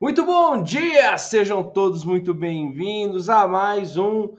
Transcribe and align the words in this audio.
Muito 0.00 0.24
bom 0.24 0.62
dia! 0.62 1.18
Sejam 1.18 1.60
todos 1.60 2.04
muito 2.04 2.32
bem-vindos 2.32 3.28
a 3.28 3.48
mais 3.48 3.96
um 3.96 4.36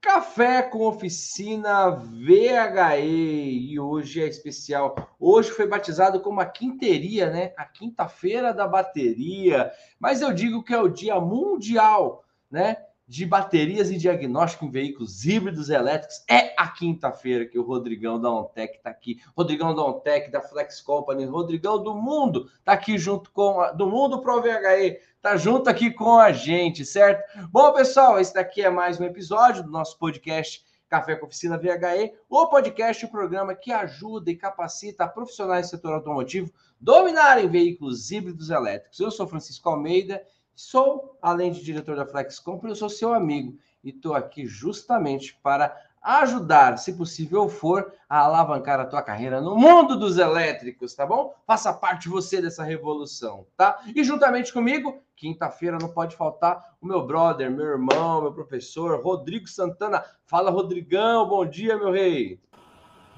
Café 0.00 0.62
com 0.62 0.86
Oficina 0.86 1.90
VHE. 1.90 3.72
E 3.72 3.80
hoje 3.80 4.22
é 4.22 4.28
especial. 4.28 4.94
Hoje 5.18 5.50
foi 5.50 5.66
batizado 5.66 6.20
como 6.20 6.40
a 6.40 6.46
quinteria, 6.46 7.28
né? 7.28 7.52
A 7.56 7.64
quinta-feira 7.64 8.54
da 8.54 8.68
bateria. 8.68 9.72
Mas 9.98 10.20
eu 10.20 10.32
digo 10.32 10.62
que 10.62 10.72
é 10.72 10.80
o 10.80 10.88
dia 10.88 11.18
mundial, 11.18 12.22
né? 12.48 12.76
De 13.08 13.24
baterias 13.24 13.90
e 13.90 13.96
diagnóstico 13.96 14.66
em 14.66 14.70
veículos 14.70 15.24
híbridos 15.24 15.70
elétricos. 15.70 16.22
É 16.28 16.52
a 16.58 16.68
quinta-feira 16.68 17.46
que 17.46 17.58
o 17.58 17.62
Rodrigão 17.62 18.20
da 18.20 18.30
Ontec 18.30 18.76
está 18.76 18.90
aqui. 18.90 19.18
Rodrigão 19.34 19.74
da 19.74 19.82
Ontec, 19.82 20.30
da 20.30 20.42
Flex 20.42 20.82
Company, 20.82 21.24
Rodrigão 21.24 21.82
do 21.82 21.94
Mundo, 21.94 22.50
está 22.58 22.72
aqui 22.72 22.98
junto 22.98 23.30
com 23.30 23.62
a, 23.62 23.72
do 23.72 23.88
Mundo 23.88 24.20
Pro 24.20 24.42
VHE, 24.42 24.98
está 25.16 25.38
junto 25.38 25.70
aqui 25.70 25.90
com 25.90 26.18
a 26.18 26.32
gente, 26.32 26.84
certo? 26.84 27.24
Bom, 27.50 27.72
pessoal, 27.72 28.20
esse 28.20 28.34
daqui 28.34 28.60
é 28.60 28.68
mais 28.68 29.00
um 29.00 29.04
episódio 29.04 29.62
do 29.62 29.70
nosso 29.70 29.98
podcast 29.98 30.62
Café 30.86 31.16
com 31.16 31.26
Oficina 31.26 31.56
VHE, 31.56 32.12
o 32.28 32.46
podcast, 32.46 33.04
o 33.06 33.10
programa 33.10 33.54
que 33.54 33.72
ajuda 33.72 34.30
e 34.30 34.36
capacita 34.36 35.08
profissionais 35.08 35.66
do 35.66 35.70
setor 35.70 35.94
automotivo 35.94 36.52
dominarem 36.80 37.48
veículos 37.48 38.10
híbridos 38.10 38.50
elétricos. 38.50 39.00
Eu 39.00 39.10
sou 39.10 39.26
Francisco 39.26 39.68
Almeida 39.68 40.22
Sou, 40.58 41.16
além 41.22 41.52
de 41.52 41.62
diretor 41.62 41.94
da 41.94 42.04
Flex 42.04 42.40
Company, 42.40 42.72
eu 42.72 42.76
sou 42.76 42.88
seu 42.88 43.14
amigo 43.14 43.56
e 43.84 43.90
estou 43.90 44.12
aqui 44.12 44.44
justamente 44.44 45.38
para 45.40 45.72
ajudar, 46.02 46.78
se 46.78 46.94
possível 46.94 47.48
for, 47.48 47.92
a 48.08 48.22
alavancar 48.22 48.80
a 48.80 48.84
tua 48.84 49.00
carreira 49.00 49.40
no 49.40 49.54
mundo 49.54 49.96
dos 49.96 50.18
elétricos, 50.18 50.92
tá 50.94 51.06
bom? 51.06 51.32
Faça 51.46 51.72
parte 51.72 52.08
você 52.08 52.42
dessa 52.42 52.64
revolução, 52.64 53.46
tá? 53.56 53.78
E 53.94 54.02
juntamente 54.02 54.52
comigo, 54.52 55.00
quinta-feira 55.14 55.78
não 55.80 55.90
pode 55.90 56.16
faltar 56.16 56.74
o 56.80 56.86
meu 56.88 57.06
brother, 57.06 57.52
meu 57.52 57.64
irmão, 57.66 58.22
meu 58.22 58.32
professor, 58.32 59.00
Rodrigo 59.00 59.46
Santana. 59.46 60.04
Fala, 60.26 60.50
Rodrigão, 60.50 61.28
bom 61.28 61.46
dia, 61.46 61.76
meu 61.76 61.92
rei. 61.92 62.40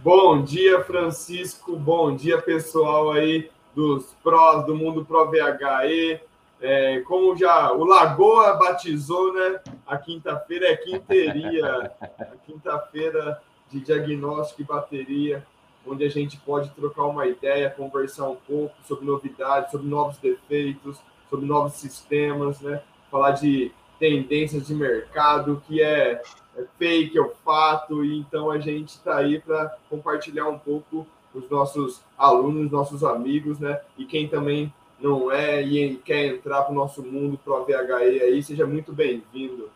Bom 0.00 0.44
dia, 0.44 0.84
Francisco. 0.84 1.74
Bom 1.74 2.14
dia, 2.14 2.42
pessoal 2.42 3.12
aí 3.12 3.50
dos 3.74 4.14
prós 4.22 4.66
do 4.66 4.74
mundo 4.74 5.06
Pro 5.06 5.30
VHE. 5.30 6.28
É, 6.61 7.00
como 7.00 7.36
já 7.36 7.72
o 7.72 7.84
Lagoa 7.84 8.55
batizou, 8.55 9.33
né? 9.33 9.61
A 9.86 9.97
quinta-feira 9.97 10.67
é 10.67 10.77
quinteria, 10.77 11.91
a 12.00 12.36
quinta-feira 12.47 13.41
de 13.70 13.80
diagnóstico 13.80 14.61
e 14.61 14.64
bateria, 14.64 15.47
onde 15.86 16.05
a 16.05 16.08
gente 16.11 16.36
pode 16.39 16.70
trocar 16.70 17.05
uma 17.05 17.27
ideia, 17.27 17.70
conversar 17.70 18.28
um 18.28 18.36
pouco 18.36 18.75
sobre 18.86 19.06
novidades, 19.06 19.70
sobre 19.70 19.86
novos 19.86 20.19
defeitos, 20.19 21.00
sobre 21.30 21.47
novos 21.47 21.75
sistemas, 21.75 22.61
né? 22.61 22.83
Falar 23.11 23.30
de 23.33 23.72
tendências 23.98 24.67
de 24.67 24.74
mercado, 24.74 25.62
que 25.67 25.83
é, 25.83 26.22
é 26.56 26.64
fake, 26.78 27.17
é 27.17 27.20
o 27.20 27.33
fato, 27.45 28.05
e 28.05 28.19
então 28.19 28.50
a 28.50 28.58
gente 28.58 28.91
está 28.91 29.17
aí 29.17 29.41
para 29.41 29.77
compartilhar 29.89 30.48
um 30.48 30.58
pouco 30.58 31.06
os 31.34 31.48
nossos 31.48 32.02
alunos, 32.19 32.70
nossos 32.70 33.05
amigos, 33.05 33.58
né? 33.58 33.80
E 33.97 34.05
quem 34.05 34.28
também 34.28 34.72
não 35.00 35.32
é 35.32 35.62
e 35.62 35.96
quer 35.96 36.26
entrar 36.26 36.62
para 36.62 36.72
o 36.72 36.74
nosso 36.74 37.02
mundo, 37.02 37.38
para 37.42 37.54
o 37.54 37.64
VHE 37.64 38.20
aí, 38.22 38.42
seja 38.42 38.66
muito 38.66 38.92
bem-vindo. 38.92 39.70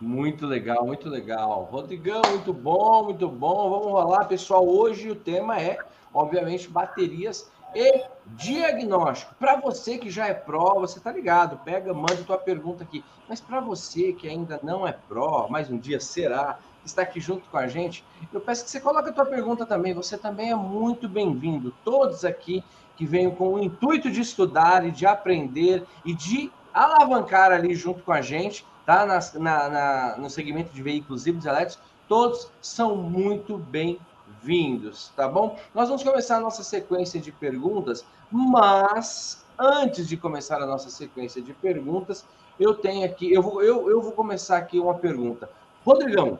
Muito 0.00 0.46
legal, 0.46 0.86
muito 0.86 1.08
legal. 1.08 1.68
Rodrigão, 1.70 2.22
muito 2.30 2.52
bom, 2.52 3.04
muito 3.04 3.28
bom. 3.28 3.70
Vamos 3.70 3.86
rolar, 3.92 4.24
pessoal. 4.24 4.66
Hoje 4.66 5.10
o 5.10 5.14
tema 5.14 5.60
é, 5.60 5.78
obviamente, 6.12 6.68
baterias 6.68 7.50
e 7.74 8.04
diagnóstico. 8.26 9.34
Para 9.38 9.60
você 9.60 9.98
que 9.98 10.10
já 10.10 10.26
é 10.26 10.34
pró, 10.34 10.80
você 10.80 10.98
tá 10.98 11.12
ligado, 11.12 11.58
pega, 11.64 11.92
manda 11.92 12.16
tua 12.24 12.38
pergunta 12.38 12.82
aqui. 12.82 13.04
Mas 13.28 13.40
para 13.40 13.60
você 13.60 14.12
que 14.12 14.26
ainda 14.26 14.58
não 14.62 14.86
é 14.86 14.92
pró, 14.92 15.48
mais 15.48 15.70
um 15.70 15.78
dia 15.78 16.00
será, 16.00 16.58
está 16.84 17.02
aqui 17.02 17.20
junto 17.20 17.48
com 17.48 17.58
a 17.58 17.66
gente, 17.66 18.04
eu 18.32 18.40
peço 18.40 18.64
que 18.64 18.70
você 18.70 18.80
coloque 18.80 19.10
a 19.10 19.12
tua 19.12 19.26
pergunta 19.26 19.66
também. 19.66 19.94
Você 19.94 20.16
também 20.16 20.50
é 20.50 20.54
muito 20.54 21.08
bem-vindo. 21.08 21.74
Todos 21.84 22.24
aqui 22.24 22.64
que 22.96 23.06
venham 23.06 23.30
com 23.30 23.54
o 23.54 23.58
intuito 23.58 24.10
de 24.10 24.20
estudar 24.20 24.86
e 24.86 24.90
de 24.90 25.06
aprender 25.06 25.86
e 26.04 26.14
de 26.14 26.50
alavancar 26.72 27.52
ali 27.52 27.74
junto 27.74 28.02
com 28.02 28.12
a 28.12 28.20
gente, 28.20 28.64
tá? 28.84 29.06
Na, 29.06 29.20
na, 29.38 29.68
na 29.68 30.16
no 30.18 30.30
segmento 30.30 30.72
de 30.72 30.82
veículos 30.82 31.26
híbridos 31.26 31.46
elétricos, 31.46 31.82
todos 32.08 32.48
são 32.60 32.96
muito 32.96 33.56
bem-vindos, 33.56 35.12
tá 35.16 35.28
bom? 35.28 35.58
Nós 35.74 35.88
vamos 35.88 36.02
começar 36.02 36.36
a 36.36 36.40
nossa 36.40 36.62
sequência 36.62 37.20
de 37.20 37.32
perguntas, 37.32 38.04
mas 38.30 39.44
antes 39.58 40.06
de 40.08 40.16
começar 40.16 40.60
a 40.62 40.66
nossa 40.66 40.90
sequência 40.90 41.40
de 41.40 41.52
perguntas, 41.52 42.24
eu 42.58 42.74
tenho 42.74 43.04
aqui, 43.04 43.32
eu 43.32 43.42
vou, 43.42 43.62
eu, 43.62 43.90
eu 43.90 44.02
vou 44.02 44.12
começar 44.12 44.58
aqui 44.58 44.78
uma 44.78 44.94
pergunta. 44.94 45.48
Rodrigão, 45.84 46.38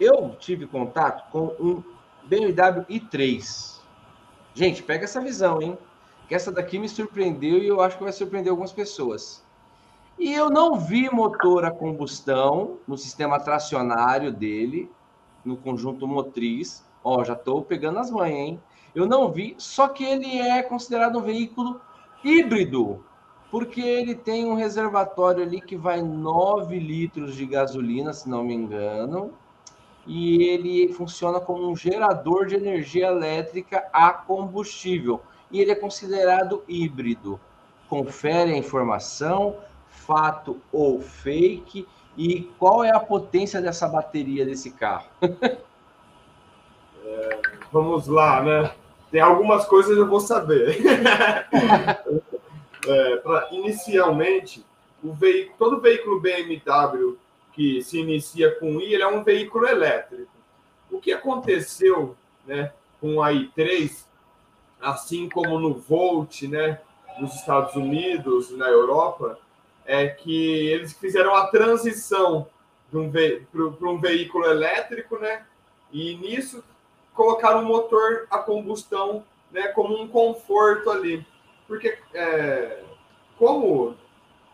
eu 0.00 0.36
tive 0.38 0.66
contato 0.66 1.30
com 1.30 1.54
um 1.58 1.82
BMW 2.24 2.84
i3, 2.88 3.78
Gente, 4.58 4.82
pega 4.82 5.04
essa 5.04 5.20
visão, 5.20 5.62
hein? 5.62 5.78
Que 6.26 6.34
essa 6.34 6.50
daqui 6.50 6.80
me 6.80 6.88
surpreendeu 6.88 7.58
e 7.58 7.68
eu 7.68 7.80
acho 7.80 7.96
que 7.96 8.02
vai 8.02 8.12
surpreender 8.12 8.50
algumas 8.50 8.72
pessoas. 8.72 9.40
E 10.18 10.34
eu 10.34 10.50
não 10.50 10.80
vi 10.80 11.08
motor 11.08 11.64
a 11.64 11.70
combustão 11.70 12.78
no 12.84 12.98
sistema 12.98 13.38
tracionário 13.38 14.32
dele, 14.32 14.90
no 15.44 15.56
conjunto 15.56 16.08
motriz. 16.08 16.84
Ó, 17.04 17.22
já 17.22 17.34
estou 17.34 17.62
pegando 17.62 18.00
as 18.00 18.10
manhas, 18.10 18.36
hein? 18.36 18.62
Eu 18.96 19.06
não 19.06 19.30
vi, 19.30 19.54
só 19.58 19.86
que 19.86 20.02
ele 20.02 20.40
é 20.40 20.60
considerado 20.60 21.20
um 21.20 21.22
veículo 21.22 21.80
híbrido, 22.24 23.04
porque 23.52 23.80
ele 23.80 24.16
tem 24.16 24.44
um 24.44 24.54
reservatório 24.54 25.44
ali 25.44 25.60
que 25.60 25.76
vai 25.76 26.02
9 26.02 26.80
litros 26.80 27.36
de 27.36 27.46
gasolina, 27.46 28.12
se 28.12 28.28
não 28.28 28.42
me 28.42 28.54
engano, 28.54 29.32
e 30.08 30.42
ele 30.44 30.90
funciona 30.94 31.38
como 31.38 31.70
um 31.70 31.76
gerador 31.76 32.46
de 32.46 32.54
energia 32.54 33.08
elétrica 33.08 33.86
a 33.92 34.10
combustível. 34.10 35.20
E 35.50 35.60
ele 35.60 35.70
é 35.70 35.74
considerado 35.74 36.64
híbrido. 36.66 37.38
Confere 37.90 38.54
a 38.54 38.56
informação, 38.56 39.56
fato 39.86 40.56
ou 40.72 41.02
fake, 41.02 41.86
e 42.16 42.50
qual 42.58 42.82
é 42.82 42.90
a 42.90 42.98
potência 42.98 43.60
dessa 43.60 43.86
bateria 43.86 44.46
desse 44.46 44.70
carro? 44.70 45.08
é, 47.04 47.40
vamos 47.70 48.06
lá, 48.06 48.42
né? 48.42 48.72
Tem 49.10 49.20
algumas 49.20 49.66
coisas 49.66 49.96
eu 49.96 50.08
vou 50.08 50.20
saber. 50.20 50.78
é, 52.86 53.16
pra, 53.16 53.48
inicialmente, 53.50 54.64
o 55.04 55.12
veículo, 55.12 55.54
todo 55.58 55.80
veículo 55.80 56.18
BMW 56.18 57.18
que 57.58 57.82
se 57.82 57.98
inicia 57.98 58.54
com 58.54 58.80
I, 58.80 58.94
ele 58.94 59.02
é 59.02 59.08
um 59.08 59.24
veículo 59.24 59.66
elétrico. 59.66 60.30
O 60.88 61.00
que 61.00 61.12
aconteceu 61.12 62.16
né, 62.46 62.72
com 63.00 63.20
a 63.20 63.32
I3, 63.32 64.04
assim 64.80 65.28
como 65.28 65.58
no 65.58 65.74
Volt, 65.74 66.42
né, 66.42 66.80
nos 67.18 67.34
Estados 67.34 67.74
Unidos, 67.74 68.52
na 68.52 68.68
Europa, 68.68 69.40
é 69.84 70.06
que 70.06 70.68
eles 70.68 70.92
fizeram 70.92 71.34
a 71.34 71.48
transição 71.48 72.46
para 72.92 73.00
um, 73.00 73.92
um 73.92 74.00
veículo 74.00 74.44
elétrico, 74.44 75.18
né, 75.18 75.44
e 75.92 76.14
nisso 76.14 76.62
colocaram 77.12 77.62
o 77.62 77.66
motor 77.66 78.28
a 78.30 78.38
combustão 78.38 79.24
né, 79.50 79.66
como 79.68 80.00
um 80.00 80.06
conforto 80.06 80.92
ali. 80.92 81.26
Porque, 81.66 81.98
é, 82.14 82.84
como 83.36 83.96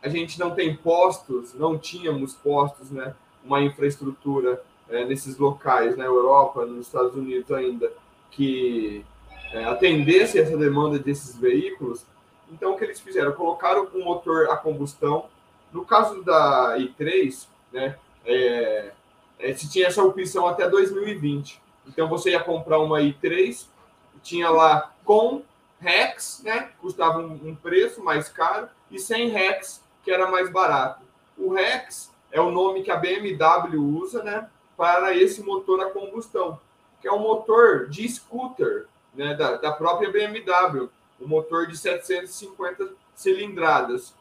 a 0.05 0.09
gente 0.11 0.39
não 0.39 0.51
tem 0.51 0.77
postos, 0.77 1.55
não 1.55 1.79
tínhamos 1.79 2.35
postos, 2.35 2.91
né? 2.91 3.15
Uma 3.43 3.63
infraestrutura 3.63 4.63
é, 4.87 5.03
nesses 5.07 5.39
locais, 5.39 5.97
na 5.97 6.05
Europa, 6.05 6.67
nos 6.67 6.87
Estados 6.87 7.15
Unidos 7.15 7.51
ainda, 7.51 7.91
que 8.31 9.03
é, 9.51 9.65
atendesse 9.65 10.39
essa 10.39 10.59
demanda 10.59 10.99
desses 10.99 11.35
veículos. 11.39 12.05
Então, 12.53 12.75
o 12.75 12.77
que 12.77 12.85
eles 12.85 13.01
fizeram? 13.01 13.33
Colocaram 13.33 13.89
um 13.95 14.05
motor 14.05 14.51
a 14.51 14.59
combustão. 14.59 15.25
No 15.73 15.87
caso 15.87 16.23
da 16.23 16.77
i3, 16.77 17.47
né? 17.73 17.97
É, 18.27 18.93
é, 19.39 19.55
se 19.55 19.71
tinha 19.71 19.87
essa 19.87 20.05
opção 20.05 20.47
até 20.47 20.69
2020. 20.69 21.63
Então, 21.89 22.09
você 22.09 22.33
ia 22.33 22.41
comprar 22.41 22.79
uma 22.79 22.99
i3, 23.01 23.67
tinha 24.23 24.51
lá 24.51 24.93
com 25.03 25.41
Rex, 25.81 26.43
né? 26.45 26.73
Custava 26.79 27.21
um, 27.21 27.41
um 27.43 27.55
preço 27.55 28.05
mais 28.05 28.29
caro, 28.29 28.69
e 28.91 28.99
sem 28.99 29.31
Rex 29.31 29.83
que 30.05 30.11
era 30.11 30.31
mais 30.31 30.51
barato. 30.51 31.03
O 31.37 31.53
Rex 31.53 32.13
é 32.31 32.41
o 32.41 32.51
nome 32.51 32.83
que 32.83 32.91
a 32.91 32.97
BMW 32.97 33.81
usa, 33.81 34.23
né, 34.23 34.49
para 34.77 35.17
esse 35.17 35.43
motor 35.43 35.81
a 35.81 35.91
combustão, 35.91 36.61
que 37.01 37.09
é 37.09 37.13
um 37.13 37.21
motor 37.21 37.89
de 37.89 38.09
scooter, 38.09 38.87
né, 39.15 39.35
da, 39.35 39.57
da 39.57 39.73
própria 39.73 40.11
BMW, 40.11 40.91
um 41.21 41.27
motor 41.27 41.67
de 41.67 41.77
750 41.77 42.91
cilindradas. 43.15 44.15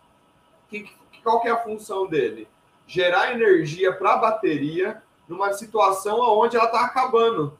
Que, 0.69 0.89
qual 1.24 1.41
que 1.41 1.47
é 1.47 1.51
a 1.51 1.63
função 1.63 2.07
dele? 2.07 2.47
Gerar 2.88 3.33
energia 3.33 3.91
para 3.91 4.13
a 4.13 4.18
bateria 4.18 5.01
numa 5.27 5.53
situação 5.53 6.19
onde 6.19 6.56
ela 6.56 6.65
está 6.65 6.81
acabando. 6.81 7.57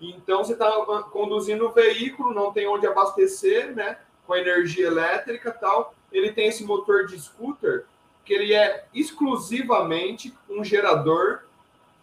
Então 0.00 0.44
você 0.44 0.52
está 0.52 0.70
conduzindo 1.10 1.66
o 1.66 1.72
veículo, 1.72 2.34
não 2.34 2.52
tem 2.52 2.68
onde 2.68 2.86
abastecer, 2.86 3.74
né? 3.74 3.98
Com 4.26 4.36
energia 4.36 4.88
elétrica 4.88 5.52
tal 5.52 5.94
ele 6.12 6.32
tem 6.32 6.48
esse 6.48 6.64
motor 6.64 7.06
de 7.06 7.18
scooter 7.18 7.86
que 8.24 8.34
ele 8.34 8.52
é 8.52 8.86
exclusivamente 8.92 10.34
um 10.48 10.64
gerador 10.64 11.44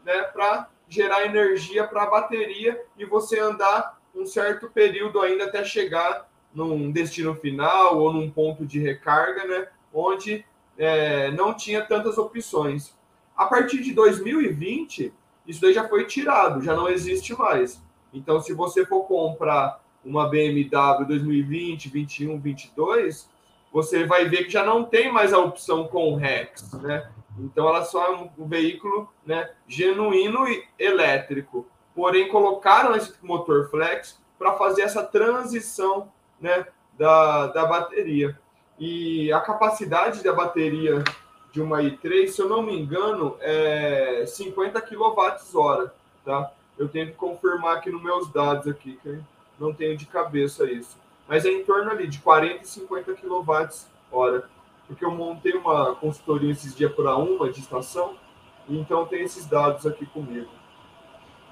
né, 0.06 0.24
para 0.24 0.70
gerar 0.88 1.26
energia 1.26 1.86
para 1.86 2.04
a 2.04 2.10
bateria 2.10 2.82
e 2.98 3.06
você 3.06 3.40
andar 3.40 4.00
um 4.16 4.26
certo 4.26 4.70
período 4.70 5.20
ainda 5.20 5.46
até 5.46 5.64
chegar 5.66 6.30
num 6.54 6.92
destino 6.92 7.36
final 7.36 8.00
ou 8.00 8.14
num 8.14 8.30
ponto 8.30 8.66
de 8.66 8.80
recarga, 8.80 9.46
né, 9.46 9.68
onde 9.94 10.46
é, 10.78 11.32
não 11.32 11.54
tinha 11.54 11.82
tantas 11.82 12.18
opções. 12.18 12.96
A 13.36 13.46
partir 13.46 13.82
de 13.82 13.92
2020, 13.94 15.12
isso 15.48 15.62
daí 15.62 15.74
já 15.74 15.88
foi 15.88 16.06
tirado, 16.06 16.62
já 16.62 16.76
não 16.76 16.88
existe 16.88 17.34
mais. 17.34 17.82
Então, 18.14 18.40
se 18.40 18.54
você 18.54 18.86
for 18.86 19.04
comprar 19.04 19.84
uma 20.06 20.30
BMW 20.30 21.06
2020, 21.08 21.90
21, 21.90 22.40
22, 22.40 23.30
você 23.74 24.06
vai 24.06 24.30
ver 24.30 24.44
que 24.46 24.52
já 24.52 24.64
não 24.64 24.86
tem 24.86 25.12
mais 25.12 25.34
a 25.34 25.40
opção 25.40 25.88
com 25.88 26.16
Rex, 26.16 26.72
né? 26.74 27.10
Então, 27.40 27.68
ela 27.68 27.84
só 27.84 28.06
é 28.06 28.30
um 28.38 28.48
veículo 28.48 29.10
né, 29.25 29.50
genuíno 29.68 30.48
e 30.48 30.64
elétrico. 30.78 31.66
Porém, 31.96 32.28
colocaram 32.28 32.96
esse 32.96 33.12
motor 33.24 33.72
flex 33.72 34.22
para 34.38 34.54
fazer 34.54 34.84
essa 34.84 35.04
transição 35.04 36.12
né, 36.40 36.68
da, 36.96 37.48
da 37.48 37.66
bateria. 37.66 38.38
E 38.78 39.34
a 39.34 39.40
capacidade 39.40 40.24
da 40.24 40.31
bateria 40.31 41.04
de 41.52 41.60
uma 41.60 41.81
i3, 41.81 42.28
se 42.28 42.42
eu 42.42 42.50
não 42.50 42.62
me 42.62 42.80
engano, 42.80 43.38
é 43.40 44.25
50 44.28 44.80
kWh, 44.81 45.90
tá? 46.24 46.52
Eu 46.78 46.88
tenho 46.88 47.08
que 47.08 47.14
confirmar 47.14 47.78
aqui 47.78 47.92
nos 47.92 48.02
meus 48.02 48.31
dados 48.31 48.68
aqui, 48.68 49.00
que 49.02 49.20
não 49.60 49.74
tenho 49.74 49.98
de 49.98 50.06
cabeça 50.06 50.70
isso. 50.70 50.98
Mas 51.28 51.46
é 51.46 51.50
em 51.50 51.64
torno 51.64 51.90
ali 51.90 52.08
de 52.08 52.20
40 52.20 52.64
e 52.64 52.68
50 52.68 53.14
kWh, 53.14 54.44
porque 54.88 55.06
eu 55.06 55.12
montei 55.12 55.54
uma 55.54 55.96
consultoria 55.96 56.52
esses 56.52 56.75
dias 56.75 56.92
para 56.94 57.16
uma 57.18 57.50
de 57.50 57.60
estação, 57.60 58.16
então 58.70 59.06
tem 59.06 59.24
esses 59.24 59.46
dados 59.46 59.86
aqui 59.86 60.06
comigo. 60.06 60.50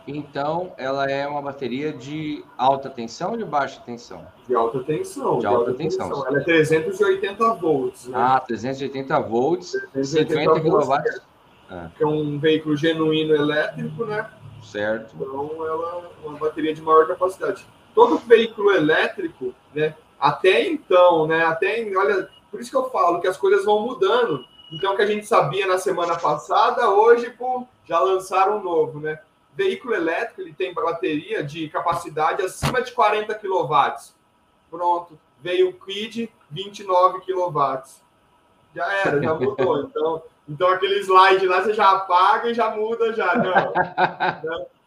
Então, 0.08 0.74
ela 0.78 1.10
é 1.10 1.28
uma 1.28 1.42
bateria 1.42 1.94
de 1.94 2.44
alta 2.58 2.90
tensão 2.90 3.32
ou 3.32 3.38
de 3.38 3.46
baixa 3.46 3.80
tensão? 3.82 4.26
De 4.48 4.56
alta 4.56 4.80
tensão. 4.80 5.36
De, 5.36 5.42
de 5.42 5.46
alta, 5.46 5.60
alta 5.60 5.74
tensão. 5.74 6.10
tensão. 6.10 6.28
Ela 6.28 6.42
é 6.42 6.44
380 6.44 7.54
volts. 7.56 8.08
Né? 8.08 8.18
Ah, 8.18 8.40
380 8.40 9.20
volts, 9.20 9.72
380 9.94 10.56
50 10.56 10.62
kW. 10.62 11.22
É. 11.70 11.90
Que 11.96 12.04
é 12.04 12.08
um 12.08 12.40
veículo 12.40 12.76
genuíno 12.76 13.36
elétrico, 13.36 14.06
né? 14.06 14.30
Certo. 14.64 15.16
Então, 15.16 15.68
ela 15.68 16.12
é 16.24 16.28
uma 16.28 16.38
bateria 16.38 16.74
de 16.74 16.82
maior 16.82 17.08
capacidade. 17.08 17.66
Todo 17.94 18.18
veículo 18.18 18.72
elétrico, 18.72 19.54
né? 19.74 19.96
Até 20.20 20.68
então, 20.68 21.28
né? 21.28 21.46
Até, 21.46 21.92
olha, 21.96 22.30
por 22.50 22.60
isso 22.60 22.70
que 22.70 22.78
eu 22.78 22.90
falo 22.90 23.20
que 23.20 23.28
as 23.28 23.38
coisas 23.38 23.66
vão 23.66 23.82
mudando. 23.82 24.46
Então, 24.72 24.94
o 24.94 24.96
que 24.96 25.02
a 25.02 25.08
gente 25.08 25.26
sabia 25.26 25.68
na 25.68 25.78
semana 25.78 26.18
passada, 26.18 26.90
hoje, 26.90 27.30
pô, 27.32 27.68
já 27.86 28.00
lançaram 28.00 28.58
um 28.58 28.64
novo, 28.64 29.00
né? 29.00 29.20
veículo 29.54 29.94
elétrico 29.94 30.42
ele 30.42 30.54
tem 30.54 30.74
bateria 30.74 31.44
de 31.44 31.70
capacidade 31.70 32.42
acima 32.42 32.82
de 32.82 32.92
40 32.92 33.34
kW. 33.36 33.76
Pronto, 34.70 35.20
veio 35.40 35.70
o 35.70 35.74
Quid 35.74 36.32
29 36.50 37.20
kW. 37.22 37.82
Já 38.74 38.94
era, 38.94 39.22
já 39.22 39.34
mudou. 39.34 39.82
Então, 39.92 40.24
então 40.48 40.70
aquele 40.70 41.00
slide 41.00 41.46
lá 41.46 41.62
você 41.62 41.74
já 41.74 41.92
apaga 41.92 42.50
e 42.50 42.54
já 42.54 42.72
muda 42.72 43.14
já. 43.14 43.36
Não. 43.36 43.74
Né? 43.74 44.66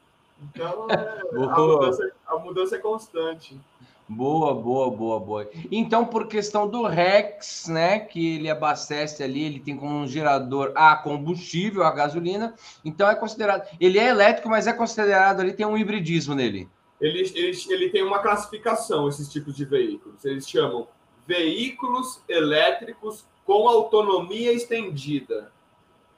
Então, 0.50 0.86
é, 0.90 1.20
a, 1.30 1.60
mudança, 1.60 2.12
a 2.26 2.38
mudança 2.38 2.76
é 2.76 2.78
constante. 2.78 3.58
Boa, 4.06 4.54
boa, 4.54 4.90
boa, 4.90 5.18
boa. 5.18 5.50
Então, 5.70 6.04
por 6.04 6.28
questão 6.28 6.68
do 6.68 6.86
Rex, 6.86 7.68
né, 7.68 7.98
que 7.98 8.36
ele 8.36 8.50
abastece 8.50 9.22
ali, 9.22 9.44
ele 9.44 9.60
tem 9.60 9.76
como 9.76 9.94
um 9.94 10.06
gerador 10.06 10.72
a 10.74 10.94
combustível, 10.94 11.82
a 11.82 11.90
gasolina, 11.90 12.54
então 12.84 13.08
é 13.08 13.14
considerado. 13.14 13.66
Ele 13.80 13.98
é 13.98 14.08
elétrico, 14.08 14.48
mas 14.48 14.66
é 14.66 14.74
considerado 14.74 15.40
ali, 15.40 15.54
tem 15.54 15.64
um 15.64 15.78
hibridismo 15.78 16.34
nele. 16.34 16.68
Ele, 17.00 17.20
ele, 17.34 17.58
ele 17.70 17.90
tem 17.90 18.02
uma 18.02 18.18
classificação, 18.18 19.08
esses 19.08 19.28
tipos 19.28 19.56
de 19.56 19.64
veículos. 19.64 20.22
Eles 20.24 20.48
chamam 20.48 20.86
veículos 21.26 22.20
elétricos 22.28 23.26
com 23.44 23.66
autonomia 23.66 24.52
estendida, 24.52 25.50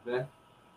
né? 0.04 0.28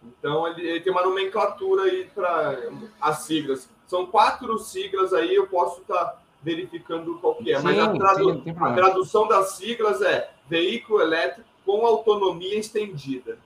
Então, 0.03 0.47
ele, 0.47 0.67
ele 0.67 0.79
tem 0.81 0.91
uma 0.91 1.03
nomenclatura 1.03 1.83
aí 1.83 2.09
para 2.13 2.57
as 3.01 3.19
siglas. 3.19 3.69
São 3.87 4.05
quatro 4.05 4.57
siglas 4.59 5.13
aí, 5.13 5.35
eu 5.35 5.47
posso 5.47 5.81
estar. 5.81 6.05
Tá 6.05 6.19
verificando 6.41 7.17
qual 7.19 7.35
que 7.35 7.51
é. 7.51 7.57
Sim, 7.57 7.63
Mas 7.63 7.79
a, 7.79 7.93
tradu 7.93 8.43
sim, 8.43 8.55
a 8.57 8.73
tradução 8.73 9.27
das 9.27 9.51
siglas 9.51 10.01
é 10.01 10.31
veículo 10.47 11.01
elétrico 11.01 11.47
com 11.65 11.85
autonomia 11.85 12.57
estendida. 12.57 13.37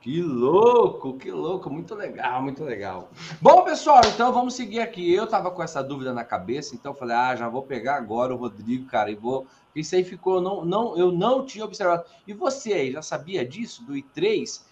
Que 0.00 0.20
louco, 0.20 1.16
que 1.16 1.30
louco, 1.30 1.70
muito 1.70 1.94
legal, 1.94 2.42
muito 2.42 2.64
legal. 2.64 3.08
Bom, 3.40 3.62
pessoal, 3.62 4.00
então 4.04 4.32
vamos 4.32 4.54
seguir 4.54 4.80
aqui. 4.80 5.14
Eu 5.14 5.28
tava 5.28 5.48
com 5.52 5.62
essa 5.62 5.80
dúvida 5.80 6.12
na 6.12 6.24
cabeça, 6.24 6.74
então 6.74 6.92
falei, 6.92 7.14
ah, 7.14 7.36
já 7.36 7.48
vou 7.48 7.62
pegar 7.62 7.96
agora 7.96 8.34
o 8.34 8.36
Rodrigo, 8.36 8.86
cara, 8.86 9.12
e 9.12 9.14
vou. 9.14 9.46
Isso 9.76 9.94
aí 9.94 10.02
ficou, 10.02 10.40
não, 10.40 10.64
não, 10.64 10.98
eu 10.98 11.12
não 11.12 11.46
tinha 11.46 11.64
observado. 11.64 12.04
E 12.26 12.32
você 12.32 12.72
aí, 12.72 12.90
já 12.90 13.00
sabia 13.00 13.46
disso, 13.46 13.84
do 13.84 13.92
i3? 13.92 14.62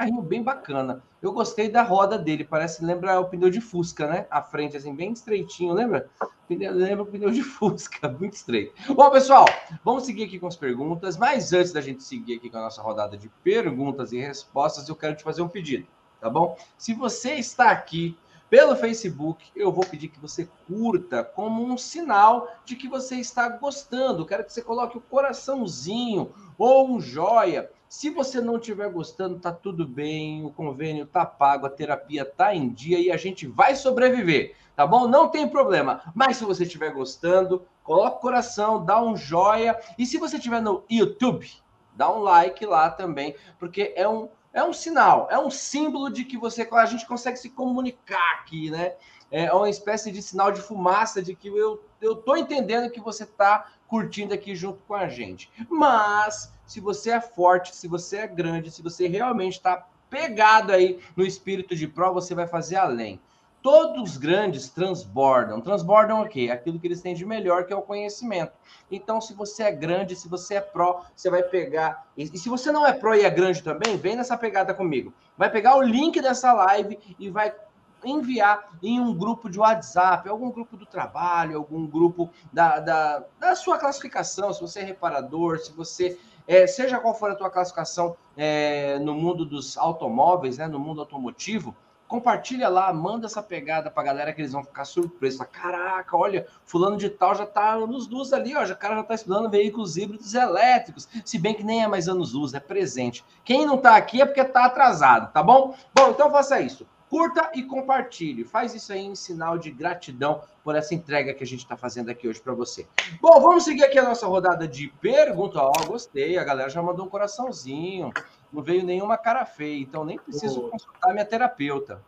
Carrinho 0.00 0.22
bem 0.22 0.42
bacana. 0.42 1.02
Eu 1.20 1.30
gostei 1.30 1.68
da 1.68 1.82
roda 1.82 2.18
dele, 2.18 2.42
parece, 2.42 2.82
lembra 2.82 3.20
o 3.20 3.26
pneu 3.26 3.50
de 3.50 3.60
Fusca, 3.60 4.06
né? 4.06 4.26
A 4.30 4.40
frente, 4.40 4.74
assim, 4.74 4.94
bem 4.94 5.12
estreitinho, 5.12 5.74
lembra? 5.74 6.08
lembra 6.48 7.02
o 7.02 7.06
pneu 7.06 7.30
de 7.30 7.42
Fusca, 7.42 8.08
muito 8.18 8.32
estreito. 8.32 8.72
Bom, 8.94 9.10
pessoal, 9.10 9.44
vamos 9.84 10.06
seguir 10.06 10.24
aqui 10.24 10.38
com 10.38 10.46
as 10.46 10.56
perguntas, 10.56 11.18
mas 11.18 11.52
antes 11.52 11.70
da 11.70 11.82
gente 11.82 12.02
seguir 12.02 12.36
aqui 12.36 12.48
com 12.48 12.56
a 12.56 12.62
nossa 12.62 12.80
rodada 12.80 13.14
de 13.14 13.28
perguntas 13.44 14.10
e 14.10 14.18
respostas, 14.18 14.88
eu 14.88 14.96
quero 14.96 15.14
te 15.14 15.22
fazer 15.22 15.42
um 15.42 15.48
pedido, 15.48 15.86
tá 16.18 16.30
bom? 16.30 16.56
Se 16.78 16.94
você 16.94 17.34
está 17.34 17.70
aqui 17.70 18.16
pelo 18.48 18.74
Facebook, 18.74 19.50
eu 19.54 19.70
vou 19.70 19.84
pedir 19.84 20.08
que 20.08 20.18
você 20.18 20.48
curta 20.66 21.22
como 21.22 21.62
um 21.62 21.76
sinal 21.76 22.48
de 22.64 22.74
que 22.74 22.88
você 22.88 23.16
está 23.16 23.50
gostando. 23.50 24.24
Quero 24.24 24.44
que 24.44 24.52
você 24.52 24.62
coloque 24.62 24.96
o 24.96 25.02
coraçãozinho 25.02 26.32
ou 26.56 26.90
um 26.90 26.98
joia 26.98 27.70
se 27.90 28.08
você 28.08 28.40
não 28.40 28.56
estiver 28.56 28.88
gostando, 28.88 29.40
tá 29.40 29.50
tudo 29.50 29.84
bem, 29.84 30.44
o 30.44 30.50
convênio 30.52 31.04
tá 31.04 31.26
pago, 31.26 31.66
a 31.66 31.70
terapia 31.70 32.24
tá 32.24 32.54
em 32.54 32.68
dia 32.68 33.00
e 33.00 33.10
a 33.10 33.16
gente 33.16 33.48
vai 33.48 33.74
sobreviver, 33.74 34.54
tá 34.76 34.86
bom? 34.86 35.08
Não 35.08 35.26
tem 35.26 35.48
problema. 35.48 36.00
Mas 36.14 36.36
se 36.36 36.44
você 36.44 36.62
estiver 36.62 36.92
gostando, 36.92 37.66
coloca 37.82 38.18
o 38.18 38.20
coração, 38.20 38.84
dá 38.84 39.02
um 39.02 39.16
joia 39.16 39.76
e 39.98 40.06
se 40.06 40.18
você 40.18 40.36
estiver 40.36 40.62
no 40.62 40.84
YouTube, 40.88 41.50
dá 41.96 42.08
um 42.08 42.20
like 42.20 42.64
lá 42.64 42.90
também, 42.90 43.34
porque 43.58 43.92
é 43.96 44.08
um 44.08 44.28
é 44.52 44.62
um 44.62 44.72
sinal, 44.72 45.26
é 45.30 45.38
um 45.38 45.50
símbolo 45.50 46.10
de 46.10 46.24
que 46.24 46.36
você 46.36 46.68
a 46.72 46.86
gente 46.86 47.06
consegue 47.06 47.38
se 47.38 47.50
comunicar 47.50 48.40
aqui, 48.40 48.70
né? 48.70 48.94
É 49.30 49.52
uma 49.52 49.70
espécie 49.70 50.10
de 50.10 50.20
sinal 50.22 50.50
de 50.50 50.60
fumaça 50.60 51.22
de 51.22 51.34
que 51.34 51.48
eu 51.48 51.80
eu 52.00 52.16
tô 52.16 52.36
entendendo 52.36 52.90
que 52.90 53.00
você 53.00 53.26
tá 53.26 53.70
curtindo 53.86 54.32
aqui 54.32 54.54
junto 54.54 54.80
com 54.86 54.94
a 54.94 55.08
gente. 55.08 55.50
Mas 55.68 56.52
se 56.66 56.80
você 56.80 57.10
é 57.10 57.20
forte, 57.20 57.74
se 57.74 57.86
você 57.86 58.18
é 58.18 58.26
grande, 58.26 58.70
se 58.70 58.82
você 58.82 59.06
realmente 59.06 59.54
está 59.54 59.86
pegado 60.08 60.72
aí 60.72 60.98
no 61.16 61.24
espírito 61.24 61.76
de 61.76 61.86
pró, 61.86 62.12
você 62.12 62.34
vai 62.34 62.46
fazer 62.46 62.76
além. 62.76 63.20
Todos 63.62 64.12
os 64.12 64.16
grandes 64.16 64.70
transbordam. 64.70 65.60
Transbordam 65.60 66.22
o 66.22 66.28
quê? 66.28 66.48
Aquilo 66.50 66.80
que 66.80 66.86
eles 66.86 67.02
têm 67.02 67.14
de 67.14 67.26
melhor, 67.26 67.66
que 67.66 67.72
é 67.74 67.76
o 67.76 67.82
conhecimento. 67.82 68.52
Então, 68.90 69.20
se 69.20 69.34
você 69.34 69.64
é 69.64 69.72
grande, 69.72 70.16
se 70.16 70.28
você 70.28 70.54
é 70.54 70.60
pró, 70.62 71.04
você 71.14 71.28
vai 71.28 71.42
pegar. 71.42 72.06
E 72.16 72.26
se 72.38 72.48
você 72.48 72.72
não 72.72 72.86
é 72.86 72.94
pró 72.94 73.14
e 73.14 73.22
é 73.22 73.28
grande 73.28 73.62
também, 73.62 73.98
vem 73.98 74.16
nessa 74.16 74.38
pegada 74.38 74.72
comigo. 74.72 75.12
Vai 75.36 75.50
pegar 75.50 75.76
o 75.76 75.82
link 75.82 76.22
dessa 76.22 76.54
live 76.54 76.98
e 77.18 77.28
vai 77.28 77.54
enviar 78.04 78.70
em 78.82 79.00
um 79.00 79.14
grupo 79.14 79.48
de 79.48 79.58
WhatsApp, 79.58 80.28
algum 80.28 80.50
grupo 80.50 80.76
do 80.76 80.86
trabalho, 80.86 81.56
algum 81.56 81.86
grupo 81.86 82.30
da, 82.52 82.78
da, 82.78 83.24
da 83.38 83.54
sua 83.56 83.78
classificação, 83.78 84.52
se 84.52 84.60
você 84.60 84.80
é 84.80 84.84
reparador, 84.84 85.58
se 85.58 85.72
você 85.72 86.18
é, 86.46 86.66
seja 86.66 86.98
qual 86.98 87.14
for 87.14 87.30
a 87.30 87.34
tua 87.34 87.50
classificação 87.50 88.16
é, 88.36 88.98
no 88.98 89.14
mundo 89.14 89.44
dos 89.44 89.76
automóveis, 89.76 90.58
né, 90.58 90.66
no 90.66 90.78
mundo 90.78 91.00
automotivo, 91.00 91.76
compartilha 92.10 92.68
lá, 92.68 92.92
manda 92.92 93.26
essa 93.26 93.40
pegada 93.40 93.88
pra 93.88 94.02
galera 94.02 94.32
que 94.32 94.40
eles 94.40 94.50
vão 94.50 94.64
ficar 94.64 94.84
surpresos. 94.84 95.46
Caraca, 95.52 96.16
olha, 96.16 96.44
fulano 96.64 96.96
de 96.96 97.08
tal 97.08 97.36
já 97.36 97.46
tá 97.46 97.74
anos 97.74 98.08
luz 98.08 98.32
ali, 98.32 98.56
ó, 98.56 98.64
o 98.64 98.76
cara 98.76 98.96
já 98.96 99.04
tá 99.04 99.14
estudando 99.14 99.48
veículos 99.48 99.96
híbridos 99.96 100.34
elétricos, 100.34 101.08
se 101.24 101.38
bem 101.38 101.54
que 101.54 101.62
nem 101.62 101.84
é 101.84 101.86
mais 101.86 102.08
anos 102.08 102.32
luz, 102.32 102.52
é 102.52 102.58
presente. 102.58 103.24
Quem 103.44 103.64
não 103.64 103.78
tá 103.78 103.94
aqui 103.94 104.20
é 104.20 104.26
porque 104.26 104.42
tá 104.42 104.64
atrasado, 104.64 105.32
tá 105.32 105.40
bom? 105.40 105.72
Bom, 105.94 106.10
então 106.10 106.32
faça 106.32 106.60
isso. 106.60 106.84
Curta 107.10 107.50
e 107.56 107.64
compartilhe. 107.64 108.44
Faz 108.44 108.72
isso 108.72 108.92
aí 108.92 109.04
em 109.04 109.16
sinal 109.16 109.58
de 109.58 109.68
gratidão 109.68 110.42
por 110.62 110.76
essa 110.76 110.94
entrega 110.94 111.34
que 111.34 111.42
a 111.42 111.46
gente 111.46 111.58
está 111.58 111.76
fazendo 111.76 112.08
aqui 112.08 112.28
hoje 112.28 112.40
para 112.40 112.54
você. 112.54 112.86
Bom, 113.20 113.40
vamos 113.40 113.64
seguir 113.64 113.82
aqui 113.82 113.98
a 113.98 114.04
nossa 114.04 114.28
rodada 114.28 114.68
de 114.68 114.86
perguntas. 115.00 115.60
Ó, 115.60 115.72
oh, 115.76 115.86
gostei, 115.86 116.38
a 116.38 116.44
galera 116.44 116.70
já 116.70 116.80
mandou 116.80 117.04
um 117.04 117.08
coraçãozinho. 117.08 118.12
Não 118.52 118.62
veio 118.62 118.84
nenhuma 118.84 119.18
cara 119.18 119.44
feia, 119.44 119.82
então 119.82 120.04
nem 120.04 120.20
preciso 120.20 120.66
oh. 120.66 120.70
consultar 120.70 121.12
minha 121.12 121.24
terapeuta. 121.24 122.00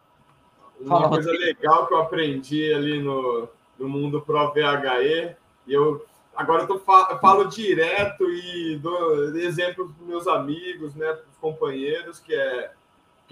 Fala, 0.87 1.01
Uma 1.01 1.09
coisa 1.09 1.31
Rodrigo. 1.33 1.61
legal 1.61 1.87
que 1.89 1.95
eu 1.95 1.99
aprendi 1.99 2.73
ali 2.73 3.03
no, 3.03 3.49
no 3.77 3.89
mundo 3.89 4.23
Pro 4.23 4.53
VHE, 4.53 5.37
e 5.67 5.73
eu 5.73 6.07
agora 6.35 6.65
eu, 6.69 6.79
fa 6.79 7.19
falo 7.19 7.45
direto 7.47 8.25
e 8.31 8.79
dou 8.79 9.37
exemplos 9.37 9.91
para 9.93 10.07
meus 10.07 10.29
amigos, 10.29 10.95
né, 10.95 11.13
para 11.13 11.29
os 11.29 11.37
companheiros, 11.39 12.21
que 12.21 12.33
é 12.35 12.73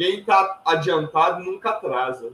quem 0.00 0.21
está 0.21 0.62
adiantado 0.64 1.45
nunca 1.45 1.73
atrasa. 1.73 2.33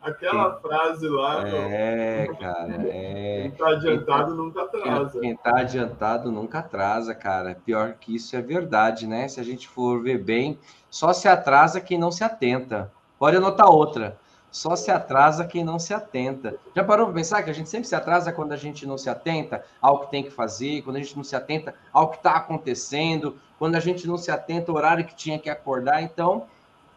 Aquela 0.00 0.58
frase 0.60 1.06
lá. 1.06 1.46
É, 1.46 2.26
cara. 2.40 2.88
É... 2.88 3.42
Quem 3.42 3.48
está 3.48 3.68
adiantado 3.68 4.24
quem 4.24 4.36
tá, 4.36 4.42
nunca 4.42 4.62
atrasa. 4.62 5.20
Quem 5.20 5.30
está 5.32 5.60
adiantado 5.60 6.32
nunca 6.32 6.58
atrasa, 6.60 7.14
cara. 7.14 7.54
Pior 7.66 7.92
que 8.00 8.14
isso 8.14 8.34
é 8.34 8.40
verdade, 8.40 9.06
né? 9.06 9.28
Se 9.28 9.38
a 9.38 9.42
gente 9.42 9.68
for 9.68 10.02
ver 10.02 10.24
bem, 10.24 10.58
só 10.88 11.12
se 11.12 11.28
atrasa 11.28 11.82
quem 11.82 11.98
não 11.98 12.10
se 12.10 12.24
atenta. 12.24 12.90
Pode 13.18 13.36
anotar 13.36 13.68
outra. 13.68 14.18
Só 14.50 14.74
se 14.74 14.90
atrasa 14.90 15.44
quem 15.44 15.62
não 15.62 15.78
se 15.78 15.92
atenta. 15.92 16.56
Já 16.74 16.82
parou 16.82 17.06
para 17.06 17.16
pensar 17.16 17.42
que 17.42 17.50
a 17.50 17.54
gente 17.54 17.68
sempre 17.68 17.88
se 17.88 17.94
atrasa 17.94 18.32
quando 18.32 18.52
a 18.52 18.56
gente 18.56 18.86
não 18.86 18.96
se 18.96 19.10
atenta 19.10 19.62
ao 19.82 20.00
que 20.00 20.10
tem 20.10 20.22
que 20.22 20.30
fazer, 20.30 20.80
quando 20.80 20.96
a 20.96 21.00
gente 21.00 21.14
não 21.14 21.24
se 21.24 21.36
atenta 21.36 21.74
ao 21.92 22.08
que 22.08 22.16
está 22.16 22.36
acontecendo, 22.36 23.36
quando 23.58 23.74
a 23.74 23.80
gente 23.80 24.08
não 24.08 24.16
se 24.16 24.30
atenta 24.30 24.72
ao 24.72 24.78
horário 24.78 25.04
que 25.04 25.14
tinha 25.14 25.38
que 25.38 25.50
acordar. 25.50 26.02
Então, 26.02 26.46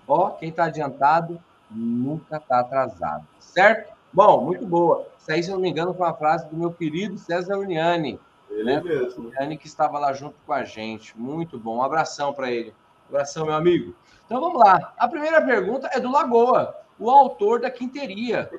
ó, 0.08 0.32
quem 0.32 0.50
está 0.50 0.66
adiantado 0.66 1.40
nunca 1.70 2.38
está 2.38 2.60
atrasado, 2.60 3.26
certo? 3.40 3.94
Bom, 4.14 4.46
muito 4.46 4.66
boa. 4.66 5.08
Isso 5.20 5.32
aí, 5.32 5.44
se 5.44 5.52
não 5.52 5.60
me 5.60 5.70
engano, 5.70 5.94
foi 5.94 6.06
uma 6.06 6.14
frase 6.14 6.48
do 6.48 6.56
meu 6.56 6.72
querido 6.72 7.18
César 7.18 7.58
Uniani. 7.58 8.20
Ele 8.50 8.64
né? 8.64 8.82
mesmo. 8.82 9.28
Uniani 9.28 9.58
que 9.58 9.68
estava 9.68 10.00
lá 10.00 10.14
junto 10.14 10.36
com 10.46 10.54
a 10.54 10.64
gente. 10.64 11.18
Muito 11.18 11.60
bom. 11.60 11.78
Um 11.78 11.84
abração 11.84 12.34
para 12.34 12.50
ele. 12.50 12.74
Um 13.06 13.16
abração, 13.16 13.46
meu 13.46 13.56
amigo. 13.56 13.94
Então 14.26 14.40
vamos 14.40 14.60
lá. 14.60 14.94
A 14.98 15.08
primeira 15.08 15.42
pergunta 15.42 15.90
é 15.92 16.00
do 16.00 16.12
Lagoa, 16.12 16.76
o 16.98 17.10
autor 17.10 17.60
da 17.60 17.70
quinteria. 17.70 18.50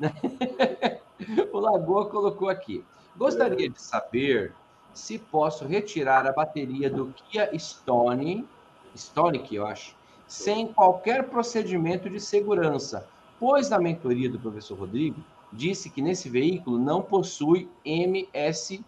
o 1.52 1.58
Lagoa 1.58 2.08
colocou 2.08 2.48
aqui. 2.48 2.84
Gostaria 3.16 3.68
de 3.68 3.80
saber 3.80 4.52
se 4.94 5.18
posso 5.18 5.66
retirar 5.66 6.26
a 6.26 6.32
bateria 6.32 6.90
do 6.90 7.14
Kia 7.28 7.50
Stone, 7.58 8.48
Stonic, 8.94 9.54
eu 9.54 9.66
acho, 9.66 9.94
sem 10.32 10.66
qualquer 10.68 11.28
procedimento 11.28 12.08
de 12.08 12.18
segurança, 12.18 13.06
pois 13.38 13.68
na 13.68 13.78
mentoria 13.78 14.30
do 14.30 14.40
professor 14.40 14.78
Rodrigo 14.78 15.22
disse 15.52 15.90
que 15.90 16.00
nesse 16.00 16.30
veículo 16.30 16.78
não 16.78 17.02
possui 17.02 17.68
MSD. 17.84 18.82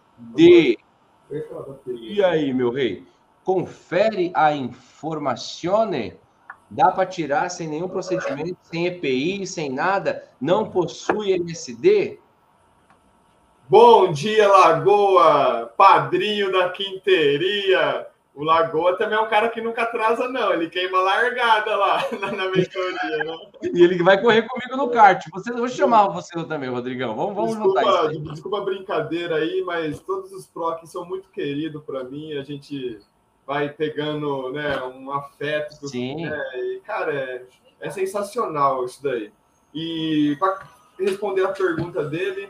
E 1.87 2.23
aí, 2.23 2.51
meu 2.51 2.71
rei? 2.71 3.05
Confere 3.43 4.31
a 4.33 4.55
informação? 4.55 5.91
Dá 6.67 6.91
para 6.91 7.05
tirar 7.05 7.47
sem 7.49 7.67
nenhum 7.67 7.89
procedimento, 7.89 8.57
sem 8.63 8.87
EPI, 8.87 9.45
sem 9.45 9.69
nada? 9.69 10.27
Não 10.41 10.71
possui 10.71 11.31
MSD? 11.33 12.17
Bom 13.69 14.11
dia, 14.11 14.47
Lagoa, 14.47 15.71
padrinho 15.77 16.51
da 16.51 16.69
quinteria. 16.69 18.07
O 18.35 18.43
Lagoa 18.43 18.97
também 18.97 19.17
é 19.17 19.21
um 19.21 19.29
cara 19.29 19.47
que 19.47 19.61
nunca 19.61 19.83
atrasa, 19.83 20.27
não. 20.27 20.51
Ele 20.51 20.69
queima 20.69 20.99
largada 20.99 21.73
lá 21.73 22.05
na, 22.19 22.31
na 22.33 22.51
mentoria, 22.51 23.23
né? 23.23 23.37
E 23.63 23.81
ele 23.81 24.03
vai 24.03 24.21
correr 24.21 24.41
comigo 24.41 24.75
no 24.75 24.89
kart. 24.89 25.23
Você, 25.31 25.53
vou 25.53 25.69
chamar 25.69 26.09
você 26.09 26.33
também, 26.45 26.69
Rodrigão. 26.69 27.15
Vamos, 27.15 27.33
vamos 27.33 27.51
desculpa, 27.51 27.79
juntar 27.79 27.91
isso. 27.91 28.09
Aí. 28.09 28.33
Desculpa 28.33 28.57
a 28.57 28.65
brincadeira 28.65 29.35
aí, 29.37 29.63
mas 29.65 30.01
todos 30.01 30.33
os 30.33 30.45
pro 30.47 30.67
aqui 30.67 30.85
são 30.85 31.05
muito 31.05 31.29
queridos 31.29 31.81
para 31.85 32.03
mim. 32.03 32.33
A 32.33 32.43
gente 32.43 32.99
vai 33.47 33.69
pegando 33.69 34.51
né, 34.51 34.83
um 34.83 35.13
afeto. 35.13 35.87
Sim. 35.87 36.25
Né? 36.25 36.37
E, 36.55 36.81
cara, 36.81 37.13
é, 37.13 37.45
é 37.79 37.89
sensacional 37.89 38.83
isso 38.83 39.01
daí. 39.01 39.31
E 39.73 40.35
para 40.37 40.59
responder 40.99 41.45
a 41.45 41.53
pergunta 41.53 42.03
dele, 42.03 42.49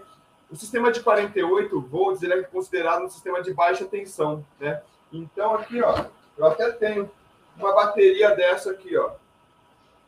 o 0.50 0.56
sistema 0.56 0.92
de 0.92 1.02
48 1.02 1.80
volts 1.82 2.24
ele 2.24 2.34
é 2.34 2.42
considerado 2.42 3.04
um 3.06 3.10
sistema 3.10 3.44
de 3.44 3.54
baixa 3.54 3.86
tensão, 3.86 4.44
né? 4.60 4.82
Então, 5.12 5.56
aqui, 5.56 5.82
ó, 5.82 6.06
eu 6.38 6.46
até 6.46 6.72
tenho 6.72 7.10
uma 7.58 7.74
bateria 7.74 8.36
dessa 8.36 8.72
aqui, 8.72 8.98
ó. 8.98 9.12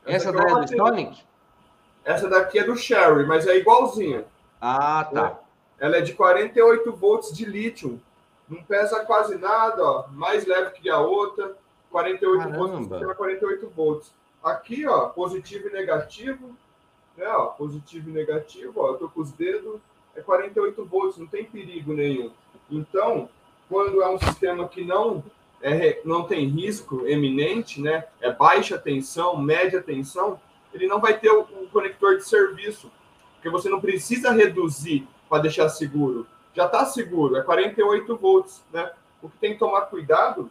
Essa, 0.05 0.29
Essa 0.29 0.31
daí 0.31 0.51
é 0.51 0.55
do 0.55 0.63
Stonic? 0.63 1.23
Essa 2.03 2.29
daqui 2.29 2.59
é 2.59 2.63
do 2.63 2.75
Sherry, 2.75 3.25
mas 3.25 3.45
é 3.47 3.57
igualzinha. 3.57 4.25
Ah, 4.61 5.09
tá. 5.13 5.23
Né? 5.23 5.35
Ela 5.79 5.97
é 5.97 6.01
de 6.01 6.13
48 6.13 6.91
volts 6.93 7.35
de 7.35 7.45
lítio. 7.45 8.01
Não 8.47 8.63
pesa 8.63 9.03
quase 9.05 9.37
nada, 9.37 9.83
ó. 9.83 10.07
Mais 10.07 10.45
leve 10.45 10.71
que 10.71 10.89
a 10.89 10.99
outra. 10.99 11.55
48 11.91 12.37
Caramba. 12.37 12.57
volts, 12.57 13.17
48 13.17 13.69
volts. 13.69 14.13
Aqui, 14.43 14.87
ó, 14.87 15.07
positivo 15.09 15.67
e 15.67 15.71
negativo. 15.71 16.55
Né, 17.15 17.27
ó, 17.27 17.47
positivo 17.47 18.09
e 18.09 18.13
negativo, 18.13 18.73
ó. 18.81 18.89
Eu 18.89 18.97
tô 18.97 19.09
com 19.09 19.21
os 19.21 19.31
dedos. 19.31 19.79
É 20.15 20.21
48 20.21 20.85
volts, 20.85 21.17
não 21.17 21.27
tem 21.27 21.43
perigo 21.45 21.93
nenhum. 21.93 22.31
Então, 22.71 23.29
quando 23.69 24.01
é 24.01 24.09
um 24.09 24.19
sistema 24.19 24.67
que 24.67 24.83
não 24.83 25.23
é, 25.61 26.01
não 26.05 26.23
tem 26.23 26.47
risco 26.47 27.05
eminente, 27.07 27.81
né? 27.81 28.05
É 28.21 28.31
baixa 28.31 28.77
tensão, 28.77 29.37
média 29.37 29.81
tensão, 29.81 30.39
ele 30.73 30.87
não 30.87 30.99
vai 30.99 31.17
ter 31.17 31.29
o, 31.31 31.41
o 31.41 31.67
conector 31.71 32.17
de 32.17 32.27
serviço, 32.27 32.91
porque 33.33 33.49
você 33.49 33.69
não 33.69 33.81
precisa 33.81 34.31
reduzir 34.31 35.07
para 35.29 35.41
deixar 35.41 35.69
seguro. 35.69 36.27
Já 36.53 36.65
está 36.65 36.85
seguro, 36.85 37.35
é 37.35 37.41
48 37.41 38.15
volts, 38.15 38.63
né? 38.71 38.91
O 39.21 39.29
que 39.29 39.37
tem 39.37 39.53
que 39.53 39.59
tomar 39.59 39.81
cuidado 39.81 40.49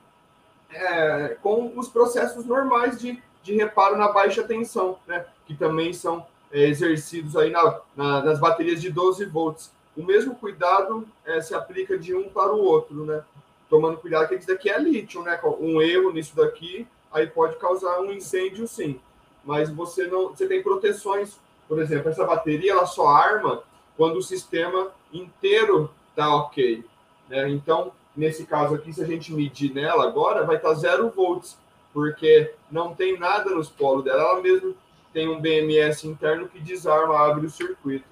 é 0.70 1.36
com 1.40 1.72
os 1.76 1.88
processos 1.88 2.44
normais 2.44 2.98
de, 2.98 3.22
de 3.42 3.54
reparo 3.54 3.96
na 3.96 4.10
baixa 4.10 4.42
tensão, 4.42 4.98
né? 5.06 5.24
Que 5.46 5.54
também 5.54 5.92
são 5.92 6.26
é, 6.50 6.68
exercidos 6.68 7.36
aí 7.36 7.50
na, 7.50 7.80
na, 7.94 8.24
nas 8.24 8.40
baterias 8.40 8.80
de 8.80 8.90
12 8.90 9.24
volts 9.26 9.72
o 9.96 10.04
mesmo 10.04 10.34
cuidado 10.34 11.06
é, 11.24 11.40
se 11.40 11.54
aplica 11.54 11.98
de 11.98 12.14
um 12.14 12.28
para 12.28 12.52
o 12.52 12.62
outro, 12.62 13.04
né? 13.04 13.24
Tomando 13.68 13.96
cuidado 13.96 14.28
que 14.28 14.34
isso 14.34 14.46
daqui 14.46 14.70
é 14.70 14.78
lítio, 14.78 15.22
né? 15.22 15.40
Um 15.58 15.80
erro 15.80 16.12
nisso 16.12 16.36
daqui 16.36 16.86
aí 17.12 17.26
pode 17.26 17.56
causar 17.56 18.00
um 18.00 18.12
incêndio, 18.12 18.68
sim. 18.68 19.00
Mas 19.44 19.70
você 19.70 20.06
não, 20.06 20.28
você 20.28 20.46
tem 20.46 20.62
proteções. 20.62 21.38
Por 21.66 21.80
exemplo, 21.80 22.10
essa 22.10 22.24
bateria 22.24 22.72
ela 22.72 22.86
só 22.86 23.08
arma 23.08 23.62
quando 23.96 24.16
o 24.16 24.22
sistema 24.22 24.92
inteiro 25.12 25.90
tá 26.14 26.34
ok, 26.34 26.84
né? 27.28 27.48
Então, 27.48 27.92
nesse 28.14 28.44
caso 28.44 28.74
aqui, 28.74 28.92
se 28.92 29.02
a 29.02 29.06
gente 29.06 29.32
medir 29.32 29.72
nela 29.72 30.06
agora, 30.06 30.44
vai 30.44 30.56
estar 30.56 30.70
tá 30.70 30.74
zero 30.74 31.08
volts, 31.10 31.58
porque 31.92 32.52
não 32.70 32.94
tem 32.94 33.18
nada 33.18 33.50
nos 33.50 33.70
polos 33.70 34.04
dela. 34.04 34.22
Ela 34.22 34.42
mesmo 34.42 34.74
tem 35.12 35.28
um 35.28 35.40
BMS 35.40 36.06
interno 36.06 36.48
que 36.48 36.60
desarma, 36.60 37.18
abre 37.18 37.46
o 37.46 37.50
circuito. 37.50 38.06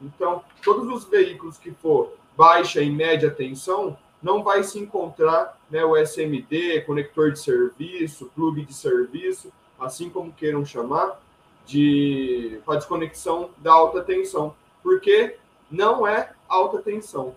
Então, 0.00 0.42
todos 0.62 0.88
os 0.88 1.04
veículos 1.08 1.58
que 1.58 1.70
for 1.72 2.12
baixa 2.36 2.80
e 2.80 2.90
média 2.90 3.30
tensão, 3.30 3.96
não 4.22 4.42
vai 4.42 4.62
se 4.62 4.78
encontrar 4.78 5.58
né, 5.70 5.84
o 5.84 5.96
SMD, 5.96 6.82
conector 6.82 7.32
de 7.32 7.40
serviço, 7.40 8.30
plug 8.34 8.64
de 8.64 8.74
serviço, 8.74 9.52
assim 9.78 10.10
como 10.10 10.32
queiram 10.32 10.64
chamar, 10.64 11.20
de 11.66 12.60
a 12.66 12.74
desconexão 12.74 13.50
da 13.58 13.72
alta 13.72 14.02
tensão, 14.02 14.54
porque 14.82 15.36
não 15.70 16.06
é 16.06 16.32
alta 16.48 16.78
tensão. 16.78 17.34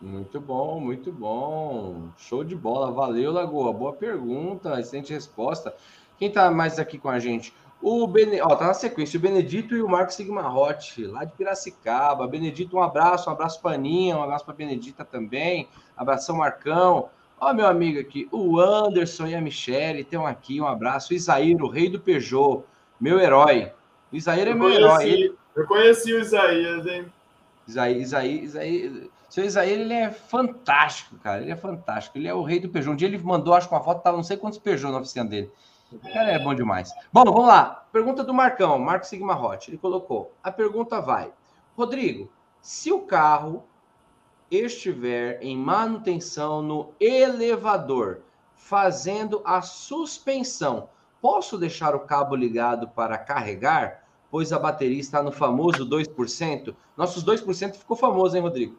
Muito 0.00 0.40
bom, 0.40 0.78
muito 0.78 1.10
bom. 1.10 2.08
Show 2.16 2.44
de 2.44 2.54
bola. 2.54 2.92
Valeu, 2.92 3.32
Lagoa. 3.32 3.72
Boa 3.72 3.92
pergunta, 3.92 4.78
excelente 4.78 5.12
resposta. 5.12 5.74
Quem 6.18 6.28
está 6.28 6.50
mais 6.50 6.78
aqui 6.78 6.98
com 6.98 7.08
a 7.08 7.18
gente? 7.18 7.52
O 7.80 8.06
Bene... 8.06 8.40
Ó, 8.40 8.54
tá 8.56 8.66
na 8.66 8.74
sequência, 8.74 9.18
o 9.18 9.20
Benedito 9.20 9.76
e 9.76 9.82
o 9.82 9.88
Marco 9.88 10.12
Sigmarotti, 10.12 11.06
lá 11.06 11.24
de 11.24 11.32
Piracicaba. 11.32 12.26
Benedito, 12.26 12.76
um 12.76 12.82
abraço, 12.82 13.30
um 13.30 13.32
abraço 13.32 13.60
para 13.62 13.76
Aninha, 13.76 14.16
um 14.16 14.22
abraço 14.22 14.44
para 14.44 14.54
Benedita 14.54 15.04
também. 15.04 15.68
Abração, 15.96 16.36
Marcão. 16.36 17.08
Ó, 17.40 17.52
meu 17.52 17.66
amigo 17.66 18.00
aqui, 18.00 18.28
o 18.32 18.58
Anderson 18.58 19.28
e 19.28 19.34
a 19.36 19.40
Michele 19.40 20.02
tem 20.02 20.18
um 20.18 20.26
aqui, 20.26 20.60
um 20.60 20.66
abraço. 20.66 21.14
Isaíro, 21.14 21.66
o 21.66 21.70
rei 21.70 21.88
do 21.88 22.00
Peugeot, 22.00 22.64
meu 23.00 23.20
herói. 23.20 23.72
O 24.12 24.16
Isaíro 24.16 24.50
é 24.50 24.54
meu 24.54 24.64
conheci, 24.64 24.82
herói. 24.82 25.08
Ele... 25.08 25.34
Eu 25.54 25.66
conheci 25.66 26.12
o 26.12 26.20
Isaías, 26.20 26.86
hein? 26.86 27.06
Isaí, 27.66 28.00
Isaí, 28.00 28.42
Isaí. 28.42 29.10
Seu 29.28 29.44
Isaías, 29.44 29.80
ele 29.80 29.94
é 29.94 30.10
fantástico, 30.10 31.16
cara. 31.18 31.42
Ele 31.42 31.52
é 31.52 31.56
fantástico. 31.56 32.18
Ele 32.18 32.26
é 32.26 32.34
o 32.34 32.42
rei 32.42 32.58
do 32.58 32.68
Peugeot. 32.68 32.92
Um 32.92 32.96
dia 32.96 33.06
ele 33.06 33.18
mandou, 33.18 33.54
acho 33.54 33.68
que 33.68 33.74
uma 33.74 33.84
foto, 33.84 34.02
tava 34.02 34.16
não 34.16 34.24
sei 34.24 34.36
quantos 34.36 34.58
Peugeot 34.58 34.90
na 34.90 34.98
oficina 34.98 35.24
dele. 35.24 35.50
O 35.92 35.98
cara 35.98 36.32
é 36.32 36.38
bom 36.38 36.54
demais. 36.54 36.92
Bom, 37.12 37.24
vamos 37.24 37.46
lá. 37.46 37.86
Pergunta 37.92 38.22
do 38.22 38.34
Marcão, 38.34 38.78
Marco 38.78 39.06
Sigma 39.06 39.40
Hot. 39.40 39.70
Ele 39.70 39.78
colocou. 39.78 40.32
A 40.42 40.52
pergunta 40.52 41.00
vai: 41.00 41.32
Rodrigo, 41.76 42.30
se 42.60 42.92
o 42.92 43.00
carro 43.00 43.64
estiver 44.50 45.42
em 45.42 45.56
manutenção 45.56 46.60
no 46.60 46.92
elevador, 47.00 48.20
fazendo 48.54 49.40
a 49.44 49.62
suspensão, 49.62 50.90
posso 51.22 51.56
deixar 51.56 51.94
o 51.94 52.00
cabo 52.00 52.36
ligado 52.36 52.88
para 52.88 53.16
carregar? 53.16 54.04
Pois 54.30 54.52
a 54.52 54.58
bateria 54.58 55.00
está 55.00 55.22
no 55.22 55.32
famoso 55.32 55.88
2%. 55.88 56.74
Nossos 56.94 57.24
2% 57.24 57.76
ficou 57.76 57.96
famoso, 57.96 58.36
hein, 58.36 58.42
Rodrigo? 58.42 58.76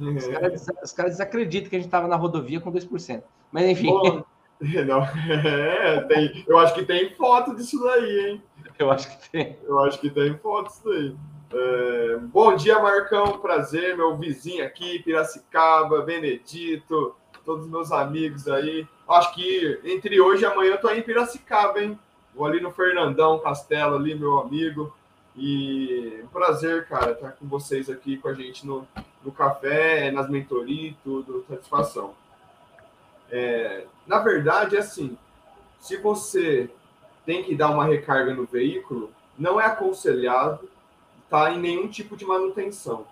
Os 0.00 0.26
caras, 0.26 0.66
os 0.82 0.92
caras 0.92 1.12
desacreditam 1.12 1.70
que 1.70 1.76
a 1.76 1.78
gente 1.78 1.86
estava 1.86 2.08
na 2.08 2.16
rodovia 2.16 2.60
com 2.60 2.72
2%. 2.72 3.22
Mas 3.52 3.64
enfim. 3.66 3.90
Bom. 3.90 4.24
Não, 4.86 5.04
é, 5.04 6.00
tem, 6.02 6.44
eu 6.46 6.58
acho 6.58 6.74
que 6.74 6.84
tem 6.84 7.14
foto 7.14 7.54
disso 7.54 7.80
daí, 7.84 8.30
hein? 8.30 8.42
Eu 8.78 8.90
acho 8.90 9.08
que 9.08 9.30
tem. 9.30 9.58
Eu 9.64 9.78
acho 9.80 10.00
que 10.00 10.10
tem 10.10 10.36
foto 10.38 10.68
disso 10.68 10.82
daí. 10.84 11.16
É, 11.52 12.16
bom 12.18 12.54
dia, 12.56 12.78
Marcão. 12.80 13.38
Prazer, 13.38 13.96
meu 13.96 14.16
vizinho 14.16 14.64
aqui, 14.64 14.98
Piracicaba, 15.00 16.02
Benedito, 16.02 17.14
todos 17.44 17.64
os 17.64 17.70
meus 17.70 17.92
amigos 17.92 18.48
aí. 18.48 18.86
Acho 19.08 19.34
que 19.34 19.80
entre 19.84 20.20
hoje 20.20 20.42
e 20.42 20.46
amanhã 20.46 20.72
eu 20.72 20.80
tô 20.80 20.88
aí 20.88 20.98
em 20.98 21.02
Piracicaba, 21.02 21.80
hein? 21.80 21.98
Vou 22.34 22.46
ali 22.46 22.60
no 22.60 22.70
Fernandão 22.72 23.38
Castelo, 23.38 23.96
ali, 23.96 24.14
meu 24.14 24.38
amigo. 24.38 24.92
E 25.36 26.24
prazer, 26.32 26.86
cara, 26.88 27.12
estar 27.12 27.30
com 27.32 27.46
vocês 27.46 27.88
aqui 27.88 28.16
com 28.16 28.28
a 28.28 28.34
gente 28.34 28.66
no, 28.66 28.86
no 29.24 29.30
café, 29.30 30.10
nas 30.10 30.28
mentorias, 30.28 30.96
tudo, 31.04 31.44
satisfação. 31.48 32.14
É, 33.30 33.84
na 34.06 34.18
verdade, 34.18 34.76
é 34.76 34.80
assim, 34.80 35.16
se 35.80 35.96
você 35.96 36.70
tem 37.26 37.42
que 37.42 37.54
dar 37.54 37.70
uma 37.70 37.84
recarga 37.84 38.34
no 38.34 38.44
veículo, 38.44 39.10
não 39.38 39.60
é 39.60 39.66
aconselhado 39.66 40.68
estar 41.24 41.44
tá 41.46 41.52
em 41.52 41.60
nenhum 41.60 41.88
tipo 41.88 42.16
de 42.16 42.24
manutenção, 42.24 43.06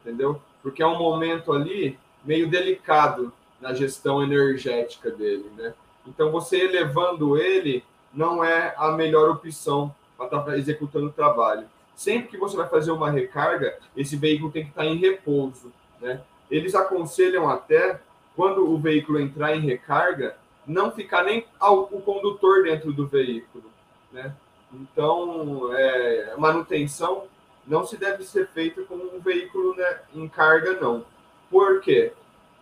entendeu? 0.00 0.40
Porque 0.62 0.82
é 0.82 0.86
um 0.86 0.98
momento 0.98 1.52
ali 1.52 1.98
meio 2.24 2.48
delicado 2.48 3.32
na 3.60 3.72
gestão 3.72 4.22
energética 4.22 5.10
dele, 5.10 5.50
né? 5.56 5.74
Então, 6.06 6.30
você 6.30 6.58
elevando 6.58 7.36
ele 7.36 7.84
não 8.12 8.42
é 8.42 8.74
a 8.76 8.92
melhor 8.92 9.28
opção 9.30 9.94
para 10.16 10.26
estar 10.26 10.40
tá 10.42 10.58
executando 10.58 11.06
o 11.06 11.12
trabalho. 11.12 11.66
Sempre 11.94 12.28
que 12.28 12.36
você 12.36 12.56
vai 12.56 12.68
fazer 12.68 12.90
uma 12.90 13.10
recarga, 13.10 13.78
esse 13.96 14.16
veículo 14.16 14.50
tem 14.50 14.64
que 14.64 14.70
estar 14.70 14.82
tá 14.82 14.88
em 14.88 14.96
repouso, 14.96 15.72
né? 16.00 16.20
Eles 16.50 16.74
aconselham 16.74 17.48
até, 17.48 18.00
quando 18.36 18.70
o 18.70 18.78
veículo 18.78 19.18
entrar 19.18 19.56
em 19.56 19.60
recarga, 19.60 20.36
não 20.66 20.92
ficar 20.92 21.24
nem 21.24 21.46
o 21.60 22.00
condutor 22.02 22.62
dentro 22.62 22.92
do 22.92 23.06
veículo, 23.06 23.64
né? 24.12 24.34
Então, 24.72 25.72
é, 25.72 26.34
manutenção 26.36 27.24
não 27.66 27.86
se 27.86 27.96
deve 27.96 28.24
ser 28.24 28.48
feita 28.48 28.82
com 28.82 28.94
um 28.94 29.20
veículo 29.20 29.74
né, 29.74 30.00
em 30.14 30.28
carga, 30.28 30.78
não. 30.80 31.04
Por 31.50 31.80
quê? 31.80 32.12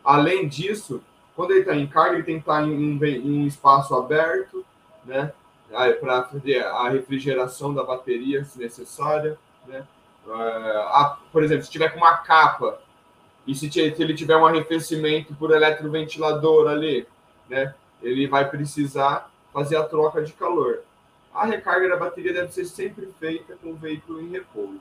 Além 0.05 0.47
disso, 0.47 1.03
quando 1.35 1.51
ele 1.51 1.61
está 1.61 1.75
em 1.75 1.87
carga, 1.87 2.15
ele 2.15 2.23
tem 2.23 2.37
que 2.37 2.43
estar 2.43 2.61
tá 2.61 2.67
em 2.67 2.73
um, 2.73 3.05
em 3.05 3.43
um 3.43 3.47
espaço 3.47 3.95
aberto, 3.95 4.65
né? 5.05 5.33
Para 6.01 6.29
a 6.73 6.89
refrigeração 6.91 7.75
da 7.75 7.83
bateria, 7.83 8.45
se 8.45 8.59
necessária, 8.59 9.37
né? 9.67 9.87
Uh, 10.27 10.33
a, 10.33 11.19
por 11.33 11.43
exemplo, 11.43 11.65
se 11.65 11.71
tiver 11.71 11.89
com 11.91 11.99
uma 11.99 12.19
capa 12.19 12.81
e 13.47 13.55
se, 13.55 13.71
se 13.71 13.81
ele 13.81 14.15
tiver 14.15 14.37
um 14.37 14.47
arrefecimento 14.47 15.35
por 15.35 15.51
eletroventilador 15.51 16.69
ali, 16.69 17.07
né? 17.49 17.75
Ele 18.03 18.27
vai 18.27 18.49
precisar 18.49 19.31
fazer 19.53 19.77
a 19.77 19.85
troca 19.85 20.23
de 20.23 20.33
calor. 20.33 20.81
A 21.33 21.45
recarga 21.47 21.89
da 21.89 21.97
bateria 21.97 22.33
deve 22.33 22.53
ser 22.53 22.65
sempre 22.65 23.09
feita 23.19 23.57
com 23.63 23.71
o 23.71 23.77
veículo 23.77 24.21
em 24.21 24.31
repouso. 24.31 24.81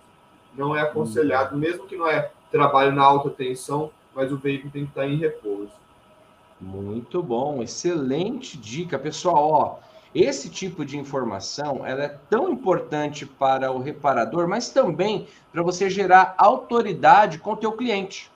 Não 0.55 0.75
é 0.75 0.81
aconselhado, 0.81 1.57
mesmo 1.57 1.87
que 1.87 1.95
não 1.95 2.07
é 2.07 2.31
trabalho 2.51 2.91
na 2.91 3.03
alta 3.03 3.29
tensão, 3.29 3.91
mas 4.13 4.31
o 4.31 4.37
veículo 4.37 4.71
tem 4.71 4.83
que 4.83 4.91
estar 4.91 5.07
em 5.07 5.17
repouso. 5.17 5.71
Muito 6.61 7.21
bom, 7.21 7.61
excelente 7.61 8.57
dica, 8.57 8.99
pessoal. 8.99 9.51
Ó, 9.51 9.75
esse 10.13 10.49
tipo 10.49 10.85
de 10.85 10.97
informação 10.97 11.85
ela 11.85 12.03
é 12.03 12.17
tão 12.29 12.51
importante 12.51 13.25
para 13.25 13.71
o 13.71 13.79
reparador, 13.79 14.47
mas 14.47 14.69
também 14.69 15.27
para 15.51 15.63
você 15.63 15.89
gerar 15.89 16.35
autoridade 16.37 17.39
com 17.39 17.53
o 17.53 17.57
teu 17.57 17.71
cliente. 17.71 18.31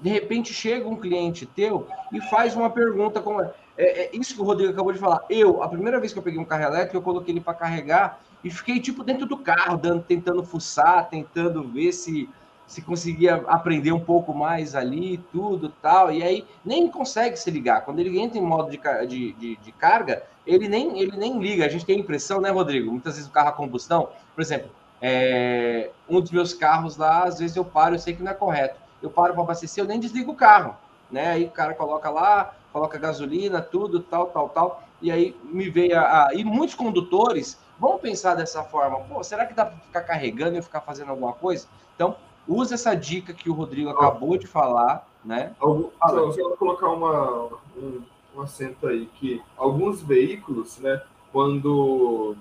De 0.00 0.08
repente 0.08 0.52
chega 0.52 0.88
um 0.88 0.96
cliente 0.96 1.46
teu 1.46 1.86
e 2.12 2.20
faz 2.22 2.54
uma 2.54 2.70
pergunta 2.70 3.20
como 3.20 3.40
é, 3.40 3.52
é 3.76 4.10
isso 4.12 4.34
que 4.34 4.40
o 4.40 4.44
Rodrigo 4.44 4.72
acabou 4.72 4.92
de 4.92 4.98
falar. 4.98 5.24
Eu, 5.28 5.62
a 5.62 5.68
primeira 5.68 5.98
vez 6.00 6.12
que 6.12 6.18
eu 6.18 6.22
peguei 6.22 6.38
um 6.38 6.44
carro 6.44 6.64
elétrico, 6.64 6.96
eu 6.96 7.02
coloquei 7.02 7.32
ele 7.32 7.40
para 7.40 7.54
carregar 7.54 8.20
e 8.42 8.50
fiquei 8.50 8.80
tipo 8.80 9.02
dentro 9.02 9.26
do 9.26 9.36
carro, 9.36 9.76
dando, 9.76 10.02
tentando 10.02 10.44
fuçar, 10.44 11.08
tentando 11.08 11.62
ver 11.62 11.92
se 11.92 12.28
se 12.68 12.82
conseguia 12.82 13.36
aprender 13.46 13.92
um 13.92 13.98
pouco 13.98 14.34
mais 14.34 14.74
ali, 14.74 15.16
tudo 15.32 15.70
tal, 15.80 16.12
e 16.12 16.22
aí 16.22 16.44
nem 16.62 16.86
consegue 16.86 17.34
se 17.34 17.50
ligar. 17.50 17.80
Quando 17.80 17.98
ele 17.98 18.18
entra 18.20 18.38
em 18.38 18.42
modo 18.42 18.70
de, 18.70 18.78
de, 19.06 19.32
de, 19.32 19.56
de, 19.56 19.72
carga, 19.72 20.22
ele 20.46 20.68
nem, 20.68 21.00
ele 21.00 21.16
nem 21.16 21.40
liga. 21.40 21.64
A 21.64 21.68
gente 21.68 21.86
tem 21.86 21.96
a 21.96 21.98
impressão, 21.98 22.42
né, 22.42 22.50
Rodrigo? 22.50 22.90
Muitas 22.90 23.14
vezes 23.14 23.26
o 23.26 23.32
carro 23.32 23.48
a 23.48 23.52
combustão, 23.52 24.10
por 24.34 24.42
exemplo, 24.42 24.68
é, 25.00 25.90
um 26.06 26.20
dos 26.20 26.30
meus 26.30 26.52
carros 26.52 26.98
lá, 26.98 27.24
às 27.24 27.38
vezes 27.38 27.56
eu 27.56 27.64
paro, 27.64 27.94
eu 27.94 27.98
sei 27.98 28.14
que 28.14 28.22
não 28.22 28.32
é 28.32 28.34
correto. 28.34 28.78
Eu 29.02 29.10
paro 29.10 29.34
para 29.34 29.42
abastecer, 29.42 29.82
eu 29.82 29.88
nem 29.88 30.00
desligo 30.00 30.32
o 30.32 30.36
carro, 30.36 30.76
né? 31.10 31.30
Aí 31.30 31.44
o 31.44 31.50
cara 31.50 31.74
coloca 31.74 32.10
lá, 32.10 32.54
coloca 32.72 32.98
gasolina, 32.98 33.60
tudo, 33.60 34.00
tal, 34.00 34.26
tal, 34.26 34.48
tal, 34.48 34.82
e 35.00 35.10
aí 35.10 35.36
me 35.44 35.70
veio 35.70 35.98
a. 35.98 36.30
E 36.32 36.44
muitos 36.44 36.74
condutores 36.74 37.58
vão 37.78 37.98
pensar 37.98 38.34
dessa 38.34 38.64
forma: 38.64 38.98
pô, 39.00 39.22
será 39.22 39.46
que 39.46 39.54
dá 39.54 39.66
para 39.66 39.76
ficar 39.78 40.02
carregando 40.02 40.58
e 40.58 40.62
ficar 40.62 40.80
fazendo 40.80 41.10
alguma 41.10 41.32
coisa? 41.32 41.66
Então, 41.94 42.16
Usa 42.48 42.76
essa 42.76 42.94
dica 42.96 43.34
que 43.34 43.50
o 43.50 43.52
Rodrigo 43.52 43.90
acabou 43.90 44.38
de 44.38 44.46
falar, 44.46 45.06
né? 45.22 45.54
Algum, 45.60 45.90
só, 46.00 46.32
só 46.32 46.56
colocar 46.56 46.88
uma, 46.88 47.50
um, 47.76 48.00
um 48.34 48.40
acento 48.40 48.86
aí, 48.86 49.04
que 49.16 49.42
alguns 49.54 50.02
veículos, 50.02 50.78
né, 50.78 51.02
quando 51.30 52.34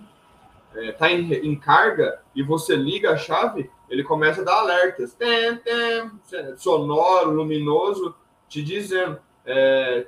está 0.73 1.11
é, 1.11 1.13
em, 1.13 1.33
em, 1.33 1.55
carga 1.57 2.21
e 2.33 2.41
você 2.41 2.73
liga 2.73 3.11
a 3.11 3.17
chave, 3.17 3.69
ele 3.89 4.03
começa 4.03 4.41
a 4.41 4.43
dar 4.43 4.59
alertas. 4.59 5.13
Tem, 5.13 5.55
tem, 5.57 6.11
sonoro, 6.57 7.31
luminoso, 7.31 8.15
te 8.47 8.61
dizendo. 8.61 9.19
É, 9.45 10.07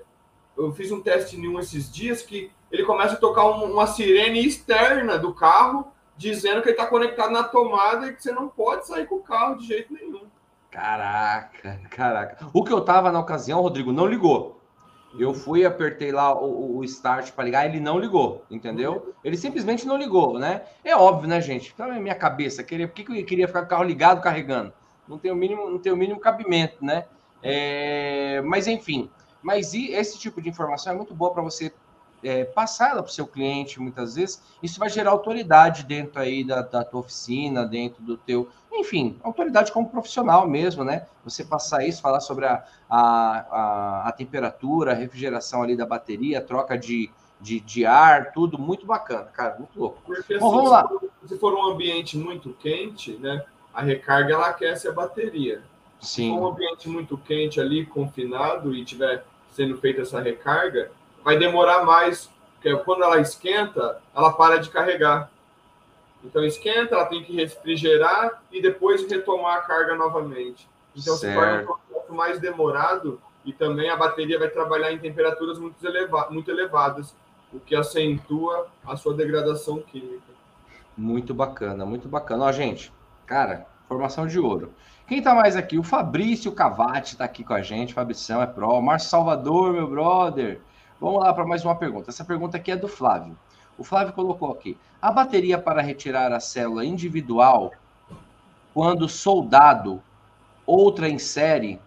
eu 0.58 0.72
fiz 0.74 0.92
um 0.92 1.02
teste 1.02 1.38
em 1.38 1.48
um 1.48 1.60
esses 1.60 1.92
dias 1.92 2.22
que 2.22 2.52
ele 2.72 2.84
começa 2.84 3.16
a 3.16 3.20
tocar 3.20 3.46
um, 3.46 3.72
uma 3.72 3.88
sirene 3.88 4.46
externa 4.46 5.18
do 5.18 5.34
carro 5.34 5.92
dizendo 6.18 6.62
que 6.62 6.68
ele 6.68 6.76
está 6.76 6.86
conectado 6.86 7.32
na 7.32 7.44
tomada 7.44 8.08
e 8.08 8.14
que 8.14 8.22
você 8.22 8.32
não 8.32 8.50
pode 8.50 8.86
sair 8.86 9.08
com 9.08 9.16
o 9.16 9.24
carro 9.24 9.56
de 9.56 9.66
jeito 9.66 9.94
nenhum. 9.94 10.28
Caraca, 10.70 11.80
caraca. 11.90 12.48
O 12.54 12.64
que 12.64 12.74
eu 12.74 12.82
tava 12.82 13.12
na 13.12 13.20
ocasião, 13.20 13.62
Rodrigo, 13.62 13.94
não 13.94 14.06
ligou. 14.06 14.59
Eu 15.18 15.34
fui, 15.34 15.66
apertei 15.66 16.12
lá 16.12 16.34
o, 16.40 16.78
o 16.78 16.84
start 16.84 17.32
para 17.32 17.44
ligar, 17.44 17.66
ele 17.66 17.80
não 17.80 17.98
ligou, 17.98 18.46
entendeu? 18.50 19.14
Ele 19.24 19.36
simplesmente 19.36 19.88
não 19.88 19.98
ligou, 19.98 20.38
né? 20.38 20.64
É 20.84 20.96
óbvio, 20.96 21.28
né, 21.28 21.42
gente? 21.42 21.72
Então, 21.74 21.92
é 21.92 22.00
minha 22.00 22.14
cabeça, 22.14 22.64
queria, 22.64 22.88
por 22.88 22.94
que, 22.94 23.04
que 23.04 23.20
eu 23.20 23.26
queria 23.26 23.48
ficar 23.48 23.62
com 23.62 23.66
o 23.66 23.70
carro 23.70 23.84
ligado 23.84 24.22
carregando? 24.22 24.72
Não 25.08 25.18
tem 25.18 25.32
o 25.32 25.36
mínimo, 25.36 25.70
não 25.70 25.80
tem 25.80 25.92
o 25.92 25.98
mínimo 25.98 26.20
cabimento, 26.20 26.84
né? 26.86 27.06
É, 27.42 28.42
mas 28.46 28.68
enfim, 28.68 29.10
mas 29.42 29.74
esse 29.74 30.20
tipo 30.20 30.42
de 30.42 30.50
informação 30.50 30.94
é 30.94 30.96
muito 30.96 31.16
boa 31.16 31.34
para 31.34 31.42
você 31.42 31.74
é, 32.24 32.44
passar 32.44 32.92
ela 32.92 33.04
para 33.04 33.10
o 33.10 33.14
seu 33.14 33.28
cliente 33.28 33.80
muitas 33.80 34.16
vezes, 34.16 34.42
isso 34.62 34.80
vai 34.80 34.90
gerar 34.90 35.12
autoridade 35.12 35.84
dentro 35.84 36.20
aí 36.20 36.44
da, 36.44 36.62
da 36.62 36.84
tua 36.84 37.02
oficina, 37.02 37.66
dentro 37.66 38.02
do 38.04 38.18
teu, 38.18 38.50
enfim, 38.72 39.18
autoridade 39.24 39.72
como 39.72 39.90
profissional 39.90 40.48
mesmo, 40.48 40.84
né? 40.84 41.06
Você 41.24 41.44
passar 41.44 41.86
isso, 41.86 42.02
falar 42.02 42.20
sobre 42.20 42.46
a, 42.46 42.64
a, 42.90 43.00
a, 43.00 44.08
a 44.10 44.12
temperatura, 44.12 44.92
a 44.92 44.96
refrigeração 44.96 45.62
ali 45.62 45.76
da 45.76 45.86
bateria, 45.86 46.40
a 46.40 46.42
troca 46.42 46.78
de, 46.78 47.10
de, 47.40 47.60
de, 47.60 47.86
ar, 47.86 48.32
tudo 48.32 48.58
muito 48.58 48.86
bacana, 48.86 49.26
cara, 49.26 49.58
muito 49.58 49.80
louco. 49.80 50.02
Porque, 50.06 50.38
Bom, 50.38 50.48
assim, 50.48 50.56
vamos 50.56 50.72
lá. 50.72 50.90
Se 51.26 51.38
for 51.38 51.54
um 51.54 51.72
ambiente 51.72 52.18
muito 52.18 52.54
quente, 52.54 53.14
né, 53.14 53.44
a 53.74 53.82
recarga 53.82 54.34
ela 54.34 54.48
aquece 54.48 54.88
a 54.88 54.92
bateria. 54.92 55.62
Sim. 56.00 56.32
Se 56.32 56.38
for 56.38 56.42
um 56.42 56.48
ambiente 56.48 56.90
muito 56.90 57.18
quente 57.18 57.60
ali, 57.60 57.86
confinado, 57.86 58.74
e 58.74 58.86
tiver 58.86 59.24
sendo 59.52 59.78
feita 59.78 60.02
essa 60.02 60.22
recarga, 60.22 60.92
vai 61.24 61.38
demorar 61.38 61.86
mais, 61.86 62.30
porque 62.56 62.76
quando 62.84 63.04
ela 63.04 63.20
esquenta, 63.20 64.02
ela 64.16 64.34
para 64.34 64.58
de 64.58 64.70
carregar. 64.70 65.30
Então 66.24 66.44
esquenta, 66.44 66.96
ela 66.96 67.06
tem 67.06 67.24
que 67.24 67.34
refrigerar 67.34 68.42
e 68.52 68.62
depois 68.62 69.10
retomar 69.10 69.58
a 69.58 69.62
carga 69.62 69.96
novamente. 69.96 70.68
Então 70.96 71.16
certo. 71.16 71.34
se 71.34 71.40
torna 71.40 71.62
um 71.62 71.66
processo 71.66 72.14
mais 72.14 72.40
demorado 72.40 73.22
e 73.46 73.54
também 73.54 73.90
a 73.90 73.96
bateria 73.96 74.38
vai 74.38 74.50
trabalhar 74.50 74.92
em 74.92 75.00
temperaturas 75.00 75.58
muito, 75.58 75.86
eleva 75.86 76.28
muito 76.30 76.52
elevadas, 76.52 77.16
o 77.54 77.60
que 77.60 77.76
acentua 77.76 78.68
a 78.86 78.96
sua 78.98 79.14
degradação 79.14 79.80
química. 79.82 80.30
Muito 80.98 81.34
bacana, 81.34 81.86
muito 81.86 82.10
bacana. 82.10 82.46
Ó, 82.46 82.52
gente, 82.52 82.92
cara, 83.26 83.66
formação 83.88 84.28
de 84.28 84.38
ouro. 84.40 84.74
Quem 85.08 85.22
tá 85.22 85.34
mais 85.34 85.56
aqui? 85.56 85.80
O 85.80 85.84
Fabrício 85.84 86.52
Cavati 86.52 87.18
tá 87.18 87.24
aqui 87.26 87.44
com 87.44 87.54
a 87.54 87.62
gente. 87.62 87.94
Fabrição 87.94 88.42
é 88.42 88.46
pró. 88.46 88.80
Márcio 88.82 89.10
Salvador, 89.10 89.74
meu 89.74 89.88
brother. 89.88 90.60
Vamos 91.00 91.22
lá 91.22 91.34
para 91.34 91.46
mais 91.46 91.64
uma 91.64 91.76
pergunta. 91.76 92.10
Essa 92.10 92.26
pergunta 92.26 92.58
aqui 92.58 92.72
é 92.72 92.76
do 92.76 92.88
Flávio. 92.88 93.38
O 93.78 93.84
Flávio 93.84 94.14
colocou 94.14 94.52
aqui: 94.52 94.78
a 95.02 95.12
bateria 95.12 95.58
para 95.58 95.82
retirar 95.82 96.32
a 96.34 96.40
célula 96.40 96.84
individual, 96.84 97.72
quando 98.74 99.08
soldado, 99.08 100.02
outra 100.66 101.08
em 101.08 101.18
série, 101.18 101.80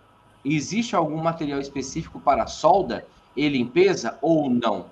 existe 0.44 0.96
algum 0.96 1.22
material 1.22 1.60
específico 1.60 2.18
para 2.18 2.46
solda 2.46 3.06
e 3.36 3.48
limpeza 3.48 4.18
ou 4.22 4.48
não? 4.48 4.86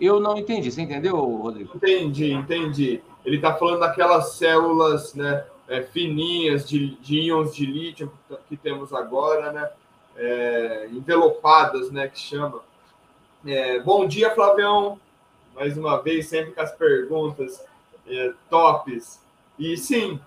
Eu 0.00 0.18
não 0.18 0.36
entendi. 0.36 0.70
Você 0.70 0.82
entendeu, 0.82 1.16
Rodrigo? 1.16 1.76
Entendi, 1.76 2.32
entendi. 2.32 3.00
Ele 3.24 3.36
está 3.36 3.54
falando 3.54 3.80
daquelas 3.80 4.32
células 4.32 5.14
né, 5.14 5.44
é, 5.68 5.82
fininhas 5.82 6.68
de, 6.68 6.96
de 6.96 7.20
íons 7.20 7.54
de 7.54 7.66
lítio 7.66 8.10
que 8.48 8.56
temos 8.56 8.92
agora, 8.92 9.52
né? 9.52 9.70
É, 10.16 10.88
envelopadas, 10.90 11.90
né? 11.90 12.08
Que 12.08 12.18
chama. 12.18 12.60
É, 13.46 13.80
bom 13.80 14.06
dia, 14.06 14.34
Flavião. 14.34 15.00
Mais 15.54 15.76
uma 15.76 15.96
vez, 16.02 16.28
sempre 16.28 16.52
com 16.52 16.60
as 16.60 16.72
perguntas 16.72 17.64
é, 18.06 18.34
tops. 18.50 19.18
E 19.58 19.78
sim, 19.78 20.20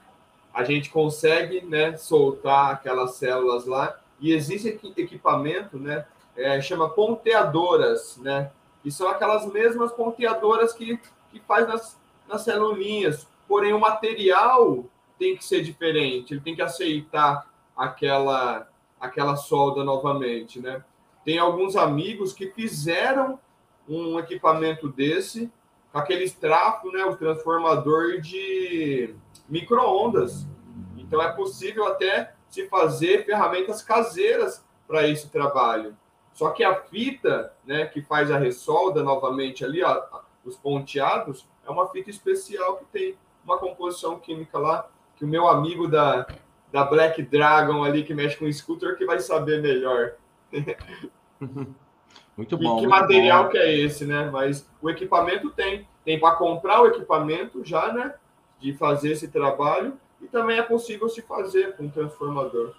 a 0.52 0.64
gente 0.64 0.90
consegue 0.90 1.62
né, 1.62 1.96
soltar 1.96 2.72
aquelas 2.72 3.16
células 3.16 3.68
lá. 3.68 4.00
E 4.20 4.32
existe 4.34 4.80
equipamento, 4.98 5.78
né, 5.78 6.06
é, 6.36 6.60
chama 6.60 6.90
ponteadoras, 6.90 8.18
né, 8.18 8.50
que 8.82 8.90
são 8.90 9.08
aquelas 9.08 9.46
mesmas 9.46 9.92
ponteadoras 9.92 10.74
que, 10.74 11.00
que 11.32 11.40
faz 11.42 11.68
nas, 11.68 12.00
nas 12.28 12.42
celulinhas. 12.42 13.28
Porém, 13.48 13.74
o 13.74 13.80
material 13.80 14.86
tem 15.20 15.38
que 15.38 15.46
ser 15.46 15.62
diferente, 15.62 16.34
ele 16.34 16.42
tem 16.42 16.56
que 16.56 16.62
aceitar 16.64 17.48
aquela, 17.78 18.68
aquela 19.00 19.36
solda 19.36 19.84
novamente, 19.84 20.60
né? 20.60 20.84
Tem 21.24 21.38
alguns 21.38 21.76
amigos 21.76 22.34
que 22.34 22.52
fizeram 22.52 23.40
um 23.88 24.20
equipamento 24.20 24.88
desse, 24.90 25.52
com 25.92 25.98
aquele 25.98 26.30
trafo, 26.30 26.92
né, 26.92 27.06
o 27.06 27.16
transformador 27.16 28.20
de 28.20 29.14
microondas. 29.48 30.46
Então 30.98 31.22
é 31.22 31.32
possível 31.32 31.86
até 31.86 32.34
se 32.50 32.68
fazer 32.68 33.26
ferramentas 33.26 33.82
caseiras 33.82 34.64
para 34.88 35.08
esse 35.08 35.30
trabalho. 35.30 35.96
Só 36.34 36.50
que 36.50 36.64
a 36.64 36.76
fita, 36.76 37.54
né, 37.66 37.86
que 37.86 38.02
faz 38.02 38.32
a 38.32 38.38
ressolda 38.38 39.04
novamente 39.04 39.64
ali, 39.64 39.84
ó, 39.84 40.02
os 40.44 40.58
ponteados, 40.58 41.48
é 41.66 41.70
uma 41.70 41.88
fita 41.90 42.10
especial 42.10 42.78
que 42.78 42.86
tem 42.86 43.18
uma 43.46 43.58
composição 43.58 44.20
química 44.20 44.58
lá 44.58 44.90
que 45.16 45.26
o 45.26 45.28
meu 45.28 45.48
amigo 45.48 45.88
da, 45.88 46.26
da 46.72 46.84
Black 46.84 47.22
Dragon 47.22 47.84
ali 47.84 48.04
que 48.04 48.14
mexe 48.14 48.38
com 48.38 48.52
scooter 48.52 48.98
que 48.98 49.06
vai 49.06 49.20
saber 49.20 49.62
melhor. 49.62 50.16
Muito 52.38 52.58
bom. 52.58 52.78
E 52.78 52.82
que 52.82 52.88
material 52.88 53.44
bom. 53.46 53.50
que 53.50 53.58
é 53.58 53.78
esse, 53.78 54.06
né? 54.06 54.30
Mas 54.32 54.68
o 54.82 54.90
equipamento 54.90 55.50
tem. 55.52 55.88
Tem 56.04 56.20
para 56.20 56.36
comprar 56.36 56.82
o 56.82 56.88
equipamento 56.88 57.64
já, 57.64 57.94
né? 57.94 58.14
De 58.60 58.74
fazer 58.74 59.12
esse 59.12 59.28
trabalho. 59.28 59.94
E 60.22 60.28
também 60.28 60.58
é 60.58 60.62
possível 60.64 61.08
se 61.10 61.22
fazer 61.22 61.76
com 61.76 61.84
um 61.84 61.90
transformador. 61.90 62.74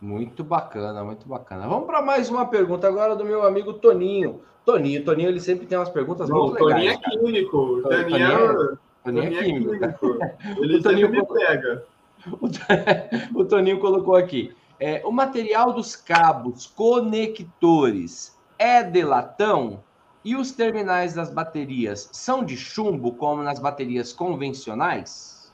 Muito 0.00 0.42
bacana, 0.44 1.02
muito 1.04 1.26
bacana. 1.26 1.66
Vamos 1.68 1.86
para 1.86 2.02
mais 2.02 2.28
uma 2.28 2.46
pergunta 2.46 2.86
agora 2.86 3.14
do 3.16 3.24
meu 3.24 3.42
amigo 3.42 3.72
Toninho. 3.74 4.40
Toninho, 4.64 5.04
Toninho, 5.04 5.28
ele 5.28 5.40
sempre 5.40 5.66
tem 5.66 5.78
umas 5.78 5.90
perguntas 5.90 6.28
Não, 6.28 6.38
muito 6.38 6.54
o 6.54 6.58
Toninho 6.58 6.76
legais. 6.78 7.00
é 7.06 7.10
químico. 7.10 7.56
O 7.58 7.82
Toninho 7.82 8.08
Toninho, 8.10 8.26
é- 8.26 8.72
é, 8.74 8.76
Toninho 9.04 9.24
é 9.24 9.42
químico. 9.44 9.70
químico. 9.70 10.18
Ele 10.62 10.76
O 10.78 10.82
Toninho 10.82 11.10
me 11.10 11.26
pega. 11.26 11.84
O 13.34 13.44
Toninho 13.44 13.78
colocou 13.78 14.16
aqui. 14.16 14.54
É, 14.78 15.02
o 15.04 15.12
material 15.12 15.72
dos 15.72 15.94
cabos 15.94 16.66
conectores 16.66 18.36
é 18.58 18.82
de 18.82 19.02
latão 19.02 19.82
e 20.24 20.34
os 20.36 20.52
terminais 20.52 21.14
das 21.14 21.30
baterias 21.30 22.08
são 22.12 22.44
de 22.44 22.56
chumbo, 22.56 23.12
como 23.12 23.42
nas 23.42 23.58
baterias 23.58 24.12
convencionais? 24.12 25.52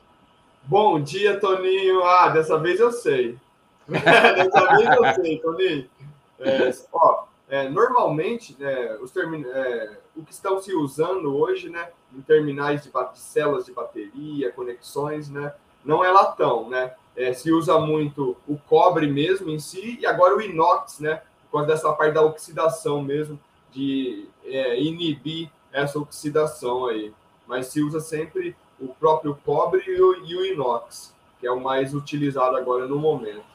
Bom 0.64 1.00
dia, 1.00 1.38
Toninho. 1.40 2.04
Ah, 2.04 2.28
dessa 2.28 2.58
vez 2.58 2.78
eu 2.78 2.92
sei. 2.92 3.36
dessa 3.88 4.76
vez 4.76 4.88
eu 4.96 5.14
sei, 5.14 5.38
Toninho. 5.38 5.90
É, 6.38 6.72
ó, 6.92 7.24
é, 7.48 7.68
normalmente, 7.68 8.56
né, 8.58 8.96
os 9.02 9.10
termi- 9.10 9.44
é, 9.46 9.98
o 10.16 10.22
que 10.22 10.32
estão 10.32 10.60
se 10.62 10.74
usando 10.74 11.36
hoje, 11.36 11.68
né, 11.68 11.88
em 12.16 12.20
terminais 12.22 12.82
de, 12.82 12.90
de 12.90 13.18
células 13.18 13.66
de 13.66 13.72
bateria, 13.72 14.52
conexões, 14.52 15.28
né, 15.28 15.52
não 15.84 16.04
é 16.04 16.10
latão, 16.10 16.68
né? 16.68 16.92
É, 17.16 17.32
se 17.32 17.52
usa 17.52 17.78
muito 17.78 18.36
o 18.46 18.56
cobre 18.56 19.06
mesmo 19.06 19.50
em 19.50 19.58
si 19.58 19.98
e 20.00 20.06
agora 20.06 20.36
o 20.36 20.40
inox, 20.40 21.00
né? 21.00 21.22
Por 21.50 21.58
causa 21.58 21.66
dessa 21.66 21.92
parte 21.92 22.14
da 22.14 22.22
oxidação 22.22 23.02
mesmo, 23.02 23.38
de 23.72 24.26
é, 24.44 24.80
inibir 24.80 25.50
essa 25.72 25.98
oxidação 25.98 26.86
aí. 26.86 27.12
Mas 27.46 27.66
se 27.66 27.82
usa 27.82 28.00
sempre 28.00 28.56
o 28.80 28.88
próprio 28.88 29.38
cobre 29.44 29.82
e 29.86 30.00
o, 30.00 30.24
e 30.24 30.36
o 30.36 30.46
inox, 30.46 31.14
que 31.38 31.46
é 31.46 31.50
o 31.50 31.60
mais 31.60 31.94
utilizado 31.94 32.56
agora 32.56 32.86
no 32.86 32.98
momento. 32.98 33.50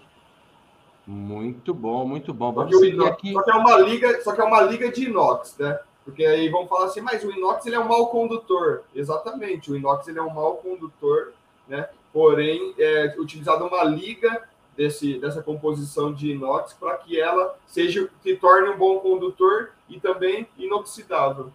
Muito 1.08 1.74
bom, 1.74 2.06
muito 2.06 2.34
bom. 2.34 2.54
Só 2.54 2.66
que, 2.66 2.88
inox, 2.88 3.12
aqui. 3.12 3.34
só 3.34 3.44
que 3.44 3.52
é 3.52 3.56
uma 3.56 3.78
liga, 3.78 4.22
só 4.22 4.32
que 4.34 4.42
é 4.42 4.44
uma 4.44 4.62
liga 4.62 4.92
de 4.92 5.06
inox, 5.06 5.56
né? 5.58 5.80
Porque 6.04 6.26
aí 6.26 6.50
vão 6.50 6.68
falar 6.68 6.86
assim, 6.86 7.02
mas 7.02 7.24
o 7.24 7.32
inox 7.32 7.66
ele 7.66 7.76
é 7.76 7.80
um 7.80 7.88
mau 7.88 8.08
condutor. 8.08 8.84
Exatamente, 8.94 9.72
o 9.72 9.76
inox 9.76 10.08
ele 10.08 10.20
é 10.20 10.22
um 10.22 10.30
mau 10.30 10.58
condutor, 10.58 11.34
né? 11.68 11.90
Porém, 12.16 12.74
é 12.80 13.14
utilizada 13.20 13.66
uma 13.66 13.84
liga 13.84 14.48
desse, 14.78 15.20
dessa 15.20 15.44
composição 15.44 16.14
de 16.14 16.32
inox 16.32 16.72
para 16.72 16.96
que 17.00 17.20
ela 17.20 17.58
seja 17.68 18.10
se 18.24 18.38
torne 18.38 18.70
um 18.70 18.78
bom 18.78 19.00
condutor 19.00 19.72
e 19.90 20.00
também 20.00 20.48
inoxidável. 20.58 21.52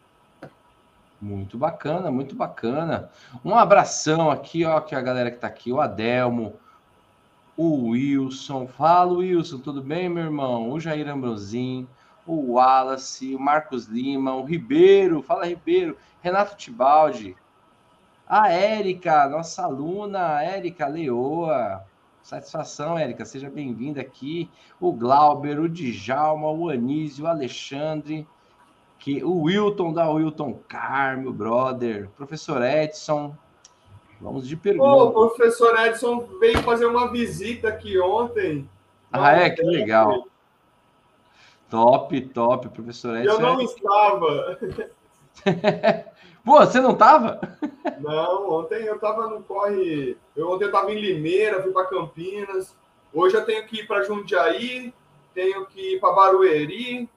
Muito 1.18 1.56
bacana, 1.56 2.10
muito 2.10 2.34
bacana. 2.34 3.10
Um 3.42 3.54
abração 3.54 4.30
aqui, 4.30 4.66
ó, 4.66 4.82
que 4.82 4.94
a 4.94 5.00
galera 5.00 5.30
que 5.30 5.38
tá 5.38 5.46
aqui, 5.46 5.72
o 5.72 5.80
Adelmo, 5.80 6.52
o 7.56 7.92
Wilson. 7.92 8.66
Fala, 8.66 9.14
Wilson, 9.14 9.60
tudo 9.60 9.80
bem, 9.80 10.10
meu 10.10 10.24
irmão? 10.24 10.70
O 10.70 10.78
Jair 10.78 11.08
Ambrosim, 11.08 11.88
o 12.26 12.52
Wallace, 12.52 13.34
o 13.34 13.40
Marcos 13.40 13.86
Lima, 13.86 14.34
o 14.34 14.44
Ribeiro, 14.44 15.22
fala 15.22 15.46
Ribeiro, 15.46 15.96
Renato 16.20 16.54
Tibaldi, 16.54 17.34
a 18.30 18.48
Érica, 18.48 19.28
nossa 19.28 19.64
aluna, 19.64 20.40
Érica 20.40 20.86
Leoa. 20.86 21.84
Satisfação, 22.22 22.96
Érica, 22.96 23.24
seja 23.24 23.50
bem-vinda 23.50 24.00
aqui. 24.00 24.48
O 24.80 24.92
Glauber, 24.92 25.58
o 25.58 25.68
Djalma, 25.68 26.48
o 26.48 26.68
Anísio, 26.68 27.24
o 27.24 27.26
Alexandre, 27.28 28.24
que 29.00 29.24
o 29.24 29.42
Wilton 29.42 29.92
da 29.92 30.08
Wilton 30.08 30.60
Carmo, 30.68 31.32
brother, 31.32 32.08
professor 32.10 32.62
Edson. 32.62 33.34
Vamos 34.20 34.46
de 34.46 34.54
Pô, 34.54 34.60
o 34.60 34.62
pergunta. 34.62 35.12
professor 35.12 35.86
Edson 35.86 36.28
veio 36.38 36.62
fazer 36.62 36.86
uma 36.86 37.10
visita 37.10 37.66
aqui 37.66 37.98
ontem. 37.98 38.68
ah, 39.10 39.32
é, 39.32 39.50
que 39.50 39.62
legal. 39.62 40.28
Top, 41.68 42.20
top, 42.28 42.68
professor 42.68 43.16
Edson. 43.16 43.32
eu 43.32 43.40
não 43.40 43.60
estava. 43.60 44.56
Pô, 46.44 46.58
você 46.58 46.80
não 46.80 46.94
tava? 46.94 47.40
Não, 48.00 48.50
ontem 48.50 48.84
eu 48.84 48.94
estava 48.94 49.28
no 49.28 49.42
corre. 49.42 50.16
Eu, 50.34 50.50
ontem 50.50 50.64
eu 50.64 50.68
estava 50.68 50.92
em 50.92 51.00
Limeira, 51.00 51.62
fui 51.62 51.72
para 51.72 51.86
Campinas. 51.86 52.74
Hoje 53.12 53.36
eu 53.36 53.44
tenho 53.44 53.66
que 53.66 53.80
ir 53.80 53.86
para 53.86 54.04
Jundiaí, 54.04 54.94
tenho 55.34 55.66
que 55.66 55.96
ir 55.96 56.00
para 56.00 56.14
Barueri, 56.14 57.08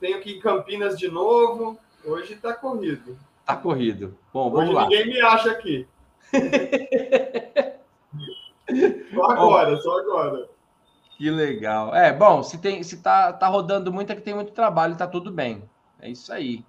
tenho 0.00 0.20
que 0.20 0.30
ir 0.30 0.36
em 0.36 0.40
Campinas 0.40 0.98
de 0.98 1.10
novo. 1.10 1.78
Hoje 2.04 2.34
está 2.34 2.54
corrido. 2.54 3.16
Tá 3.44 3.56
corrido. 3.56 4.16
Bom, 4.32 4.50
vamos 4.50 4.70
Hoje 4.70 4.74
lá. 4.74 4.82
ninguém 4.84 5.06
me 5.06 5.20
acha 5.20 5.50
aqui. 5.50 5.86
só 9.14 9.30
agora, 9.30 9.76
só 9.76 9.98
agora. 9.98 10.48
Que 11.16 11.30
legal. 11.30 11.94
É, 11.94 12.12
bom, 12.12 12.42
se 12.42 12.58
tem, 12.58 12.82
se 12.82 13.02
tá, 13.02 13.32
tá 13.32 13.46
rodando 13.46 13.92
muito 13.92 14.10
é 14.10 14.16
que 14.16 14.22
tem 14.22 14.34
muito 14.34 14.52
trabalho, 14.52 14.96
tá 14.96 15.06
tudo 15.06 15.30
bem. 15.30 15.62
É 16.00 16.08
isso 16.08 16.32
aí. 16.32 16.64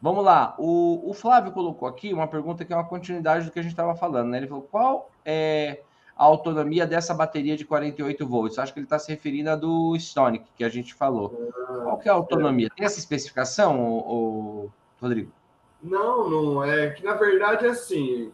Vamos 0.00 0.24
lá. 0.24 0.54
O, 0.58 1.10
o 1.10 1.12
Flávio 1.12 1.52
colocou 1.52 1.88
aqui 1.88 2.12
uma 2.12 2.26
pergunta 2.26 2.64
que 2.64 2.72
é 2.72 2.76
uma 2.76 2.86
continuidade 2.86 3.46
do 3.46 3.52
que 3.52 3.58
a 3.58 3.62
gente 3.62 3.72
estava 3.72 3.94
falando, 3.94 4.30
né? 4.30 4.38
Ele 4.38 4.46
falou: 4.46 4.66
qual 4.70 5.10
é 5.24 5.82
a 6.16 6.24
autonomia 6.24 6.86
dessa 6.86 7.14
bateria 7.14 7.56
de 7.56 7.64
48 7.64 8.26
volts? 8.26 8.58
Acho 8.58 8.72
que 8.72 8.80
ele 8.80 8.86
está 8.86 8.98
se 8.98 9.10
referindo 9.10 9.50
à 9.50 9.56
do 9.56 9.94
Stonic, 9.96 10.46
que 10.56 10.64
a 10.64 10.68
gente 10.68 10.94
falou. 10.94 11.52
Qual 11.82 11.98
que 11.98 12.08
é 12.08 12.12
a 12.12 12.14
autonomia? 12.14 12.70
Tem 12.74 12.86
essa 12.86 12.98
especificação, 12.98 13.80
ô, 13.84 13.98
ô, 13.98 14.70
Rodrigo? 15.00 15.32
Não, 15.82 16.28
não 16.28 16.64
é. 16.64 16.90
Que 16.90 17.04
na 17.04 17.14
verdade 17.14 17.66
é 17.66 17.70
assim, 17.70 18.32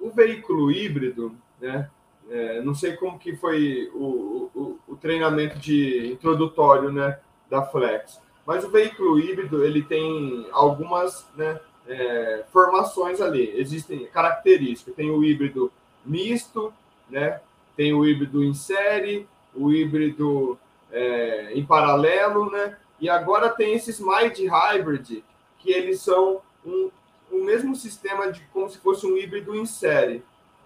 o 0.00 0.10
veículo 0.10 0.70
híbrido, 0.70 1.36
né? 1.60 1.88
é, 2.30 2.60
não 2.60 2.74
sei 2.74 2.96
como 2.96 3.18
que 3.18 3.36
foi 3.36 3.90
o, 3.94 4.50
o, 4.54 4.78
o 4.88 4.96
treinamento 4.96 5.58
de 5.58 6.12
introdutório, 6.12 6.90
né, 6.90 7.18
da 7.48 7.62
Flex, 7.62 8.20
mas 8.46 8.64
o 8.64 8.70
veículo 8.70 9.18
híbrido 9.18 9.64
ele 9.64 9.82
tem 9.82 10.46
algumas, 10.52 11.28
né, 11.36 11.60
é, 11.88 12.44
formações 12.52 13.20
ali. 13.20 13.52
Existem 13.58 14.06
características. 14.06 14.94
Tem 14.94 15.10
o 15.10 15.24
híbrido 15.24 15.72
misto, 16.04 16.72
né? 17.10 17.40
Tem 17.76 17.92
o 17.92 18.06
híbrido 18.06 18.42
em 18.42 18.54
série, 18.54 19.26
o 19.54 19.72
híbrido 19.72 20.58
é, 20.90 21.52
em 21.54 21.64
paralelo, 21.64 22.50
né? 22.50 22.76
E 23.00 23.08
agora 23.08 23.50
tem 23.50 23.74
esses 23.74 24.00
mild 24.00 24.46
hybrid 24.46 25.22
que 25.58 25.70
eles 25.70 26.00
são 26.00 26.40
um, 26.64 26.90
o 27.30 27.44
mesmo 27.44 27.74
sistema 27.74 28.30
de 28.30 28.40
como 28.52 28.68
se 28.70 28.78
fosse 28.78 29.06
um 29.06 29.16
híbrido 29.16 29.54
em 29.54 29.66
série, 29.66 30.22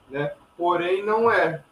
né? 0.08 0.32
Porém 0.56 1.02
não 1.02 1.30
é. 1.30 1.62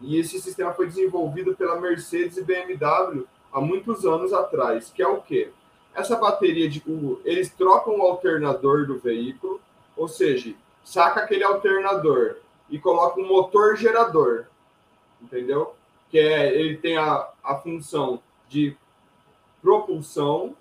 E 0.00 0.18
esse 0.18 0.40
sistema 0.40 0.72
foi 0.72 0.86
desenvolvido 0.86 1.54
pela 1.54 1.80
Mercedes 1.80 2.36
e 2.36 2.42
BMW 2.42 3.26
há 3.56 3.60
muitos 3.60 4.04
anos 4.04 4.34
atrás, 4.34 4.92
que 4.94 5.02
é 5.02 5.08
o 5.08 5.22
quê? 5.22 5.50
Essa 5.94 6.14
bateria 6.16 6.68
de 6.68 6.82
o- 6.86 7.18
eles 7.24 7.48
trocam 7.48 7.98
o 7.98 8.02
alternador 8.02 8.86
do 8.86 8.98
veículo, 8.98 9.58
ou 9.96 10.06
seja, 10.06 10.54
saca 10.84 11.20
aquele 11.20 11.42
alternador 11.42 12.36
e 12.68 12.78
coloca 12.78 13.18
um 13.18 13.26
motor 13.26 13.74
gerador, 13.74 14.44
entendeu? 15.22 15.74
Que 16.10 16.18
é 16.18 16.54
ele 16.54 16.76
tem 16.76 16.98
a, 16.98 17.28
a 17.42 17.56
função 17.56 18.20
de 18.46 18.76
propulsão, 19.62 20.54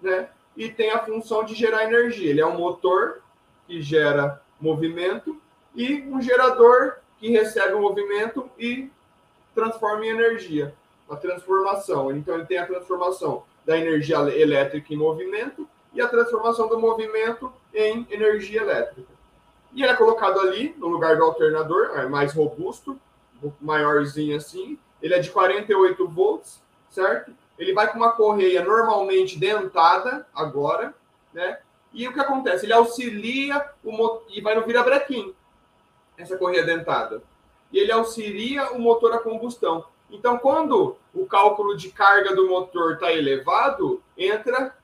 né? 0.00 0.28
E 0.54 0.68
tem 0.68 0.90
a 0.90 0.98
função 0.98 1.44
de 1.44 1.54
gerar 1.54 1.84
energia. 1.84 2.28
Ele 2.28 2.42
é 2.42 2.46
um 2.46 2.58
motor 2.58 3.22
que 3.66 3.80
gera 3.80 4.42
movimento 4.60 5.40
e 5.74 6.02
um 6.02 6.20
gerador 6.20 6.96
que 7.18 7.30
recebe 7.30 7.72
o 7.72 7.80
movimento 7.80 8.50
e 8.58 8.90
transforma 9.54 10.04
em 10.04 10.10
energia. 10.10 10.74
A 11.12 11.16
transformação. 11.16 12.10
Então, 12.10 12.34
ele 12.34 12.46
tem 12.46 12.56
a 12.56 12.66
transformação 12.66 13.44
da 13.66 13.76
energia 13.76 14.16
elétrica 14.34 14.92
em 14.94 14.96
movimento 14.96 15.68
e 15.92 16.00
a 16.00 16.08
transformação 16.08 16.68
do 16.68 16.80
movimento 16.80 17.52
em 17.74 18.06
energia 18.10 18.62
elétrica. 18.62 19.12
E 19.74 19.82
ele 19.82 19.92
é 19.92 19.96
colocado 19.96 20.40
ali, 20.40 20.74
no 20.78 20.88
lugar 20.88 21.16
do 21.16 21.24
alternador, 21.24 21.92
é 21.98 22.06
mais 22.06 22.32
robusto, 22.32 22.98
maiorzinho 23.60 24.36
assim. 24.36 24.78
Ele 25.02 25.14
é 25.14 25.18
de 25.18 25.30
48 25.30 26.08
volts, 26.08 26.62
certo? 26.90 27.32
Ele 27.58 27.72
vai 27.74 27.90
com 27.90 27.98
uma 27.98 28.12
correia 28.12 28.64
normalmente 28.64 29.38
dentada, 29.38 30.26
agora, 30.34 30.94
né? 31.32 31.58
E 31.92 32.08
o 32.08 32.12
que 32.12 32.20
acontece? 32.20 32.64
Ele 32.64 32.72
auxilia 32.72 33.64
o 33.84 33.92
motor, 33.92 34.24
e 34.30 34.40
vai 34.40 34.54
no 34.54 34.62
virabrequim, 34.62 35.34
essa 36.16 36.38
correia 36.38 36.64
dentada. 36.64 37.22
E 37.70 37.78
ele 37.78 37.92
auxilia 37.92 38.72
o 38.72 38.78
motor 38.78 39.12
a 39.12 39.18
combustão. 39.18 39.84
Então, 40.12 40.36
quando 40.36 40.96
o 41.14 41.26
cálculo 41.26 41.76
de 41.76 41.90
carga 41.90 42.36
do 42.36 42.46
motor 42.46 42.92
está 42.92 43.10
elevado, 43.10 44.02
entra 44.16 44.76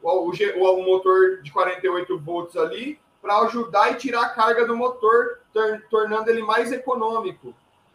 o, 0.00 0.08
o, 0.08 0.30
o, 0.30 0.82
motor 0.84 1.42
de 1.42 1.52
48 1.52 2.18
volts 2.20 2.56
ali 2.56 2.98
para 3.20 3.38
ajudar 3.40 3.90
e 3.90 3.96
tirar 3.96 4.22
a 4.22 4.28
carga 4.28 4.64
do 4.64 4.76
motor, 4.76 5.40
tornando 5.90 6.30
ele 6.30 6.42
mais 6.42 6.70
econômico. 6.70 7.52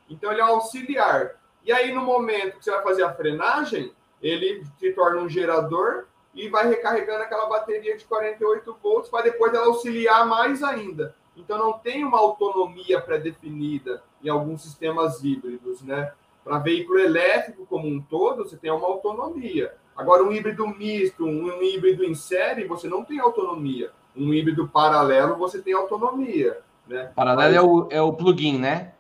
Então, 0.09 0.31
ele 0.31 0.41
é 0.41 0.43
auxiliar. 0.43 1.31
E 1.63 1.71
aí, 1.71 1.93
no 1.93 2.01
momento 2.01 2.57
que 2.57 2.65
você 2.65 2.71
vai 2.71 2.83
fazer 2.83 3.03
a 3.03 3.13
frenagem, 3.13 3.93
ele 4.21 4.65
se 4.77 4.91
torna 4.91 5.21
um 5.21 5.29
gerador 5.29 6.07
e 6.33 6.49
vai 6.49 6.67
recarregando 6.67 7.23
aquela 7.23 7.47
bateria 7.47 7.97
de 7.97 8.05
48 8.05 8.77
volts 8.81 9.09
para 9.09 9.23
depois 9.23 9.53
ela 9.53 9.67
auxiliar 9.67 10.25
mais 10.25 10.61
ainda. 10.61 11.15
Então 11.35 11.57
não 11.57 11.73
tem 11.73 12.03
uma 12.03 12.19
autonomia 12.19 12.99
pré-definida 13.01 14.03
em 14.23 14.29
alguns 14.29 14.61
sistemas 14.61 15.23
híbridos, 15.23 15.81
né? 15.81 16.13
Para 16.43 16.59
veículo 16.59 16.99
elétrico 16.99 17.65
como 17.65 17.87
um 17.87 18.01
todo, 18.01 18.43
você 18.43 18.57
tem 18.57 18.71
uma 18.71 18.87
autonomia. 18.87 19.73
Agora, 19.95 20.23
um 20.23 20.31
híbrido 20.31 20.67
misto, 20.67 21.25
um 21.25 21.61
híbrido 21.61 22.03
em 22.03 22.15
série, 22.15 22.65
você 22.65 22.87
não 22.87 23.03
tem 23.03 23.19
autonomia. 23.19 23.91
Um 24.15 24.33
híbrido 24.33 24.67
paralelo, 24.67 25.35
você 25.35 25.61
tem 25.61 25.73
autonomia. 25.73 26.59
Né? 26.87 27.11
Paralelo 27.15 27.55
é, 27.55 27.61
o, 27.61 27.87
é 27.91 28.01
o 28.01 28.13
plugin, 28.13 28.57
né? 28.57 28.93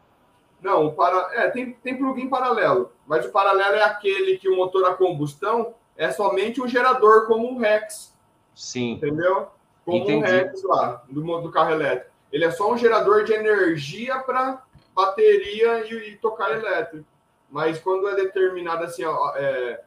Não, 0.61 0.91
para... 0.91 1.29
é, 1.33 1.49
tem, 1.49 1.73
tem 1.73 1.97
plugin 1.97 2.29
paralelo, 2.29 2.91
mas 3.07 3.25
o 3.25 3.31
paralelo 3.31 3.75
é 3.75 3.83
aquele 3.83 4.37
que 4.37 4.47
o 4.47 4.55
motor 4.55 4.85
a 4.85 4.93
combustão 4.93 5.73
é 5.97 6.11
somente 6.11 6.61
um 6.61 6.67
gerador 6.67 7.27
como 7.27 7.53
o 7.53 7.57
Rex. 7.57 8.15
Sim. 8.53 8.93
Entendeu? 8.93 9.47
Como 9.83 10.05
o 10.05 10.21
Rex 10.21 10.63
lá, 10.63 11.03
do, 11.09 11.41
do 11.41 11.51
carro 11.51 11.71
elétrico. 11.71 12.11
Ele 12.31 12.45
é 12.45 12.51
só 12.51 12.71
um 12.71 12.77
gerador 12.77 13.23
de 13.23 13.33
energia 13.33 14.19
para 14.19 14.63
bateria 14.95 15.85
e, 15.85 16.11
e, 16.11 16.17
tocar 16.17 16.51
elétrico. 16.51 17.05
Mas 17.51 17.79
quando 17.79 18.07
é 18.07 18.15
determinado 18.15 18.85
assim, 18.85 19.03
ó, 19.03 19.35
é, 19.35 19.81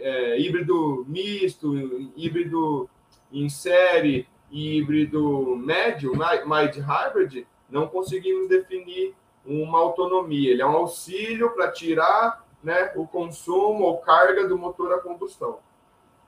é, 0.00 0.38
híbrido 0.38 1.04
misto, 1.08 1.74
híbrido 2.14 2.88
em 3.32 3.48
série, 3.48 4.28
híbrido 4.50 5.56
médio, 5.56 6.12
mild 6.12 6.78
hybrid, 6.80 7.46
não 7.70 7.88
conseguimos 7.88 8.48
definir 8.48 9.14
uma 9.44 9.78
autonomia. 9.78 10.50
Ele 10.50 10.62
é 10.62 10.66
um 10.66 10.76
auxílio 10.76 11.50
para 11.50 11.72
tirar 11.72 12.44
né, 12.62 12.92
o 12.94 13.06
consumo 13.06 13.84
ou 13.84 13.98
carga 13.98 14.46
do 14.46 14.58
motor 14.58 14.92
a 14.92 14.98
combustão. 14.98 15.58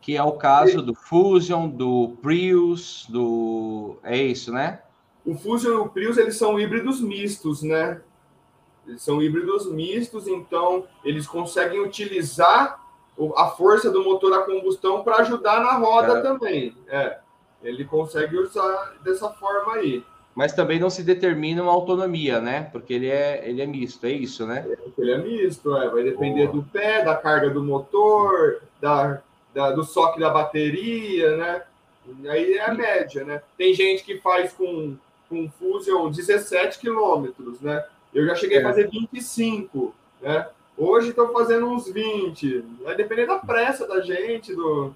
Que 0.00 0.16
é 0.16 0.22
o 0.22 0.32
caso 0.32 0.78
e... 0.78 0.82
do 0.82 0.94
Fusion, 0.94 1.68
do 1.68 2.16
Prius, 2.22 3.06
do. 3.08 3.98
É 4.02 4.16
isso, 4.16 4.50
né? 4.50 4.80
O 5.26 5.34
Fusion 5.34 5.72
e 5.72 5.76
o 5.76 5.88
Prius 5.90 6.16
eles 6.16 6.38
são 6.38 6.58
híbridos 6.58 7.02
mistos, 7.02 7.62
né? 7.62 8.00
Eles 8.90 9.03
são 9.03 9.22
híbridos 9.22 9.70
mistos, 9.70 10.26
então 10.26 10.85
eles 11.05 11.26
conseguem 11.26 11.81
utilizar 11.81 12.81
a 13.37 13.46
força 13.48 13.90
do 13.90 14.03
motor 14.03 14.33
a 14.33 14.42
combustão 14.42 15.03
para 15.03 15.16
ajudar 15.18 15.61
na 15.61 15.74
roda 15.74 16.18
é. 16.18 16.22
também. 16.22 16.76
É, 16.88 17.18
ele 17.62 17.85
consegue 17.85 18.37
usar 18.37 18.96
dessa 19.03 19.31
forma 19.31 19.74
aí 19.74 20.05
mas 20.35 20.53
também 20.53 20.79
não 20.79 20.88
se 20.88 21.03
determina 21.03 21.62
uma 21.62 21.72
autonomia, 21.72 22.40
né? 22.40 22.68
Porque 22.72 22.94
ele 22.94 23.09
é, 23.09 23.46
ele 23.48 23.61
é 23.61 23.66
misto, 23.66 24.07
é 24.07 24.12
isso, 24.12 24.46
né? 24.46 24.64
Ele 24.96 25.12
é 25.12 25.18
misto, 25.18 25.76
é. 25.76 25.88
vai 25.88 26.03
depender 26.03 26.46
Boa. 26.46 26.53
do 26.57 26.62
pé, 26.62 27.05
da 27.05 27.14
carga 27.16 27.50
do 27.50 27.62
motor, 27.62 28.62
da, 28.81 29.20
da, 29.53 29.72
do 29.72 29.83
soque 29.83 30.20
da 30.20 30.31
bateria, 30.31 31.37
né? 31.37 31.62
Aí 32.29 32.55
é 32.55 32.64
a 32.64 32.72
média, 32.72 33.24
né? 33.24 33.42
Tem 33.59 33.74
gente 33.74 34.05
que 34.05 34.18
faz 34.18 34.53
com, 34.53 34.96
com 35.29 35.50
Fusion 35.50 36.11
17 36.11 36.79
quilômetros, 36.79 37.61
né? 37.61 37.85
Eu 38.12 38.26
já 38.26 38.34
cheguei 38.34 38.58
é. 38.58 38.60
a 38.60 38.64
fazer 38.64 38.88
25, 38.88 39.94
né? 40.20 40.48
Hoje 40.76 41.10
estou 41.10 41.30
fazendo 41.30 41.66
uns 41.66 41.90
20. 41.92 42.64
Vai 42.82 42.96
depender 42.96 43.26
da 43.26 43.38
pressa 43.38 43.86
da 43.86 44.00
gente, 44.00 44.54
do, 44.54 44.94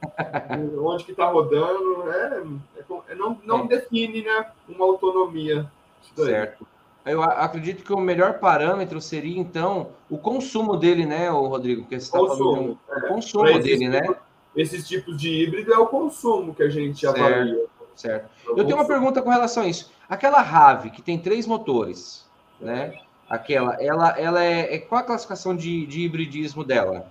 do 0.73 0.87
onde 0.87 1.05
que 1.05 1.11
está 1.11 1.27
rodando. 1.27 2.11
É, 2.11 2.43
é, 2.79 3.13
é, 3.13 3.15
não, 3.15 3.39
não 3.45 3.65
é. 3.65 3.69
define 3.69 4.23
né, 4.23 4.47
uma 4.67 4.87
autonomia. 4.87 5.71
Certo. 6.17 6.67
Eu 7.05 7.23
acredito 7.23 7.85
que 7.85 7.93
o 7.93 8.01
melhor 8.01 8.39
parâmetro 8.39 8.99
seria, 8.99 9.39
então, 9.39 9.91
o 10.09 10.17
consumo 10.17 10.75
dele, 10.75 11.05
né, 11.05 11.29
Rodrigo? 11.29 11.83
Porque 11.83 12.01
você 12.01 12.07
está 12.07 12.19
falando 12.19 12.79
o 12.89 12.95
é. 12.95 13.09
consumo 13.09 13.59
dele, 13.59 13.89
né? 13.89 14.09
Esses 14.57 14.89
tipos 14.89 15.17
de 15.19 15.29
híbrido 15.29 15.75
é 15.75 15.79
o 15.79 15.87
consumo 15.87 16.55
que 16.55 16.63
a 16.63 16.69
gente 16.71 17.01
certo, 17.01 17.21
avalia. 17.21 17.67
Certo. 17.95 18.31
É 18.49 18.51
Eu 18.53 18.65
tenho 18.65 18.79
uma 18.79 18.87
pergunta 18.87 19.21
com 19.21 19.29
relação 19.29 19.65
a 19.65 19.67
isso. 19.67 19.93
Aquela 20.09 20.41
RAV, 20.41 20.91
que 20.91 21.03
tem 21.03 21.19
três 21.19 21.47
motores, 21.47 22.24
né? 22.65 22.99
Aquela, 23.29 23.83
ela, 23.83 24.19
ela 24.19 24.43
é, 24.43 24.75
é 24.75 24.79
qual 24.79 25.01
a 25.01 25.05
classificação 25.05 25.57
de, 25.57 25.87
de 25.87 26.01
hibridismo 26.01 26.65
dela? 26.65 27.07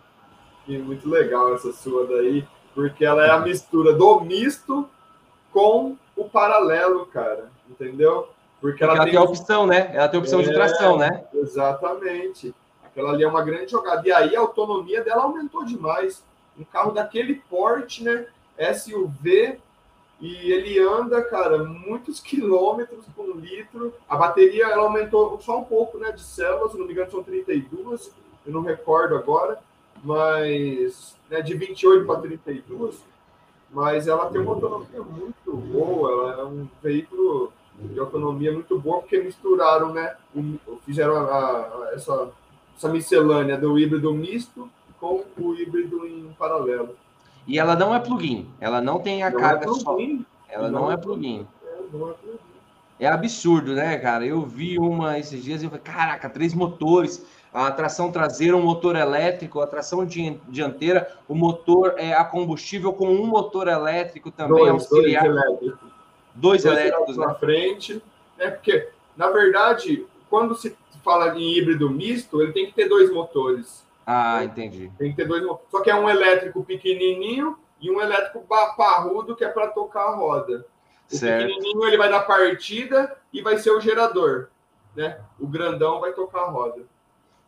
E 0.68 0.78
muito 0.78 1.10
legal 1.10 1.54
essa 1.54 1.72
sua 1.72 2.06
daí, 2.08 2.46
porque 2.74 3.04
ela 3.06 3.26
é 3.26 3.30
a 3.30 3.40
mistura 3.40 3.94
do 3.94 4.22
misto 4.22 4.90
com 5.52 5.98
o 6.16 6.26
paralelo, 6.26 7.06
cara, 7.08 7.50
entendeu? 7.70 8.30
Porque, 8.60 8.78
porque 8.80 8.84
ela, 8.84 8.94
ela 8.94 9.04
tem, 9.04 9.14
tem 9.14 9.20
a 9.20 9.24
opção, 9.24 9.68
né? 9.68 9.92
Ela 9.94 10.08
tem 10.08 10.18
a 10.20 10.22
opção 10.22 10.40
é, 10.40 10.44
de 10.44 10.54
tração, 10.54 10.98
né? 10.98 11.26
Exatamente. 11.34 12.56
Aquela 12.84 13.12
ali 13.12 13.24
é 13.24 13.28
uma 13.28 13.44
grande 13.44 13.72
jogada. 13.72 14.08
E 14.08 14.12
aí 14.12 14.36
a 14.36 14.40
autonomia 14.40 15.04
dela 15.04 15.24
aumentou 15.24 15.66
demais. 15.66 16.24
Um 16.58 16.64
carro 16.64 16.92
daquele 16.92 17.36
porte, 17.50 18.04
né? 18.04 18.28
SUV, 18.74 19.60
e 20.24 20.54
ele 20.54 20.80
anda, 20.80 21.22
cara, 21.22 21.66
muitos 21.66 22.22
quilômetros 22.22 23.06
por 23.14 23.36
litro. 23.36 23.94
A 24.08 24.16
bateria 24.16 24.68
ela 24.68 24.84
aumentou 24.84 25.38
só 25.42 25.60
um 25.60 25.66
pouco, 25.66 25.98
né, 25.98 26.14
de 26.14 26.22
células, 26.22 26.72
se 26.72 26.78
não 26.78 26.86
me 26.86 26.94
engano 26.94 27.12
são 27.12 27.22
32, 27.22 28.10
eu 28.46 28.54
não 28.54 28.62
recordo 28.62 29.18
agora, 29.18 29.60
mas 30.02 31.14
né, 31.30 31.42
de 31.42 31.54
28 31.54 32.06
para 32.06 32.22
32. 32.22 33.04
Mas 33.70 34.08
ela 34.08 34.30
tem 34.30 34.40
uma 34.40 34.54
autonomia 34.54 35.02
muito 35.02 35.58
boa, 35.58 36.12
ela 36.12 36.42
é 36.42 36.46
um 36.46 36.70
veículo 36.82 37.52
de 37.78 38.00
autonomia 38.00 38.54
muito 38.54 38.80
boa, 38.80 39.02
porque 39.02 39.22
misturaram, 39.22 39.92
né, 39.92 40.16
fizeram 40.86 41.18
a, 41.18 41.26
a, 41.26 41.92
essa, 41.96 42.32
essa 42.78 42.88
miscelânea 42.88 43.58
do 43.58 43.78
híbrido 43.78 44.14
misto 44.14 44.70
com 45.02 45.26
o 45.38 45.54
híbrido 45.54 46.08
em 46.08 46.34
paralelo. 46.40 46.96
E 47.48 47.60
ela 47.60 47.76
não 47.76 47.94
é 47.94 48.00
plugin. 48.00 48.48
Ela 48.60 48.82
não 48.82 49.00
tem 49.00 49.24
a 49.24 49.30
não 49.30 49.40
é 49.40 49.42
carga 49.42 49.66
é 49.66 49.74
só. 49.74 49.98
Ela 50.50 50.70
não, 50.70 50.82
não 50.82 50.92
é 50.92 50.98
plugin. 50.98 51.48
É 53.00 53.08
absurdo, 53.08 53.74
né, 53.74 53.98
cara? 53.98 54.26
Eu 54.26 54.42
vi 54.44 54.78
uma 54.78 55.18
esses 55.20 55.44
dias 55.44 55.62
e 55.62 55.68
falei, 55.68 55.82
caraca, 55.82 56.30
três 56.30 56.54
motores, 56.54 57.26
a 57.54 57.70
tração 57.72 58.12
traseira, 58.12 58.56
um 58.56 58.62
motor 58.62 58.96
elétrico, 58.96 59.60
a 59.60 59.68
tração 59.68 60.06
dianteira, 60.06 61.12
o 61.28 61.36
motor 61.36 61.96
é 61.98 62.14
a 62.14 62.24
combustível 62.24 62.94
com 62.94 63.08
um 63.08 63.28
motor 63.28 63.68
elétrico 63.68 64.32
também 64.32 64.58
dois, 64.58 64.72
auxiliar. 64.72 65.24
Dois 65.24 65.36
elétricos. 65.36 65.80
Dois, 66.36 66.64
dois 66.64 66.66
elétricos 66.66 67.18
na 67.18 67.28
né? 67.28 67.36
frente. 67.36 68.02
É 68.40 68.50
porque, 68.50 68.90
na 69.18 69.30
verdade, 69.30 70.06
quando 70.30 70.56
se 70.56 70.76
fala 71.04 71.38
em 71.38 71.58
híbrido 71.58 71.90
misto, 71.90 72.42
ele 72.42 72.54
tem 72.54 72.66
que 72.66 72.74
ter 72.74 72.88
dois 72.88 73.14
motores. 73.14 73.84
Ah, 74.06 74.44
entendi. 74.44 74.92
Tem 74.98 75.12
que 75.12 75.18
ter 75.18 75.28
dois. 75.28 75.44
Só 75.70 75.82
que 75.82 75.90
é 75.90 75.96
um 75.96 76.10
elétrico 76.10 76.64
pequenininho 76.64 77.58
e 77.80 77.90
um 77.90 78.02
elétrico 78.02 78.46
parrudo 78.78 79.36
que 79.36 79.44
é 79.44 79.50
para 79.50 79.68
tocar 79.68 80.08
a 80.08 80.16
roda. 80.16 80.66
O 81.12 81.16
certo. 81.16 81.48
pequenininho 81.48 81.86
ele 81.86 81.98
vai 81.98 82.10
dar 82.10 82.22
partida 82.22 83.16
e 83.32 83.42
vai 83.42 83.58
ser 83.58 83.72
o 83.72 83.82
gerador, 83.82 84.48
né? 84.96 85.20
O 85.40 85.48
grandão 85.48 86.00
vai 86.00 86.14
tocar 86.14 86.42
a 86.42 86.50
roda. 86.50 86.84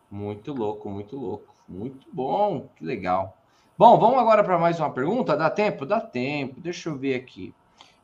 Muito 0.10 0.54
louco, 0.54 0.90
muito 0.90 1.18
louco. 1.18 1.56
Muito 1.68 2.08
bom, 2.12 2.70
que 2.76 2.86
legal. 2.86 3.36
Bom, 3.78 3.98
vamos 3.98 4.20
agora 4.20 4.44
para 4.44 4.58
mais 4.58 4.80
uma 4.80 4.92
pergunta. 4.92 5.36
Dá 5.36 5.50
tempo? 5.50 5.86
Dá 5.86 6.00
tempo. 6.00 6.62
Deixa 6.62 6.90
eu 6.90 6.96
ver 6.96 7.16
aqui. 7.16 7.54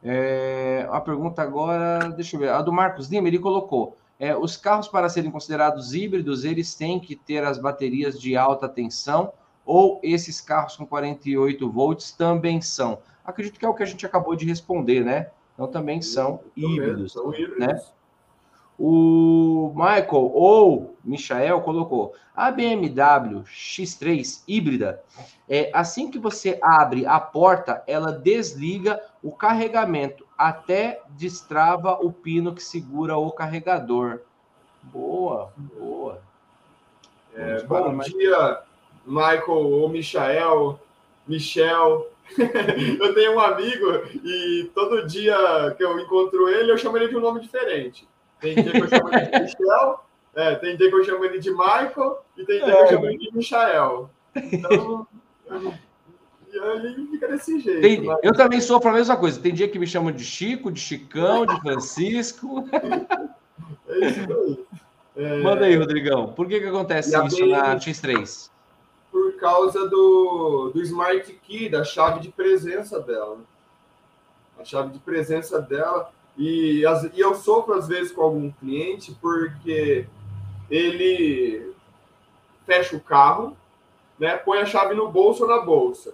É, 0.03 0.87
a 0.91 0.99
pergunta 0.99 1.41
agora, 1.41 2.09
deixa 2.09 2.35
eu 2.35 2.39
ver. 2.39 2.49
A 2.49 2.61
do 2.61 2.73
Marcos 2.73 3.07
Lima, 3.07 3.27
ele 3.27 3.37
colocou: 3.37 3.95
é, 4.21 4.37
os 4.37 4.55
carros, 4.55 4.87
para 4.87 5.09
serem 5.09 5.31
considerados 5.31 5.95
híbridos, 5.95 6.45
eles 6.45 6.75
têm 6.75 6.99
que 6.99 7.15
ter 7.15 7.43
as 7.43 7.57
baterias 7.57 8.21
de 8.21 8.37
alta 8.37 8.69
tensão 8.69 9.33
ou 9.65 9.99
esses 10.03 10.39
carros 10.39 10.75
com 10.75 10.85
48 10.85 11.67
volts 11.71 12.11
também 12.11 12.61
são? 12.61 12.99
Acredito 13.25 13.57
que 13.57 13.65
é 13.65 13.67
o 13.67 13.73
que 13.73 13.81
a 13.81 13.85
gente 13.87 14.05
acabou 14.05 14.35
de 14.35 14.45
responder, 14.45 15.03
né? 15.03 15.31
Então 15.55 15.65
também 15.65 16.03
são 16.03 16.39
híbridos, 16.55 17.13
são 17.13 17.33
híbridos. 17.33 17.57
né? 17.57 17.81
O 18.83 19.71
Michael 19.75 20.31
ou 20.33 20.95
Michael 21.05 21.61
colocou 21.61 22.15
a 22.35 22.49
BMW 22.49 23.43
X3 23.43 24.41
híbrida. 24.47 25.03
É, 25.47 25.69
assim 25.71 26.09
que 26.09 26.17
você 26.17 26.57
abre 26.63 27.05
a 27.05 27.19
porta, 27.19 27.83
ela 27.85 28.11
desliga 28.11 28.99
o 29.21 29.31
carregamento 29.31 30.25
até 30.35 30.99
destrava 31.09 31.93
o 32.03 32.11
pino 32.11 32.55
que 32.55 32.63
segura 32.63 33.15
o 33.17 33.31
carregador. 33.31 34.21
Boa, 34.81 35.53
boa. 35.77 36.19
É, 37.35 37.61
bom 37.61 37.91
mais... 37.93 38.11
dia, 38.11 38.61
Michael 39.05 39.43
ou 39.47 39.89
Michael, 39.89 40.79
Michel. 41.27 42.07
eu 42.99 43.13
tenho 43.13 43.35
um 43.35 43.39
amigo 43.39 44.05
e 44.23 44.71
todo 44.73 45.05
dia 45.05 45.35
que 45.77 45.83
eu 45.83 45.99
encontro 45.99 46.49
ele, 46.49 46.71
eu 46.71 46.77
chamo 46.79 46.97
ele 46.97 47.09
de 47.09 47.15
um 47.15 47.21
nome 47.21 47.41
diferente. 47.41 48.09
Tem 48.41 48.55
dia 48.55 48.71
que 48.71 48.77
eu 48.79 48.89
chamo 48.89 49.09
ele 49.09 49.25
de 49.27 49.39
Michel, 49.39 50.05
é, 50.33 50.55
tem 50.55 50.77
dia 50.77 50.89
que 50.89 50.95
eu 50.95 51.03
chamo 51.03 51.25
ele 51.25 51.39
de 51.39 51.51
Michael 51.51 52.25
e 52.37 52.45
tem 52.45 52.63
dia 52.63 52.73
é. 52.73 52.75
que 52.75 52.81
eu 52.81 52.87
chamo 52.87 53.05
ele 53.05 53.17
de 53.17 53.31
Michael. 53.31 54.09
Então, 54.35 55.07
ele 56.83 57.07
fica 57.07 57.27
desse 57.29 57.59
jeito. 57.59 57.81
Tem, 57.81 58.01
mas... 58.01 58.19
Eu 58.23 58.33
também 58.33 58.59
sofro 58.59 58.89
a 58.89 58.93
mesma 58.93 59.15
coisa. 59.15 59.39
Tem 59.39 59.53
dia 59.53 59.69
que 59.69 59.79
me 59.79 59.87
chamam 59.87 60.11
de 60.11 60.23
Chico, 60.23 60.71
de 60.71 60.81
Chicão, 60.81 61.45
de 61.45 61.59
Francisco. 61.61 62.67
É 63.87 63.99
isso 63.99 64.19
aí. 64.19 64.65
É... 65.15 65.41
Manda 65.41 65.65
aí, 65.65 65.75
Rodrigão. 65.75 66.33
Por 66.33 66.47
que, 66.47 66.59
que 66.59 66.67
acontece 66.67 67.09
isso 67.25 67.45
na 67.45 67.75
X3? 67.75 68.49
Por 69.11 69.33
causa 69.37 69.87
do, 69.87 70.71
do 70.73 70.81
Smart 70.81 71.31
Key, 71.43 71.69
da 71.69 71.83
chave 71.83 72.19
de 72.19 72.29
presença 72.29 72.99
dela. 72.99 73.37
A 74.59 74.63
chave 74.63 74.91
de 74.91 74.99
presença 74.99 75.61
dela 75.61 76.11
e, 76.37 76.85
as, 76.85 77.03
e 77.03 77.19
eu 77.19 77.35
sofro 77.35 77.73
às 77.73 77.87
vezes 77.87 78.11
com 78.11 78.21
algum 78.21 78.51
cliente 78.51 79.15
porque 79.21 80.07
ele 80.69 81.73
fecha 82.65 82.95
o 82.95 83.01
carro, 83.01 83.57
né, 84.17 84.37
põe 84.37 84.59
a 84.59 84.65
chave 84.65 84.93
no 84.93 85.09
bolso 85.09 85.43
ou 85.43 85.49
na 85.49 85.59
bolsa. 85.59 86.13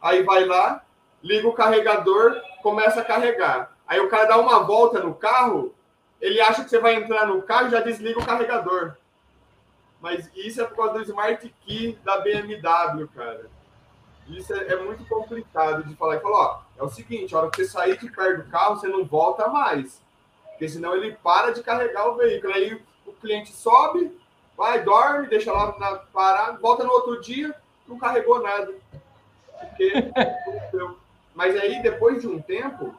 Aí 0.00 0.22
vai 0.22 0.44
lá, 0.44 0.84
liga 1.22 1.48
o 1.48 1.54
carregador, 1.54 2.40
começa 2.62 3.00
a 3.00 3.04
carregar. 3.04 3.74
Aí 3.86 4.00
o 4.00 4.08
cara 4.08 4.24
dá 4.24 4.38
uma 4.38 4.60
volta 4.60 5.00
no 5.00 5.14
carro, 5.14 5.74
ele 6.20 6.40
acha 6.40 6.64
que 6.64 6.70
você 6.70 6.78
vai 6.78 6.94
entrar 6.94 7.26
no 7.26 7.42
carro 7.42 7.68
e 7.68 7.70
já 7.70 7.80
desliga 7.80 8.20
o 8.20 8.26
carregador. 8.26 8.96
Mas 10.00 10.30
isso 10.34 10.60
é 10.60 10.64
por 10.64 10.76
causa 10.76 10.94
do 10.94 11.02
Smart 11.02 11.54
Key 11.64 11.98
da 12.04 12.20
BMW, 12.20 13.08
cara. 13.14 13.46
Isso 14.28 14.52
é, 14.52 14.72
é 14.72 14.76
muito 14.82 15.06
complicado 15.06 15.84
de 15.84 15.94
falar. 15.96 16.14
Ele 16.14 16.22
falou, 16.22 16.38
ó, 16.38 16.60
é 16.76 16.82
o 16.82 16.88
seguinte, 16.88 17.34
a 17.34 17.38
hora 17.38 17.50
que 17.50 17.64
você 17.64 17.70
sair 17.70 17.98
de 17.98 18.10
perto 18.10 18.44
do 18.44 18.50
carro, 18.50 18.76
você 18.76 18.88
não 18.88 19.04
volta 19.04 19.48
mais. 19.48 20.00
Porque 20.50 20.68
senão 20.68 20.94
ele 20.94 21.16
para 21.22 21.52
de 21.52 21.62
carregar 21.62 22.08
o 22.08 22.16
veículo. 22.16 22.52
Aí 22.52 22.80
o 23.06 23.12
cliente 23.12 23.52
sobe, 23.52 24.16
vai, 24.56 24.82
dorme, 24.82 25.26
deixa 25.28 25.52
lá 25.52 25.76
na 25.78 25.96
parada, 25.96 26.58
volta 26.58 26.84
no 26.84 26.92
outro 26.92 27.20
dia, 27.20 27.54
não 27.86 27.98
carregou 27.98 28.42
nada. 28.42 28.72
Porque 29.58 29.92
Mas 31.34 31.56
aí, 31.56 31.82
depois 31.82 32.20
de 32.20 32.28
um 32.28 32.40
tempo 32.40 32.94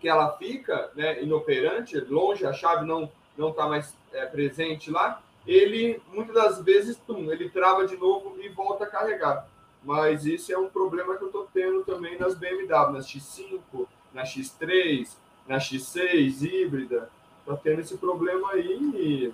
que 0.00 0.08
ela 0.08 0.36
fica 0.36 0.90
né, 0.94 1.20
inoperante, 1.22 1.98
longe, 1.98 2.46
a 2.46 2.52
chave 2.52 2.86
não 2.86 3.10
não 3.36 3.50
está 3.50 3.68
mais 3.68 3.94
é, 4.12 4.26
presente 4.26 4.90
lá, 4.90 5.22
ele, 5.46 6.02
muitas 6.12 6.34
das 6.34 6.60
vezes, 6.60 6.96
tum, 7.06 7.30
ele 7.30 7.48
trava 7.48 7.86
de 7.86 7.96
novo 7.96 8.36
e 8.40 8.48
volta 8.48 8.82
a 8.82 8.88
carregar 8.88 9.46
mas 9.82 10.26
isso 10.26 10.52
é 10.52 10.58
um 10.58 10.68
problema 10.68 11.16
que 11.16 11.22
eu 11.22 11.28
estou 11.28 11.48
tendo 11.52 11.84
também 11.84 12.18
nas 12.18 12.34
BMW, 12.34 12.92
nas 12.92 13.06
X5, 13.06 13.86
na 14.12 14.24
X3, 14.24 15.08
na 15.46 15.58
X6 15.58 16.42
híbrida, 16.42 17.10
está 17.40 17.56
tendo 17.56 17.80
esse 17.80 17.96
problema 17.96 18.52
aí. 18.52 19.32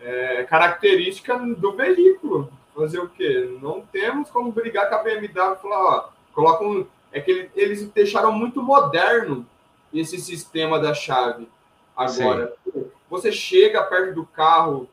É, 0.00 0.44
característica 0.44 1.36
do 1.38 1.72
veículo. 1.72 2.52
Fazer 2.74 3.00
o 3.00 3.08
quê? 3.08 3.56
Não 3.62 3.80
temos 3.80 4.30
como 4.30 4.52
brigar 4.52 4.88
com 4.90 4.96
a 4.96 5.02
BMW 5.02 5.24
e 5.24 5.62
falar, 5.62 5.82
ó, 5.82 6.08
coloca 6.34 6.62
um. 6.62 6.86
É 7.10 7.20
que 7.20 7.48
eles 7.56 7.88
deixaram 7.88 8.30
muito 8.30 8.62
moderno 8.62 9.46
esse 9.92 10.18
sistema 10.18 10.78
da 10.78 10.92
chave. 10.92 11.48
Agora, 11.96 12.54
Sim. 12.62 12.84
você 13.08 13.32
chega 13.32 13.82
perto 13.82 14.14
do 14.14 14.26
carro, 14.26 14.86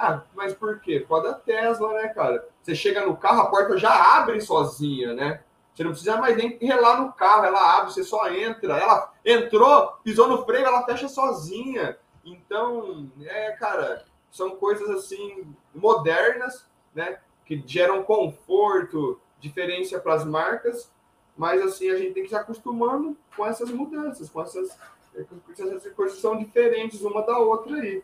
ah, 0.00 0.22
mas 0.34 0.54
por 0.54 0.80
quê? 0.80 1.00
Por 1.00 1.08
causa 1.08 1.28
da 1.28 1.34
Tesla, 1.34 1.92
né, 1.92 2.08
cara? 2.08 2.48
Você 2.62 2.74
chega 2.74 3.04
no 3.04 3.16
carro, 3.18 3.42
a 3.42 3.50
porta 3.50 3.76
já 3.76 4.16
abre 4.16 4.40
sozinha, 4.40 5.12
né? 5.12 5.42
Você 5.74 5.84
não 5.84 5.90
precisa 5.90 6.16
mais 6.16 6.36
nem 6.38 6.56
relar 6.58 7.02
no 7.02 7.12
carro, 7.12 7.44
ela 7.44 7.76
abre, 7.76 7.92
você 7.92 8.02
só 8.02 8.28
entra. 8.32 8.78
Ela 8.78 9.12
entrou, 9.22 9.92
pisou 10.02 10.26
no 10.26 10.42
freio, 10.46 10.64
ela 10.64 10.86
fecha 10.86 11.06
sozinha. 11.06 11.98
Então, 12.24 13.10
é, 13.22 13.52
cara, 13.52 14.06
são 14.30 14.56
coisas 14.56 14.88
assim 14.88 15.54
modernas, 15.74 16.66
né? 16.94 17.20
Que 17.44 17.62
geram 17.66 18.02
conforto, 18.02 19.20
diferença 19.38 20.00
para 20.00 20.14
as 20.14 20.24
marcas, 20.24 20.90
mas 21.36 21.60
assim 21.60 21.90
a 21.90 21.96
gente 21.96 22.14
tem 22.14 22.22
que 22.22 22.30
se 22.30 22.36
acostumando 22.36 23.16
com 23.36 23.44
essas 23.44 23.70
mudanças, 23.70 24.30
com 24.30 24.40
essas, 24.40 24.78
essas 25.14 25.92
coisas 25.92 26.18
são 26.18 26.38
diferentes 26.38 27.02
uma 27.02 27.20
da 27.22 27.38
outra 27.38 27.76
aí. 27.76 28.02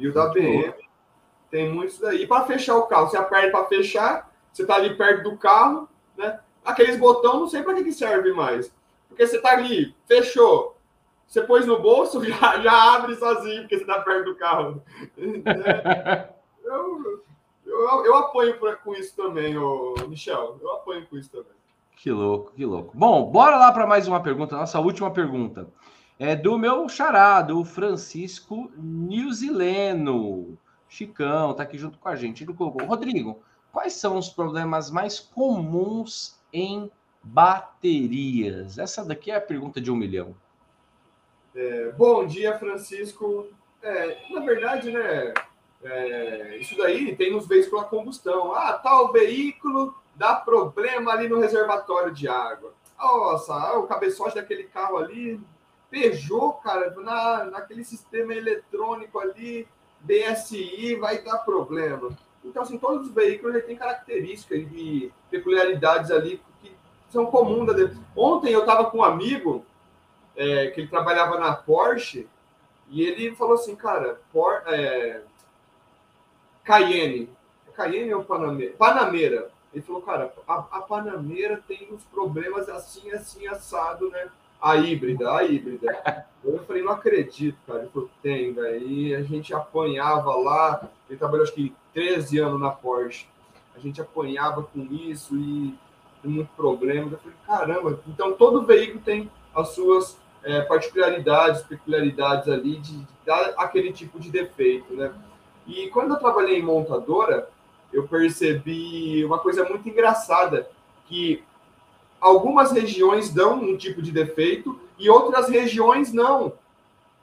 E 0.00 0.08
o 0.08 0.14
da 0.14 0.28
BM 0.28 0.74
tem 1.50 1.70
muitos 1.70 1.98
daí. 1.98 2.22
E 2.22 2.26
para 2.26 2.46
fechar 2.46 2.76
o 2.76 2.86
carro, 2.86 3.08
você 3.08 3.18
aperta 3.18 3.50
para 3.50 3.66
fechar, 3.66 4.32
você 4.50 4.62
está 4.62 4.76
ali 4.76 4.96
perto 4.96 5.24
do 5.24 5.36
carro, 5.36 5.86
né? 6.16 6.40
Aqueles 6.64 6.96
botões, 6.98 7.34
não 7.34 7.48
sei 7.48 7.62
para 7.62 7.74
que, 7.74 7.84
que 7.84 7.92
serve 7.92 8.32
mais. 8.32 8.72
Porque 9.08 9.26
você 9.26 9.36
está 9.36 9.52
ali, 9.52 9.94
fechou, 10.06 10.76
você 11.26 11.42
pôs 11.42 11.66
no 11.66 11.80
bolso, 11.80 12.22
já, 12.24 12.60
já 12.60 12.94
abre 12.94 13.14
sozinho, 13.16 13.62
porque 13.62 13.76
você 13.76 13.82
está 13.82 14.00
perto 14.00 14.24
do 14.24 14.36
carro. 14.36 14.82
eu, 16.64 17.22
eu, 17.66 18.04
eu 18.06 18.14
apoio 18.16 18.58
pra, 18.58 18.76
com 18.76 18.94
isso 18.94 19.14
também, 19.14 19.58
ô, 19.58 19.94
Michel. 20.08 20.58
Eu 20.62 20.72
apoio 20.72 21.06
com 21.06 21.18
isso 21.18 21.30
também. 21.30 21.52
Que 21.96 22.10
louco, 22.10 22.52
que 22.52 22.64
louco. 22.64 22.92
Bom, 22.94 23.30
bora 23.30 23.58
lá 23.58 23.70
para 23.72 23.86
mais 23.86 24.08
uma 24.08 24.22
pergunta, 24.22 24.56
nossa 24.56 24.80
última 24.80 25.10
pergunta 25.10 25.68
é 26.20 26.36
do 26.36 26.58
meu 26.58 26.86
charado, 26.86 27.58
o 27.58 27.64
Francisco 27.64 28.70
Newzileno. 28.76 30.58
Chicão, 30.86 31.54
tá 31.54 31.62
aqui 31.62 31.78
junto 31.78 31.96
com 31.96 32.10
a 32.10 32.14
gente. 32.14 32.44
Ele 32.44 32.52
colocou: 32.52 32.84
Rodrigo, 32.84 33.42
quais 33.72 33.94
são 33.94 34.18
os 34.18 34.28
problemas 34.28 34.90
mais 34.90 35.18
comuns 35.18 36.38
em 36.52 36.90
baterias? 37.22 38.76
Essa 38.76 39.02
daqui 39.02 39.30
é 39.30 39.36
a 39.36 39.40
pergunta 39.40 39.80
de 39.80 39.90
um 39.90 39.96
milhão. 39.96 40.36
É, 41.54 41.90
bom 41.92 42.26
dia, 42.26 42.58
Francisco. 42.58 43.46
É, 43.82 44.18
na 44.30 44.40
verdade, 44.40 44.90
né? 44.90 45.32
É, 45.82 46.58
isso 46.58 46.76
daí 46.76 47.16
tem 47.16 47.32
nos 47.32 47.46
veículos 47.46 47.82
a 47.82 47.86
combustão. 47.86 48.52
Ah, 48.52 48.74
tal 48.74 49.10
veículo 49.10 49.94
dá 50.14 50.34
problema 50.34 51.12
ali 51.12 51.30
no 51.30 51.40
reservatório 51.40 52.12
de 52.12 52.28
água. 52.28 52.74
Nossa, 52.98 53.78
o 53.78 53.86
cabeçote 53.86 54.34
daquele 54.34 54.64
carro 54.64 54.98
ali 54.98 55.40
Peugeot, 55.90 56.60
cara, 56.62 56.94
na, 57.00 57.44
naquele 57.46 57.84
sistema 57.84 58.32
eletrônico 58.34 59.18
ali, 59.18 59.66
BSI, 60.00 60.94
vai 60.96 61.22
dar 61.22 61.38
problema. 61.38 62.10
Então, 62.44 62.62
assim, 62.62 62.78
todos 62.78 63.08
os 63.08 63.14
veículos 63.14 63.62
têm 63.64 63.76
características 63.76 64.60
e 64.72 65.12
peculiaridades 65.30 66.10
ali 66.10 66.40
que 66.62 66.72
são 67.10 67.26
comuns. 67.26 67.66
Da... 67.66 67.90
Ontem 68.16 68.52
eu 68.52 68.60
estava 68.60 68.90
com 68.90 68.98
um 68.98 69.04
amigo 69.04 69.64
é, 70.36 70.68
que 70.68 70.80
ele 70.80 70.88
trabalhava 70.88 71.38
na 71.38 71.54
Porsche 71.54 72.26
e 72.88 73.02
ele 73.02 73.34
falou 73.36 73.54
assim, 73.54 73.76
cara, 73.76 74.20
Por, 74.32 74.62
é, 74.66 75.22
Cayenne. 76.64 77.28
Cayenne 77.74 78.14
ou 78.14 78.24
Panamera? 78.24 78.72
Panamera. 78.76 79.50
Ele 79.72 79.82
falou, 79.82 80.02
cara, 80.02 80.32
a, 80.48 80.54
a 80.54 80.82
Panamera 80.82 81.62
tem 81.66 81.88
uns 81.92 82.04
problemas 82.04 82.68
assim, 82.68 83.10
assim, 83.12 83.46
assado, 83.46 84.10
né? 84.10 84.28
A 84.60 84.76
híbrida, 84.76 85.32
a 85.32 85.44
híbrida. 85.44 86.26
Eu 86.44 86.58
falei, 86.64 86.82
não 86.82 86.92
acredito, 86.92 87.56
cara. 87.66 87.80
Ele 87.80 87.90
falou, 87.90 88.10
tem. 88.22 88.54
E 88.82 89.14
a 89.14 89.22
gente 89.22 89.54
apanhava 89.54 90.34
lá. 90.36 90.88
Ele 91.08 91.18
trabalhou 91.18 91.44
acho 91.44 91.54
que 91.54 91.74
13 91.92 92.38
anos 92.38 92.60
na 92.60 92.70
Porsche. 92.70 93.26
A 93.74 93.78
gente 93.78 94.00
apanhava 94.00 94.62
com 94.62 94.80
isso 94.90 95.36
e 95.36 95.74
muito 96.24 96.50
problema. 96.54 97.12
Eu 97.12 97.18
falei, 97.18 97.36
caramba, 97.46 98.00
então 98.06 98.32
todo 98.32 98.66
veículo 98.66 99.00
tem 99.02 99.30
as 99.54 99.68
suas 99.68 100.18
é, 100.42 100.60
particularidades, 100.62 101.62
peculiaridades 101.62 102.48
ali 102.48 102.78
de, 102.78 102.98
de 102.98 103.06
dar 103.24 103.54
aquele 103.56 103.92
tipo 103.92 104.18
de 104.18 104.30
defeito, 104.30 104.94
né? 104.94 105.12
E 105.66 105.88
quando 105.88 106.14
eu 106.14 106.18
trabalhei 106.18 106.58
em 106.58 106.62
montadora, 106.62 107.48
eu 107.92 108.06
percebi 108.06 109.24
uma 109.24 109.38
coisa 109.38 109.64
muito 109.64 109.88
engraçada, 109.88 110.68
que 111.06 111.42
algumas 112.20 112.72
regiões 112.72 113.30
dão 113.30 113.54
um 113.54 113.76
tipo 113.76 114.02
de 114.02 114.12
defeito 114.12 114.78
e 114.98 115.08
outras 115.08 115.48
regiões 115.48 116.12
não. 116.12 116.52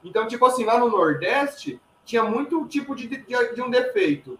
Então, 0.03 0.27
tipo 0.27 0.45
assim, 0.45 0.63
lá 0.65 0.79
no 0.79 0.89
Nordeste, 0.89 1.79
tinha 2.05 2.23
muito 2.23 2.65
tipo 2.67 2.95
de, 2.95 3.07
de, 3.07 3.53
de 3.53 3.61
um 3.61 3.69
defeito 3.69 4.39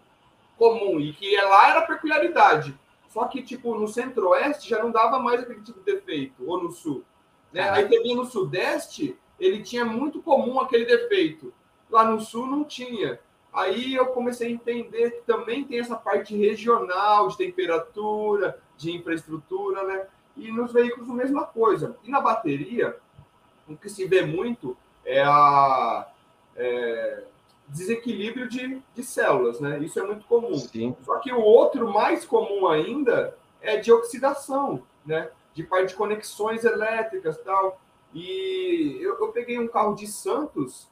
comum 0.57 0.99
e 0.99 1.13
que 1.13 1.35
lá 1.41 1.69
era 1.69 1.81
peculiaridade. 1.81 2.77
Só 3.09 3.25
que, 3.25 3.41
tipo, 3.41 3.75
no 3.75 3.87
Centro-Oeste 3.87 4.69
já 4.69 4.81
não 4.81 4.91
dava 4.91 5.19
mais 5.19 5.41
aquele 5.41 5.61
tipo 5.61 5.79
de 5.79 5.85
defeito, 5.85 6.43
ou 6.45 6.61
no 6.61 6.71
Sul. 6.71 7.03
Né? 7.51 7.69
Aí 7.69 7.87
teve 7.87 8.13
no 8.13 8.25
Sudeste, 8.25 9.17
ele 9.39 9.61
tinha 9.61 9.85
muito 9.85 10.21
comum 10.21 10.59
aquele 10.59 10.85
defeito. 10.85 11.53
lá 11.89 12.03
no 12.03 12.19
sul 12.19 12.45
não 12.47 12.63
tinha. 12.63 13.19
Aí 13.53 13.95
eu 13.95 14.07
comecei 14.07 14.49
a 14.49 14.51
entender 14.51 15.11
que 15.11 15.21
também 15.21 15.63
tem 15.63 15.79
essa 15.79 15.95
parte 15.95 16.35
regional 16.35 17.27
de 17.27 17.37
temperatura, 17.37 18.59
de 18.75 18.91
infraestrutura, 18.91 19.83
né? 19.83 20.07
E 20.37 20.51
nos 20.51 20.71
veículos 20.71 21.09
a 21.09 21.13
mesma 21.13 21.45
coisa. 21.45 21.97
E 22.03 22.09
na 22.09 22.21
bateria, 22.21 22.95
o 23.67 23.75
que 23.75 23.89
se 23.89 24.05
vê 24.05 24.25
muito 24.25 24.77
é 25.03 25.23
a 25.23 26.07
é, 26.55 27.23
desequilíbrio 27.67 28.47
de, 28.47 28.81
de 28.93 29.03
células, 29.03 29.59
né? 29.59 29.79
Isso 29.79 29.99
é 29.99 30.03
muito 30.03 30.25
comum. 30.25 30.55
Sim. 30.55 30.95
Só 31.03 31.17
que 31.19 31.31
o 31.31 31.41
outro 31.41 31.91
mais 31.91 32.25
comum 32.25 32.67
ainda 32.67 33.35
é 33.61 33.77
de 33.77 33.91
oxidação, 33.91 34.83
né? 35.05 35.29
De 35.53 35.63
parte 35.63 35.89
de 35.89 35.95
conexões 35.95 36.63
elétricas 36.63 37.37
tal. 37.39 37.81
E 38.13 38.97
eu, 39.01 39.19
eu 39.19 39.29
peguei 39.29 39.59
um 39.59 39.67
carro 39.67 39.95
de 39.95 40.07
Santos 40.07 40.87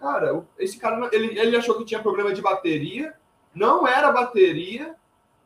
Cara, 0.00 0.42
esse 0.58 0.78
cara, 0.78 1.10
ele, 1.12 1.38
ele 1.38 1.56
achou 1.56 1.76
que 1.76 1.84
tinha 1.84 2.00
problema 2.00 2.32
de 2.32 2.40
bateria, 2.40 3.12
não 3.54 3.86
era 3.86 4.10
bateria, 4.10 4.96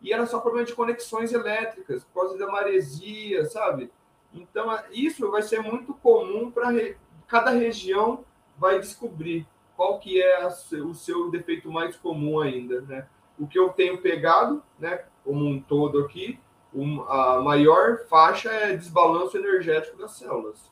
e 0.05 0.13
era 0.13 0.27
só 0.27 0.39
problema 0.39 0.67
de 0.67 0.75
conexões 0.75 1.33
elétricas, 1.33 2.05
por 2.05 2.21
causa 2.21 2.39
da 2.39 2.47
maresia, 2.47 3.47
sabe? 3.47 3.91
Então, 4.35 4.79
isso 4.93 5.31
vai 5.31 5.41
ser 5.41 5.61
muito 5.61 5.95
comum 5.95 6.51
para 6.51 6.69
re... 6.69 6.99
cada 7.27 7.51
região 7.51 8.23
vai 8.59 8.79
descobrir 8.79 9.47
qual 9.75 9.99
que 9.99 10.21
é 10.21 10.47
o 10.47 10.93
seu 10.93 11.31
defeito 11.31 11.73
mais 11.73 11.97
comum 11.97 12.39
ainda, 12.39 12.83
né? 12.83 13.07
O 13.39 13.47
que 13.47 13.59
eu 13.59 13.71
tenho 13.71 13.97
pegado, 14.03 14.63
né, 14.79 15.05
como 15.25 15.47
um 15.47 15.59
todo 15.59 16.01
aqui, 16.01 16.39
um, 16.73 17.03
a 17.05 17.41
maior 17.41 18.01
faixa 18.07 18.51
é 18.51 18.77
desbalanço 18.77 19.39
energético 19.39 19.97
das 19.97 20.13
células. 20.13 20.71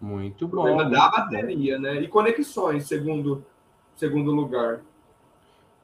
Muito 0.00 0.46
bom. 0.46 0.62
Problema 0.62 0.88
da 0.88 1.10
bateria, 1.10 1.78
né? 1.80 2.00
E 2.00 2.06
conexões, 2.06 2.86
segundo, 2.86 3.44
segundo 3.96 4.30
lugar. 4.30 4.82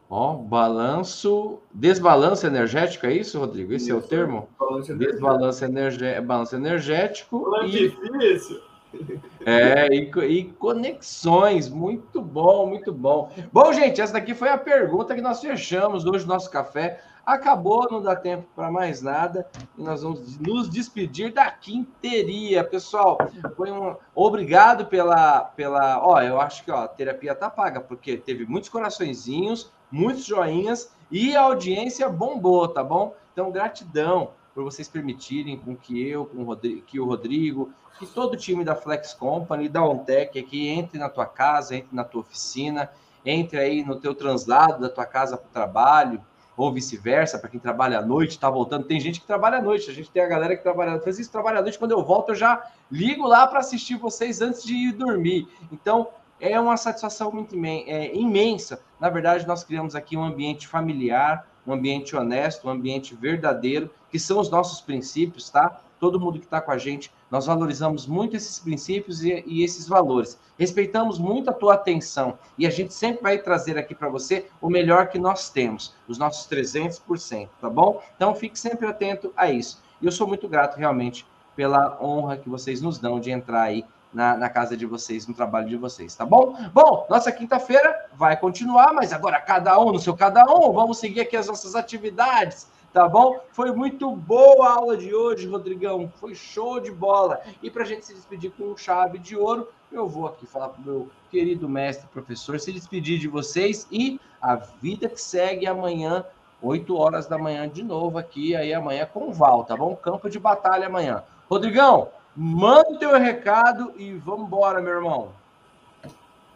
Ó, 0.09 0.35
balanço, 0.35 1.59
desbalanço 1.75 2.47
energético, 2.47 3.07
é 3.07 3.13
isso, 3.13 3.41
Rodrigo? 3.41 3.73
Esse 3.73 3.87
isso. 3.87 3.95
é 3.95 3.97
o 3.97 4.03
termo? 4.03 4.49
Balanço 4.59 4.95
desbalanço 4.95 5.65
energético, 5.65 6.27
balanço 6.27 6.57
energético 6.57 7.65
e 7.65 7.71
difícil. 7.71 8.61
É, 9.45 9.89
e, 9.95 10.11
e, 10.29 10.45
conexões, 10.55 11.69
muito 11.69 12.21
bom, 12.21 12.67
muito 12.67 12.93
bom. 12.93 13.31
Bom, 13.53 13.73
gente, 13.73 14.01
essa 14.01 14.15
daqui 14.15 14.35
foi 14.35 14.49
a 14.49 14.59
pergunta 14.59 15.15
que 15.15 15.21
nós 15.21 15.41
fechamos 15.41 16.05
hoje 16.05 16.25
no 16.25 16.33
nosso 16.33 16.51
café. 16.51 17.01
Acabou, 17.27 17.89
não 17.91 18.01
dá 18.01 18.15
tempo 18.15 18.47
para 18.55 18.71
mais 18.71 19.03
nada. 19.03 19.49
E 19.77 19.83
nós 19.83 20.03
vamos 20.03 20.39
nos 20.39 20.71
despedir 20.71 21.33
da 21.33 21.51
quinteria. 21.51 22.63
Pessoal, 22.63 23.19
foi 23.57 23.73
um 23.73 23.97
obrigado 24.15 24.87
pela. 24.87 25.41
pela 25.41 26.07
ó, 26.07 26.23
eu 26.23 26.41
acho 26.41 26.65
que 26.65 26.71
ó, 26.71 26.85
a 26.85 26.89
terapia 26.89 27.35
tá 27.35 27.51
paga, 27.51 27.81
porque 27.81 28.17
teve 28.17 28.47
muitos 28.47 28.71
coraçõezinhos, 28.71 29.73
muitos 29.91 30.25
joinhas 30.25 30.95
e 31.11 31.35
a 31.35 31.43
audiência 31.43 32.09
bombou, 32.09 32.69
tá 32.69 32.85
bom? 32.85 33.13
Então, 33.33 33.51
gratidão 33.51 34.31
por 34.55 34.63
vocês 34.63 34.89
permitirem 34.89 35.59
com 35.59 35.77
que 35.77 36.09
eu, 36.09 36.27
com 36.27 36.39
o 36.39 36.45
Rodrigo, 36.45 36.83
que 36.83 37.01
o 37.01 37.05
Rodrigo, 37.05 37.73
que 37.99 38.07
todo 38.07 38.35
o 38.35 38.37
time 38.37 38.65
da 38.65 38.77
Flex 38.77 39.13
Company, 39.13 39.69
da 39.69 39.85
OnTech 39.85 40.39
aqui 40.39 40.69
entre 40.69 40.97
na 40.97 41.09
tua 41.09 41.27
casa, 41.27 41.75
entre 41.75 41.95
na 41.95 42.05
tua 42.05 42.21
oficina, 42.21 42.89
entre 43.25 43.59
aí 43.59 43.85
no 43.85 43.97
teu 43.97 44.15
translado 44.15 44.81
da 44.81 44.89
tua 44.89 45.05
casa 45.05 45.37
para 45.37 45.49
o 45.49 45.53
trabalho, 45.53 46.23
ou 46.57 46.73
vice-versa, 46.73 47.39
para 47.39 47.51
quem 47.51 47.61
trabalha 47.61 47.99
à 47.99 48.03
noite, 48.03 48.31
está 48.31 48.49
voltando. 48.49 48.85
Tem 48.85 48.99
gente 48.99 49.21
que 49.21 49.27
trabalha 49.27 49.59
à 49.59 49.63
noite, 49.63 49.91
a 49.91 49.95
gente 49.95 50.11
tem 50.11 50.23
a 50.23 50.27
galera 50.27 50.57
que 50.57 50.63
trabalha, 50.63 50.99
faz 51.01 51.19
isso, 51.19 51.31
trabalha 51.31 51.59
à 51.59 51.63
noite. 51.63 51.79
Quando 51.79 51.93
eu 51.93 52.03
volto, 52.03 52.31
eu 52.31 52.35
já 52.35 52.65
ligo 52.91 53.27
lá 53.27 53.47
para 53.47 53.59
assistir 53.59 53.97
vocês 53.97 54.41
antes 54.41 54.65
de 54.65 54.75
ir 54.75 54.93
dormir. 54.93 55.47
Então, 55.71 56.09
é 56.41 56.59
uma 56.59 56.77
satisfação 56.77 57.31
muito 57.31 57.55
é, 57.65 58.15
imensa. 58.15 58.81
Na 59.01 59.11
verdade, 59.11 59.47
nós 59.47 59.65
criamos 59.65 59.95
aqui 59.95 60.17
um 60.17 60.25
ambiente 60.25 60.67
familiar, 60.67 61.47
um 61.67 61.73
ambiente 61.73 62.15
honesto, 62.15 62.67
um 62.67 62.71
ambiente 62.71 63.15
verdadeiro, 63.15 63.91
que 64.11 64.19
são 64.19 64.39
os 64.39 64.51
nossos 64.51 64.81
princípios, 64.81 65.51
tá? 65.51 65.81
Todo 65.99 66.21
mundo 66.21 66.39
que 66.39 66.45
está 66.45 66.61
com 66.61 66.71
a 66.71 66.79
gente 66.79 67.11
nós 67.31 67.47
valorizamos 67.47 68.07
muito 68.07 68.37
esses 68.37 68.59
princípios 68.59 69.25
e, 69.25 69.43
e, 69.47 69.65
esses 69.65 69.89
valores. 69.89 70.39
Respeitamos 70.59 71.19
muito 71.19 71.51
a 71.51 71.53
tua 71.53 71.75
atenção 71.75 72.39
e 72.57 72.67
a 72.67 72.71
gente 72.71 72.95
sempre 72.95 73.23
vai 73.23 73.39
trazer 73.39 73.77
aqui 73.77 73.95
para 73.95 74.09
você 74.09 74.47
o 74.61 74.71
melhor 74.71 75.09
que 75.09 75.19
nós 75.19 75.51
temos, 75.51 75.95
os 76.09 76.19
nossos 76.19 76.49
300%, 76.49 77.49
tá 77.61 77.69
bom? 77.69 78.03
Então 78.15 78.35
fique 78.35 78.59
sempre 78.59 78.87
atento 78.87 79.33
a 79.37 79.51
isso. 79.51 79.83
E 80.01 80.07
eu 80.07 80.13
sou 80.13 80.27
muito 80.27 80.49
grato 80.49 80.77
realmente 80.77 81.27
pela 81.55 81.99
honra 82.03 82.37
que 82.37 82.49
vocês 82.49 82.81
nos 82.81 82.99
dão 82.99 83.19
de 83.19 83.31
entrar 83.31 83.63
aí 83.63 83.85
na, 84.17 84.35
na, 84.35 84.49
casa 84.49 84.75
de 84.75 84.87
vocês, 84.87 85.27
no 85.27 85.35
trabalho 85.35 85.69
de 85.69 85.77
vocês, 85.77 86.15
tá 86.15 86.25
bom? 86.25 86.57
Bom, 86.73 87.07
nossa 87.11 87.31
quinta-feira 87.31 88.07
vai 88.15 88.35
continuar, 88.35 88.95
mas 88.95 89.13
agora 89.13 89.39
cada 89.39 89.79
um 89.79 89.93
no 89.93 89.99
seu 89.99 90.17
cada 90.17 90.43
um, 90.45 90.73
vamos 90.73 90.99
seguir 90.99 91.21
aqui 91.21 91.37
as 91.37 91.47
nossas 91.47 91.75
atividades 91.75 92.67
tá 92.95 93.07
bom? 93.07 93.39
Foi 93.53 93.71
muito 93.73 94.11
boa 94.11 94.69
a 94.69 94.73
aula 94.77 94.97
de 94.97 95.15
hoje, 95.15 95.47
Rodrigão. 95.47 96.11
Foi 96.19 96.35
show 96.35 96.81
de 96.81 96.91
bola. 96.91 97.43
E 97.63 97.71
para 97.71 97.83
a 97.83 97.85
gente 97.85 98.07
se 98.07 98.15
despedir 98.15 98.51
com 98.53 98.75
chave 98.75 99.19
de 99.19 99.37
ouro, 99.37 99.69
eu 99.93 100.09
vou 100.09 100.27
aqui 100.27 100.47
falar 100.47 100.71
para 100.71 100.83
meu 100.83 101.11
querido 101.31 101.69
mestre 101.69 102.09
professor 102.09 102.59
se 102.59 102.73
despedir 102.73 103.19
de 103.19 103.29
vocês 103.29 103.87
e 103.93 104.19
a 104.41 104.57
vida 104.57 105.11
que 105.11 105.21
segue 105.21 105.67
amanhã, 105.67 106.25
8 106.63 106.97
horas 106.97 107.27
da 107.27 107.37
manhã, 107.37 107.69
de 107.69 107.83
novo 107.83 108.17
aqui, 108.17 108.57
aí 108.57 108.73
amanhã 108.73 109.07
com 109.13 109.29
o 109.29 109.33
Val, 109.33 109.65
tá 109.65 109.77
bom? 109.77 109.95
Campo 109.95 110.31
de 110.31 110.39
batalha 110.39 110.87
amanhã. 110.87 111.23
Rodrigão, 111.51 112.09
manda 112.37 112.99
teu 112.99 113.17
recado 113.19 113.95
e 113.97 114.13
vamos 114.13 114.47
embora, 114.47 114.81
meu 114.81 114.93
irmão. 114.93 115.33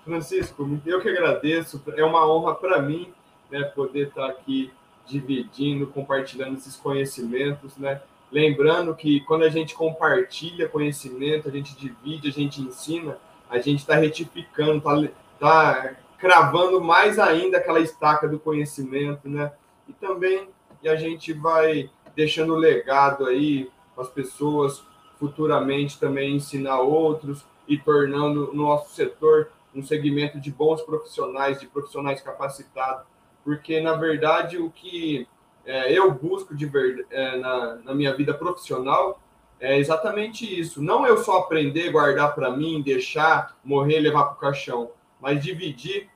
Francisco, 0.04 0.80
eu 0.84 1.00
que 1.00 1.08
agradeço. 1.08 1.82
É 1.96 2.04
uma 2.04 2.30
honra 2.30 2.54
para 2.54 2.82
mim 2.82 3.12
né, 3.50 3.62
poder 3.64 4.08
estar 4.08 4.26
aqui 4.26 4.72
dividindo, 5.06 5.86
compartilhando 5.86 6.56
esses 6.56 6.76
conhecimentos, 6.76 7.76
né? 7.76 8.00
Lembrando 8.30 8.94
que 8.94 9.20
quando 9.20 9.42
a 9.42 9.48
gente 9.48 9.74
compartilha 9.74 10.68
conhecimento, 10.68 11.48
a 11.48 11.50
gente 11.50 11.76
divide, 11.76 12.28
a 12.28 12.32
gente 12.32 12.60
ensina, 12.60 13.18
a 13.48 13.58
gente 13.58 13.80
está 13.80 13.96
retificando, 13.96 14.78
está 14.78 15.12
tá 15.40 15.96
cravando 16.16 16.80
mais 16.80 17.18
ainda 17.18 17.58
aquela 17.58 17.80
estaca 17.80 18.28
do 18.28 18.38
conhecimento, 18.38 19.28
né? 19.28 19.50
E 19.88 19.92
também 19.92 20.48
a 20.84 20.94
gente 20.94 21.32
vai 21.32 21.90
deixando 22.14 22.54
legado 22.54 23.26
aí 23.26 23.68
para 23.94 24.04
as 24.04 24.10
pessoas 24.10 24.82
futuramente 25.20 26.00
também 26.00 26.34
ensinar 26.34 26.80
outros 26.80 27.44
e 27.68 27.78
tornando 27.78 28.50
o 28.50 28.54
nosso 28.54 28.92
setor 28.94 29.52
um 29.72 29.84
segmento 29.84 30.40
de 30.40 30.50
bons 30.50 30.82
profissionais, 30.82 31.60
de 31.60 31.68
profissionais 31.68 32.20
capacitados 32.20 33.04
porque 33.44 33.80
na 33.80 33.94
verdade 33.94 34.58
o 34.58 34.70
que 34.70 35.26
é, 35.64 35.92
eu 35.92 36.10
busco 36.12 36.54
de 36.54 36.66
ver, 36.66 37.06
é, 37.10 37.36
na, 37.36 37.74
na 37.76 37.94
minha 37.94 38.14
vida 38.14 38.34
profissional 38.34 39.20
é 39.58 39.78
exatamente 39.78 40.58
isso. 40.58 40.82
Não 40.82 41.06
eu 41.06 41.18
só 41.18 41.38
aprender, 41.38 41.90
guardar 41.90 42.34
para 42.34 42.50
mim, 42.50 42.80
deixar, 42.80 43.56
morrer, 43.62 44.00
levar 44.00 44.24
para 44.24 44.32
o 44.32 44.36
caixão, 44.36 44.90
mas 45.20 45.42
dividir 45.42 46.08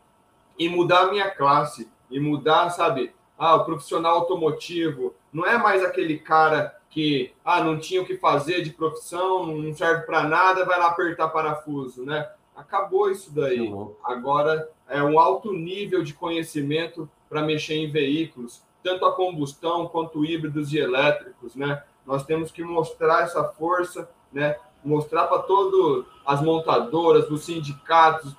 e 0.59 0.68
mudar 0.68 1.02
a 1.02 1.11
minha 1.11 1.30
classe 1.30 1.90
e 2.11 2.18
mudar, 2.18 2.70
sabe? 2.70 3.12
Ah, 3.38 3.57
o 3.57 3.64
profissional 3.64 4.20
automotivo 4.20 5.14
não 5.32 5.44
é 5.44 5.59
mais 5.59 5.84
aquele 5.84 6.18
cara 6.18 6.74
que 6.95 7.32
ah, 7.45 7.62
não 7.62 7.76
tinha 7.76 8.01
o 8.01 8.07
que 8.07 8.16
fazer 8.16 8.62
de 8.62 8.70
profissão, 8.70 9.45
não 9.45 9.74
serve 9.74 10.07
para 10.07 10.22
nada, 10.22 10.64
vai 10.64 10.78
lá 10.78 10.86
apertar 10.86 11.28
parafuso, 11.28 12.05
né? 12.05 12.30
Acabou 12.55 13.11
isso 13.11 13.34
daí. 13.34 13.68
Agora 14.05 14.70
é 14.88 15.03
um 15.03 15.18
alto 15.18 15.53
nível 15.53 16.05
de 16.05 16.14
conhecimento 16.14 17.11
para 17.28 17.42
mexer 17.42 17.74
em 17.74 17.90
veículos, 17.90 18.62
tanto 18.80 19.05
a 19.05 19.12
combustão 19.12 19.88
quanto 19.88 20.24
híbridos 20.24 20.72
e 20.72 20.78
elétricos, 20.78 21.57
né? 21.57 21.82
Nós 22.07 22.24
temos 22.24 22.53
que 22.53 22.62
mostrar 22.62 23.24
essa 23.24 23.42
força, 23.42 24.09
né? 24.32 24.57
Mostrar 24.84 25.26
para 25.26 25.40
todas 25.40 26.07
as 26.24 26.40
montadoras, 26.42 27.28
os 27.28 27.45
sindicatos, 27.45 28.36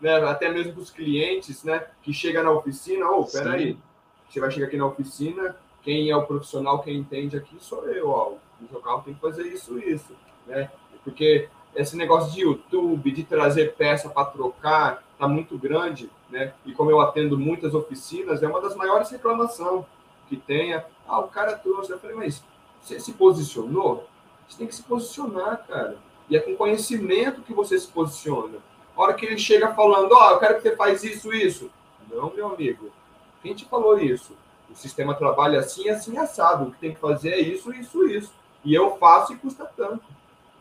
né? 0.00 0.14
até 0.28 0.48
mesmo 0.48 0.74
para 0.74 0.82
os 0.82 0.90
clientes, 0.90 1.64
né? 1.64 1.84
Que 2.02 2.12
chega 2.12 2.40
na 2.40 2.52
oficina, 2.52 3.10
ô, 3.10 3.22
oh, 3.22 3.26
peraí, 3.26 3.76
você 4.28 4.38
vai 4.38 4.50
chegar 4.52 4.68
aqui 4.68 4.76
na 4.76 4.86
oficina, 4.86 5.56
quem 5.86 6.10
é 6.10 6.16
o 6.16 6.26
profissional, 6.26 6.82
quem 6.82 6.96
entende 6.96 7.36
aqui 7.36 7.56
sou 7.60 7.88
eu, 7.88 8.10
ó, 8.10 8.32
o 8.60 8.68
seu 8.68 8.80
carro 8.80 9.02
tem 9.02 9.14
que 9.14 9.20
fazer 9.20 9.46
isso, 9.46 9.78
isso, 9.78 10.16
né? 10.44 10.68
Porque 11.04 11.48
esse 11.76 11.96
negócio 11.96 12.32
de 12.32 12.40
YouTube, 12.40 13.12
de 13.12 13.22
trazer 13.22 13.76
peça 13.76 14.08
para 14.08 14.24
trocar, 14.24 15.04
tá 15.16 15.28
muito 15.28 15.56
grande, 15.56 16.10
né? 16.28 16.52
E 16.64 16.72
como 16.72 16.90
eu 16.90 17.00
atendo 17.00 17.38
muitas 17.38 17.72
oficinas, 17.72 18.42
é 18.42 18.48
uma 18.48 18.60
das 18.60 18.74
maiores 18.74 19.10
reclamações 19.10 19.84
que 20.28 20.36
tenha. 20.36 20.84
Ah, 21.06 21.20
o 21.20 21.28
cara 21.28 21.56
trouxe. 21.56 21.92
Eu 21.92 22.00
falei, 22.00 22.16
mas 22.16 22.42
você 22.82 22.98
se 22.98 23.12
posicionou? 23.12 24.08
Você 24.48 24.58
tem 24.58 24.66
que 24.66 24.74
se 24.74 24.82
posicionar, 24.82 25.64
cara. 25.68 25.98
E 26.28 26.36
é 26.36 26.40
com 26.40 26.56
conhecimento 26.56 27.42
que 27.42 27.54
você 27.54 27.78
se 27.78 27.86
posiciona. 27.86 28.58
A 28.96 29.02
hora 29.02 29.14
que 29.14 29.24
ele 29.24 29.38
chega 29.38 29.72
falando, 29.72 30.10
ó, 30.10 30.30
oh, 30.30 30.30
eu 30.32 30.38
quero 30.40 30.56
que 30.56 30.62
você 30.62 30.74
faz 30.74 31.04
isso, 31.04 31.32
isso. 31.32 31.70
Não, 32.10 32.34
meu 32.34 32.48
amigo. 32.48 32.90
Quem 33.40 33.54
te 33.54 33.64
falou 33.66 33.96
isso? 34.00 34.34
O 34.70 34.74
sistema 34.74 35.14
trabalha 35.14 35.60
assim, 35.60 35.88
assim, 35.88 36.16
assado. 36.18 36.64
O 36.64 36.72
que 36.72 36.78
tem 36.78 36.94
que 36.94 37.00
fazer 37.00 37.30
é 37.30 37.40
isso, 37.40 37.72
isso, 37.72 38.06
isso. 38.06 38.32
E 38.64 38.74
eu 38.74 38.96
faço 38.96 39.32
e 39.32 39.36
custa 39.36 39.64
tanto. 39.76 40.04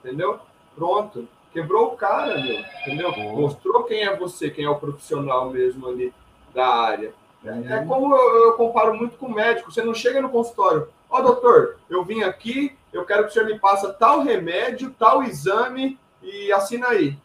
Entendeu? 0.03 0.39
Pronto 0.76 1.28
Quebrou 1.56 1.93
o 1.93 1.95
cara, 1.95 2.38
meu, 2.38 2.60
entendeu? 2.82 3.16
Mostrou 3.34 3.86
quem 3.86 4.03
é 4.03 4.14
você, 4.14 4.49
quem 4.49 4.66
é 4.66 4.70
o 4.70 4.76
profissional 4.76 5.49
mesmo 5.49 5.88
ali 5.88 6.14
da 6.53 6.68
área. 6.68 7.14
É, 7.45 7.76
é 7.76 7.86
como 7.86 8.14
eu, 8.14 8.47
eu, 8.47 8.53
comparo 8.56 8.93
muito 8.93 9.18
com 9.18 9.28
o 9.28 9.34
médico. 9.34 9.72
Você 9.72 9.82
não 9.82 9.93
chega 9.93 10.22
no 10.22 10.28
consultório, 10.28 10.89
ó, 11.10 11.18
oh, 11.18 11.22
doutor, 11.22 11.78
eu 11.89 12.03
vim 12.03 12.24
aqui, 12.24 12.76
eu 12.91 13.06
quero 13.06 13.24
que 13.24 13.30
o 13.30 13.32
senhor 13.32 13.45
me 13.45 13.58
passe 13.58 13.89
tal 13.93 14.22
remédio, 14.22 14.93
tal 14.99 15.24
exame 15.24 15.97
e 16.22 16.51
assina 16.51 16.89
aí. 16.89 17.18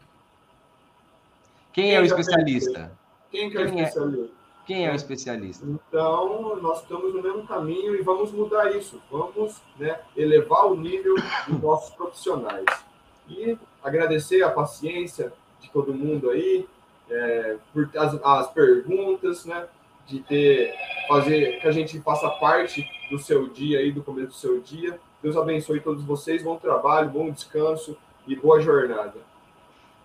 Quem, 1.73 1.87
quem 1.87 1.95
é 1.95 1.99
o 1.99 2.05
especialista? 2.05 2.97
Quem 3.29 3.49
que 3.49 3.57
é 3.57 3.59
o 3.59 3.63
é? 3.63 3.65
especialista? 3.65 4.33
Quem 4.65 4.85
é 4.85 4.91
o 4.91 4.95
especialista? 4.95 5.65
Então, 5.65 6.55
nós 6.61 6.81
estamos 6.81 7.13
no 7.13 7.21
mesmo 7.21 7.45
caminho 7.45 7.95
e 7.95 8.01
vamos 8.01 8.31
mudar 8.31 8.75
isso. 8.75 9.01
Vamos 9.09 9.61
né, 9.77 9.99
elevar 10.15 10.67
o 10.67 10.75
nível 10.75 11.15
dos 11.47 11.61
nossos 11.61 11.93
profissionais. 11.95 12.65
E 13.27 13.57
agradecer 13.83 14.43
a 14.43 14.49
paciência 14.49 15.33
de 15.59 15.69
todo 15.69 15.93
mundo 15.93 16.29
aí, 16.29 16.67
é, 17.09 17.57
por 17.73 17.89
as, 17.95 18.19
as 18.23 18.51
perguntas, 18.51 19.45
né? 19.45 19.67
De 20.07 20.19
ter, 20.19 20.73
fazer, 21.07 21.59
que 21.59 21.67
a 21.67 21.71
gente 21.71 21.99
faça 22.01 22.29
parte 22.29 22.85
do 23.09 23.17
seu 23.17 23.47
dia 23.47 23.79
aí, 23.79 23.91
do 23.91 24.03
começo 24.03 24.27
do 24.27 24.33
seu 24.33 24.59
dia. 24.59 24.99
Deus 25.21 25.37
abençoe 25.37 25.79
todos 25.79 26.03
vocês, 26.03 26.43
bom 26.43 26.57
trabalho, 26.57 27.09
bom 27.09 27.29
descanso 27.29 27.97
e 28.27 28.35
boa 28.35 28.59
jornada. 28.59 29.30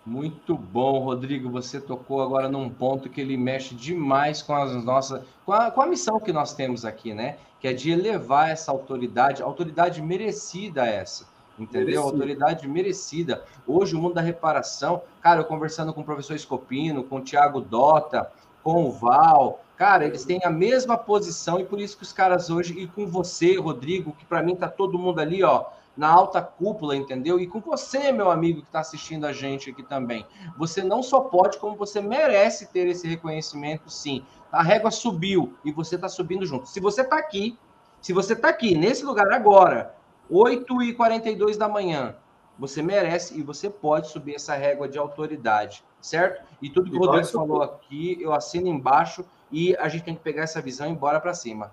Muito 0.06 0.56
bom, 0.56 1.00
Rodrigo. 1.00 1.50
Você 1.50 1.80
tocou 1.80 2.22
agora 2.22 2.48
num 2.48 2.70
ponto 2.70 3.10
que 3.10 3.20
ele 3.20 3.36
mexe 3.36 3.74
demais 3.74 4.40
com 4.40 4.54
as 4.54 4.72
nossas, 4.84 5.20
com 5.44 5.52
a, 5.52 5.68
com 5.68 5.82
a 5.82 5.86
missão 5.86 6.20
que 6.20 6.32
nós 6.32 6.54
temos 6.54 6.84
aqui, 6.84 7.12
né? 7.12 7.38
Que 7.58 7.66
é 7.66 7.72
de 7.72 7.90
elevar 7.90 8.50
essa 8.50 8.70
autoridade, 8.70 9.42
autoridade 9.42 10.00
merecida 10.00 10.86
essa, 10.86 11.26
entendeu? 11.58 12.04
Autoridade 12.04 12.68
merecida. 12.68 13.42
Hoje 13.66 13.96
o 13.96 13.98
mundo 13.98 14.14
da 14.14 14.20
reparação, 14.20 15.02
cara, 15.20 15.40
eu 15.40 15.44
conversando 15.44 15.92
com 15.92 16.02
o 16.02 16.04
professor 16.04 16.36
Escopino, 16.36 17.02
com 17.02 17.16
o 17.16 17.20
Tiago 17.20 17.60
Dota, 17.60 18.30
com 18.62 18.84
o 18.84 18.92
Val, 18.92 19.60
cara, 19.76 20.04
eles 20.04 20.24
têm 20.24 20.40
a 20.44 20.50
mesma 20.50 20.96
posição 20.96 21.58
e 21.58 21.64
por 21.64 21.80
isso 21.80 21.96
que 21.96 22.04
os 22.04 22.12
caras 22.12 22.48
hoje 22.48 22.78
e 22.78 22.86
com 22.86 23.08
você, 23.08 23.58
Rodrigo, 23.58 24.12
que 24.12 24.24
para 24.24 24.40
mim 24.40 24.54
tá 24.54 24.68
todo 24.68 24.98
mundo 24.98 25.18
ali, 25.20 25.42
ó 25.42 25.64
na 25.96 26.08
alta 26.08 26.42
cúpula, 26.42 26.94
entendeu? 26.94 27.40
E 27.40 27.46
com 27.46 27.60
você, 27.60 28.12
meu 28.12 28.30
amigo 28.30 28.60
que 28.60 28.66
está 28.66 28.80
assistindo 28.80 29.26
a 29.26 29.32
gente 29.32 29.70
aqui 29.70 29.82
também. 29.82 30.26
Você 30.58 30.82
não 30.82 31.02
só 31.02 31.20
pode, 31.20 31.58
como 31.58 31.76
você 31.76 32.00
merece 32.00 32.66
ter 32.66 32.86
esse 32.86 33.08
reconhecimento, 33.08 33.90
sim. 33.90 34.24
A 34.52 34.62
régua 34.62 34.90
subiu 34.90 35.54
e 35.64 35.72
você 35.72 35.94
está 35.94 36.08
subindo 36.08 36.44
junto. 36.44 36.68
Se 36.68 36.80
você 36.80 37.00
está 37.00 37.16
aqui, 37.16 37.58
se 38.00 38.12
você 38.12 38.34
está 38.34 38.48
aqui, 38.48 38.76
nesse 38.76 39.04
lugar 39.04 39.32
agora, 39.32 39.94
8h42 40.30 41.56
da 41.56 41.68
manhã, 41.68 42.16
você 42.58 42.82
merece 42.82 43.38
e 43.38 43.42
você 43.42 43.68
pode 43.68 44.08
subir 44.08 44.34
essa 44.34 44.54
régua 44.54 44.88
de 44.88 44.98
autoridade, 44.98 45.84
certo? 46.00 46.42
E 46.60 46.70
tudo 46.70 46.90
que 46.90 46.96
o 46.96 47.00
Rodrigo 47.00 47.26
falou 47.26 47.62
aqui, 47.62 48.16
eu 48.20 48.32
assino 48.32 48.68
embaixo 48.68 49.24
e 49.50 49.76
a 49.76 49.88
gente 49.88 50.04
tem 50.04 50.14
que 50.14 50.22
pegar 50.22 50.42
essa 50.42 50.60
visão 50.60 50.86
e 50.86 50.90
ir 50.90 50.92
embora 50.92 51.20
para 51.20 51.34
cima. 51.34 51.70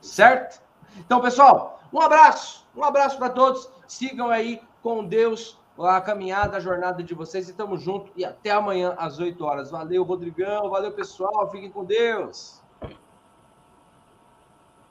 Certo? 0.00 0.60
Então, 0.98 1.20
pessoal, 1.20 1.80
um 1.92 2.00
abraço, 2.00 2.66
um 2.78 2.84
abraço 2.84 3.18
para 3.18 3.28
todos. 3.28 3.68
Sigam 3.86 4.28
aí 4.28 4.62
com 4.82 5.04
Deus 5.04 5.58
a 5.78 6.00
caminhada, 6.00 6.56
a 6.56 6.60
jornada 6.60 7.02
de 7.02 7.14
vocês 7.14 7.48
e 7.48 7.52
tamo 7.52 7.76
junto 7.76 8.10
e 8.16 8.24
até 8.24 8.50
amanhã 8.50 8.94
às 8.96 9.18
8 9.18 9.44
horas. 9.44 9.70
Valeu, 9.70 10.02
Rodrigão, 10.04 10.70
valeu, 10.70 10.92
pessoal. 10.92 11.50
Fiquem 11.50 11.70
com 11.70 11.84
Deus. 11.84 12.60